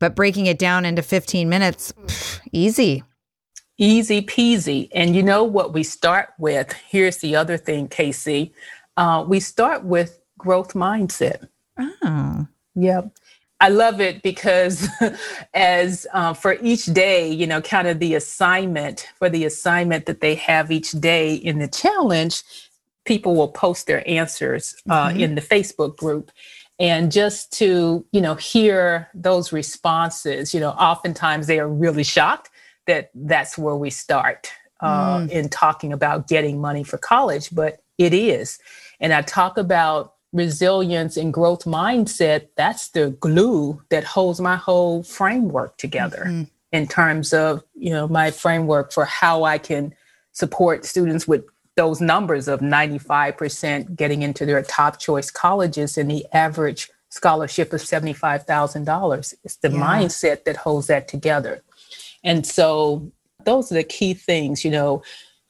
But 0.00 0.16
breaking 0.16 0.46
it 0.46 0.58
down 0.58 0.84
into 0.84 1.02
15 1.02 1.48
minutes, 1.48 1.92
pff, 1.92 2.40
easy. 2.52 3.04
Easy 3.76 4.22
peasy. 4.22 4.88
And 4.94 5.14
you 5.14 5.22
know 5.22 5.44
what 5.44 5.72
we 5.72 5.82
start 5.82 6.30
with? 6.38 6.72
Here's 6.88 7.18
the 7.18 7.36
other 7.36 7.56
thing, 7.56 7.88
Casey. 7.88 8.54
Uh, 8.96 9.24
we 9.26 9.40
start 9.40 9.84
with 9.84 10.20
growth 10.38 10.74
mindset. 10.74 11.48
Oh. 11.78 12.46
Yep. 12.74 13.16
I 13.60 13.68
love 13.68 14.00
it 14.00 14.22
because 14.22 14.88
as 15.54 16.06
uh, 16.12 16.34
for 16.34 16.56
each 16.60 16.86
day, 16.86 17.30
you 17.30 17.46
know, 17.46 17.60
kind 17.60 17.88
of 17.88 17.98
the 17.98 18.14
assignment 18.14 19.08
for 19.18 19.28
the 19.30 19.44
assignment 19.44 20.06
that 20.06 20.20
they 20.20 20.34
have 20.34 20.70
each 20.70 20.90
day 20.92 21.34
in 21.34 21.58
the 21.58 21.68
challenge, 21.68 22.42
people 23.04 23.34
will 23.34 23.48
post 23.48 23.86
their 23.86 24.08
answers 24.08 24.74
uh, 24.90 25.08
mm-hmm. 25.08 25.20
in 25.20 25.34
the 25.34 25.40
Facebook 25.40 25.96
group. 25.96 26.30
And 26.78 27.12
just 27.12 27.52
to, 27.58 28.04
you 28.10 28.20
know, 28.20 28.34
hear 28.34 29.08
those 29.14 29.52
responses, 29.52 30.52
you 30.52 30.60
know, 30.60 30.70
oftentimes 30.70 31.46
they 31.46 31.60
are 31.60 31.68
really 31.68 32.02
shocked 32.02 32.50
that 32.86 33.10
that's 33.14 33.56
where 33.56 33.76
we 33.76 33.90
start 33.90 34.50
uh, 34.80 35.18
mm. 35.18 35.30
in 35.30 35.48
talking 35.48 35.92
about 35.92 36.28
getting 36.28 36.60
money 36.60 36.82
for 36.82 36.98
college, 36.98 37.48
but 37.52 37.82
it 37.96 38.12
is. 38.12 38.58
And 39.00 39.12
I 39.12 39.22
talk 39.22 39.56
about 39.56 40.13
resilience 40.34 41.16
and 41.16 41.32
growth 41.32 41.64
mindset, 41.64 42.48
that's 42.56 42.88
the 42.88 43.10
glue 43.20 43.80
that 43.88 44.04
holds 44.04 44.40
my 44.40 44.56
whole 44.56 45.02
framework 45.04 45.78
together 45.78 46.24
mm-hmm. 46.26 46.42
in 46.72 46.86
terms 46.86 47.32
of, 47.32 47.62
you 47.74 47.90
know, 47.90 48.08
my 48.08 48.30
framework 48.30 48.92
for 48.92 49.04
how 49.04 49.44
I 49.44 49.56
can 49.56 49.94
support 50.32 50.84
students 50.84 51.26
with 51.26 51.44
those 51.76 52.00
numbers 52.00 52.48
of 52.48 52.60
95% 52.60 53.96
getting 53.96 54.22
into 54.22 54.44
their 54.44 54.62
top 54.62 54.98
choice 54.98 55.30
colleges 55.30 55.96
and 55.96 56.10
the 56.10 56.26
average 56.32 56.90
scholarship 57.10 57.72
of 57.72 57.80
$75,000. 57.80 59.34
It's 59.44 59.56
the 59.56 59.70
yeah. 59.70 59.76
mindset 59.76 60.44
that 60.44 60.56
holds 60.56 60.88
that 60.88 61.06
together. 61.06 61.62
And 62.24 62.44
so 62.44 63.10
those 63.44 63.70
are 63.70 63.76
the 63.76 63.84
key 63.84 64.14
things, 64.14 64.64
you 64.64 64.70
know, 64.72 65.02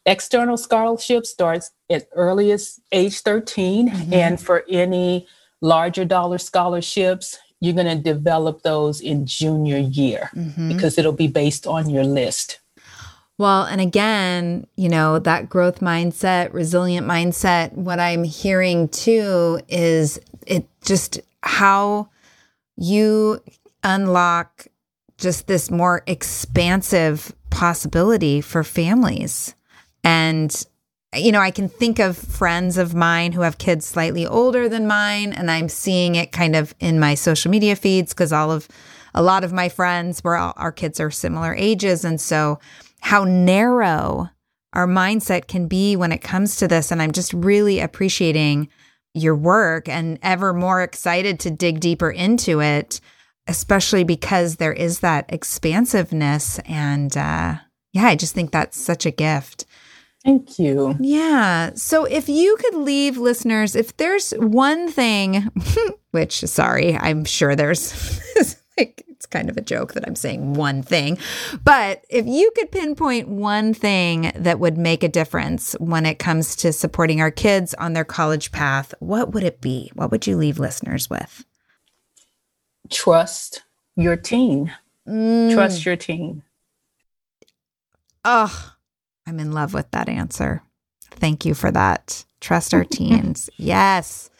external 0.06 0.56
scholarship 0.56 1.26
starts 1.26 1.70
at 1.90 2.08
earliest 2.14 2.80
age 2.92 3.20
13 3.20 3.88
mm-hmm. 3.88 4.12
and 4.12 4.40
for 4.40 4.64
any 4.68 5.26
larger 5.60 6.04
dollar 6.04 6.38
scholarships 6.38 7.38
you're 7.60 7.74
going 7.74 7.86
to 7.86 8.02
develop 8.02 8.62
those 8.62 9.00
in 9.00 9.24
junior 9.24 9.78
year 9.78 10.30
mm-hmm. 10.34 10.68
because 10.68 10.98
it'll 10.98 11.12
be 11.12 11.28
based 11.28 11.66
on 11.66 11.88
your 11.88 12.04
list 12.04 12.60
well, 13.36 13.64
and 13.64 13.80
again, 13.80 14.68
you 14.76 14.88
know, 14.88 15.18
that 15.18 15.48
growth 15.48 15.80
mindset, 15.80 16.52
resilient 16.52 17.06
mindset, 17.06 17.72
what 17.72 17.98
I'm 17.98 18.22
hearing 18.22 18.88
too 18.88 19.60
is 19.68 20.20
it 20.46 20.68
just 20.84 21.20
how 21.42 22.10
you 22.76 23.40
unlock 23.82 24.68
just 25.18 25.46
this 25.46 25.70
more 25.70 26.02
expansive 26.06 27.34
possibility 27.50 28.40
for 28.40 28.62
families. 28.62 29.54
And 30.04 30.64
you 31.16 31.30
know, 31.30 31.40
I 31.40 31.52
can 31.52 31.68
think 31.68 32.00
of 32.00 32.16
friends 32.16 32.76
of 32.76 32.94
mine 32.94 33.32
who 33.32 33.42
have 33.42 33.58
kids 33.58 33.86
slightly 33.86 34.26
older 34.26 34.68
than 34.68 34.86
mine, 34.86 35.32
and 35.32 35.48
I'm 35.48 35.68
seeing 35.68 36.16
it 36.16 36.32
kind 36.32 36.56
of 36.56 36.74
in 36.80 36.98
my 36.98 37.14
social 37.14 37.52
media 37.52 37.76
feeds 37.76 38.12
because 38.12 38.32
all 38.32 38.50
of 38.50 38.66
a 39.14 39.22
lot 39.22 39.44
of 39.44 39.52
my 39.52 39.68
friends 39.68 40.24
were 40.24 40.36
all, 40.36 40.52
our 40.56 40.72
kids 40.72 40.98
are 40.98 41.12
similar 41.12 41.54
ages. 41.54 42.04
And 42.04 42.20
so, 42.20 42.58
how 43.00 43.22
narrow 43.24 44.28
our 44.74 44.88
mindset 44.88 45.46
can 45.46 45.66
be 45.68 45.96
when 45.96 46.12
it 46.12 46.18
comes 46.18 46.56
to 46.56 46.68
this. 46.68 46.90
And 46.90 47.00
I'm 47.00 47.12
just 47.12 47.32
really 47.32 47.80
appreciating 47.80 48.68
your 49.14 49.36
work 49.36 49.88
and 49.88 50.18
ever 50.22 50.52
more 50.52 50.82
excited 50.82 51.38
to 51.40 51.50
dig 51.50 51.80
deeper 51.80 52.10
into 52.10 52.60
it, 52.60 53.00
especially 53.46 54.02
because 54.02 54.56
there 54.56 54.72
is 54.72 55.00
that 55.00 55.26
expansiveness. 55.28 56.58
And 56.64 57.16
uh, 57.16 57.56
yeah, 57.92 58.06
I 58.06 58.16
just 58.16 58.34
think 58.34 58.50
that's 58.50 58.78
such 58.78 59.06
a 59.06 59.12
gift. 59.12 59.64
Thank 60.24 60.58
you. 60.58 60.96
Yeah. 61.00 61.72
So 61.74 62.04
if 62.06 62.28
you 62.30 62.56
could 62.56 62.76
leave 62.76 63.18
listeners, 63.18 63.76
if 63.76 63.94
there's 63.98 64.32
one 64.32 64.90
thing, 64.90 65.50
which, 66.12 66.40
sorry, 66.40 66.96
I'm 66.96 67.26
sure 67.26 67.54
there's 67.54 67.92
like, 68.78 69.04
it's 69.08 69.26
kind 69.26 69.50
of 69.50 69.58
a 69.58 69.62
joke 69.62 69.92
that 69.92 70.06
I'm 70.06 70.16
saying 70.16 70.54
one 70.54 70.82
thing, 70.82 71.18
but 71.62 72.06
if 72.08 72.26
you 72.26 72.50
could 72.56 72.72
pinpoint 72.72 73.28
one 73.28 73.74
thing 73.74 74.32
that 74.34 74.58
would 74.58 74.78
make 74.78 75.02
a 75.02 75.08
difference 75.08 75.74
when 75.78 76.06
it 76.06 76.18
comes 76.18 76.56
to 76.56 76.72
supporting 76.72 77.20
our 77.20 77.30
kids 77.30 77.74
on 77.74 77.92
their 77.92 78.04
college 78.04 78.50
path, 78.50 78.94
what 79.00 79.32
would 79.32 79.44
it 79.44 79.60
be? 79.60 79.90
What 79.94 80.10
would 80.10 80.26
you 80.26 80.38
leave 80.38 80.58
listeners 80.58 81.10
with? 81.10 81.44
Trust 82.90 83.62
your 83.94 84.16
teen. 84.16 84.74
Mm. 85.06 85.52
Trust 85.52 85.84
your 85.84 85.96
teen. 85.96 86.42
Oh, 88.24 88.73
I'm 89.26 89.40
in 89.40 89.52
love 89.52 89.74
with 89.74 89.90
that 89.92 90.08
answer. 90.08 90.62
Thank 91.10 91.44
you 91.44 91.54
for 91.54 91.70
that. 91.70 92.24
Trust 92.40 92.74
our 92.74 92.84
teens. 92.90 93.48
yes. 93.56 94.30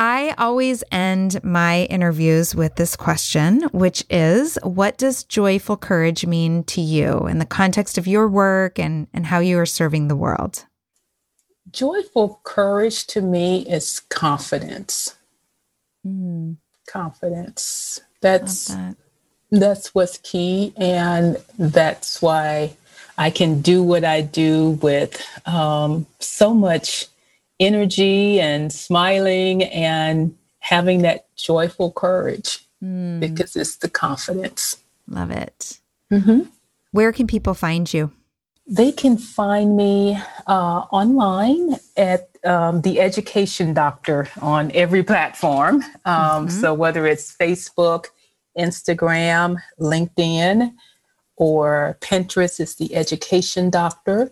I 0.00 0.36
always 0.38 0.84
end 0.92 1.42
my 1.42 1.82
interviews 1.84 2.54
with 2.54 2.76
this 2.76 2.94
question, 2.94 3.62
which 3.72 4.04
is 4.08 4.56
What 4.62 4.96
does 4.96 5.24
joyful 5.24 5.76
courage 5.76 6.24
mean 6.24 6.62
to 6.64 6.80
you 6.80 7.26
in 7.26 7.40
the 7.40 7.44
context 7.44 7.98
of 7.98 8.06
your 8.06 8.28
work 8.28 8.78
and, 8.78 9.08
and 9.12 9.26
how 9.26 9.40
you 9.40 9.58
are 9.58 9.66
serving 9.66 10.06
the 10.06 10.14
world? 10.14 10.66
Joyful 11.72 12.40
courage 12.44 13.08
to 13.08 13.20
me 13.20 13.66
is 13.68 13.98
confidence. 14.08 15.16
Mm. 16.06 16.58
Confidence. 16.88 18.00
That's 18.20 18.68
that. 18.68 18.96
that's 19.50 19.94
what's 19.96 20.18
key. 20.18 20.72
And 20.76 21.38
that's 21.58 22.22
why 22.22 22.76
I 23.18 23.30
can 23.30 23.60
do 23.60 23.82
what 23.82 24.04
I 24.04 24.20
do 24.20 24.78
with 24.80 25.20
um, 25.44 26.06
so 26.20 26.54
much 26.54 27.06
energy 27.58 28.40
and 28.40 28.72
smiling 28.72 29.64
and 29.64 30.36
having 30.60 31.02
that 31.02 31.26
joyful 31.34 31.90
courage 31.90 32.64
mm. 32.82 33.18
because 33.18 33.56
it's 33.56 33.76
the 33.76 33.90
confidence. 33.90 34.76
Love 35.08 35.32
it. 35.32 35.78
Mm-hmm. 36.12 36.42
Where 36.92 37.12
can 37.12 37.26
people 37.26 37.54
find 37.54 37.92
you? 37.92 38.12
They 38.66 38.92
can 38.92 39.16
find 39.16 39.76
me 39.76 40.18
uh, 40.46 40.84
online 40.92 41.76
at 41.96 42.28
um, 42.44 42.82
The 42.82 43.00
Education 43.00 43.74
Doctor 43.74 44.28
on 44.40 44.70
every 44.74 45.02
platform. 45.02 45.82
Um, 46.04 46.46
mm-hmm. 46.46 46.48
So 46.48 46.72
whether 46.72 47.06
it's 47.06 47.34
Facebook, 47.34 48.06
Instagram, 48.56 49.56
LinkedIn, 49.80 50.74
or 51.38 51.96
Pinterest 52.00 52.60
is 52.60 52.74
the 52.74 52.94
Education 52.94 53.70
Doctor. 53.70 54.30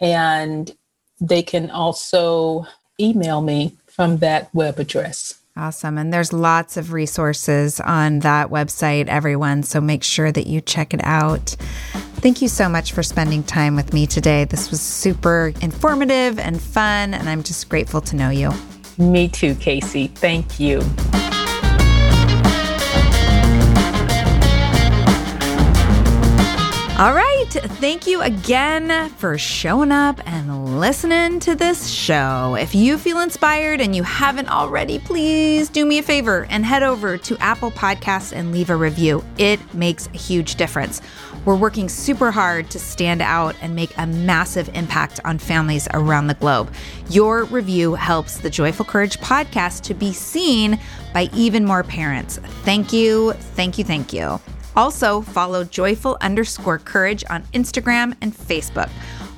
And 0.00 0.74
they 1.20 1.42
can 1.42 1.70
also 1.70 2.66
email 2.98 3.40
me 3.40 3.76
from 3.86 4.16
that 4.18 4.52
web 4.52 4.80
address. 4.80 5.38
Awesome. 5.56 5.98
And 5.98 6.12
there's 6.12 6.32
lots 6.32 6.76
of 6.76 6.92
resources 6.92 7.78
on 7.78 8.18
that 8.20 8.50
website, 8.50 9.06
everyone. 9.06 9.62
So 9.62 9.80
make 9.80 10.02
sure 10.02 10.32
that 10.32 10.48
you 10.48 10.60
check 10.60 10.92
it 10.92 11.00
out. 11.04 11.50
Thank 12.16 12.42
you 12.42 12.48
so 12.48 12.68
much 12.68 12.92
for 12.92 13.04
spending 13.04 13.44
time 13.44 13.76
with 13.76 13.92
me 13.92 14.08
today. 14.08 14.46
This 14.46 14.72
was 14.72 14.80
super 14.80 15.52
informative 15.60 16.40
and 16.40 16.60
fun, 16.60 17.14
and 17.14 17.28
I'm 17.28 17.44
just 17.44 17.68
grateful 17.68 18.00
to 18.00 18.16
know 18.16 18.30
you. 18.30 18.50
Me 18.98 19.28
too, 19.28 19.54
Casey. 19.54 20.08
Thank 20.08 20.58
you. 20.58 20.80
All 26.98 27.12
right. 27.12 27.33
Thank 27.54 28.08
you 28.08 28.20
again 28.20 29.10
for 29.10 29.38
showing 29.38 29.92
up 29.92 30.20
and 30.26 30.80
listening 30.80 31.38
to 31.40 31.54
this 31.54 31.88
show. 31.88 32.56
If 32.58 32.74
you 32.74 32.98
feel 32.98 33.20
inspired 33.20 33.80
and 33.80 33.94
you 33.94 34.02
haven't 34.02 34.48
already, 34.48 34.98
please 34.98 35.68
do 35.68 35.86
me 35.86 35.98
a 35.98 36.02
favor 36.02 36.46
and 36.50 36.64
head 36.64 36.82
over 36.82 37.16
to 37.16 37.38
Apple 37.38 37.70
Podcasts 37.70 38.32
and 38.32 38.50
leave 38.50 38.70
a 38.70 38.76
review. 38.76 39.24
It 39.38 39.60
makes 39.72 40.08
a 40.08 40.16
huge 40.16 40.56
difference. 40.56 41.00
We're 41.44 41.54
working 41.54 41.88
super 41.88 42.32
hard 42.32 42.70
to 42.70 42.78
stand 42.80 43.22
out 43.22 43.54
and 43.60 43.76
make 43.76 43.96
a 43.98 44.06
massive 44.06 44.68
impact 44.74 45.20
on 45.24 45.38
families 45.38 45.86
around 45.94 46.26
the 46.26 46.34
globe. 46.34 46.72
Your 47.08 47.44
review 47.44 47.94
helps 47.94 48.38
the 48.38 48.50
Joyful 48.50 48.84
Courage 48.84 49.18
podcast 49.20 49.82
to 49.82 49.94
be 49.94 50.12
seen 50.12 50.80
by 51.12 51.28
even 51.34 51.64
more 51.64 51.84
parents. 51.84 52.38
Thank 52.64 52.92
you, 52.92 53.32
thank 53.32 53.78
you, 53.78 53.84
thank 53.84 54.12
you. 54.12 54.40
Also, 54.76 55.20
follow 55.20 55.64
joyful 55.64 56.16
underscore 56.20 56.78
courage 56.78 57.24
on 57.30 57.42
Instagram 57.54 58.14
and 58.20 58.34
Facebook. 58.34 58.90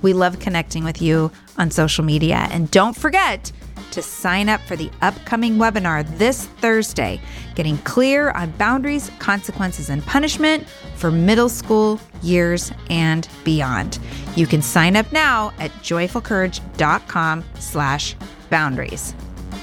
We 0.02 0.12
love 0.12 0.38
connecting 0.38 0.84
with 0.84 1.02
you 1.02 1.30
on 1.58 1.70
social 1.70 2.04
media. 2.04 2.48
And 2.50 2.70
don't 2.70 2.96
forget 2.96 3.50
to 3.92 4.02
sign 4.02 4.48
up 4.48 4.60
for 4.62 4.76
the 4.76 4.90
upcoming 5.00 5.56
webinar 5.56 6.06
this 6.18 6.46
Thursday, 6.60 7.20
getting 7.54 7.78
clear 7.78 8.30
on 8.32 8.50
boundaries, 8.52 9.10
consequences, 9.18 9.88
and 9.88 10.04
punishment 10.04 10.66
for 10.96 11.10
middle 11.10 11.48
school 11.48 12.00
years 12.22 12.72
and 12.90 13.28
beyond. 13.44 13.98
You 14.34 14.46
can 14.46 14.62
sign 14.62 14.96
up 14.96 15.10
now 15.12 15.52
at 15.58 15.70
joyfulcourage.com 15.82 17.44
slash 17.58 18.16
boundaries. 18.50 19.14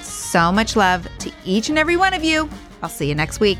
So 0.02 0.52
much 0.52 0.76
love 0.76 1.08
to 1.20 1.32
each 1.46 1.70
and 1.70 1.78
every 1.78 1.96
one 1.96 2.14
of 2.14 2.24
you. 2.24 2.50
I'll 2.82 2.90
see 2.90 3.08
you 3.08 3.16
next 3.16 3.40
week. 3.40 3.60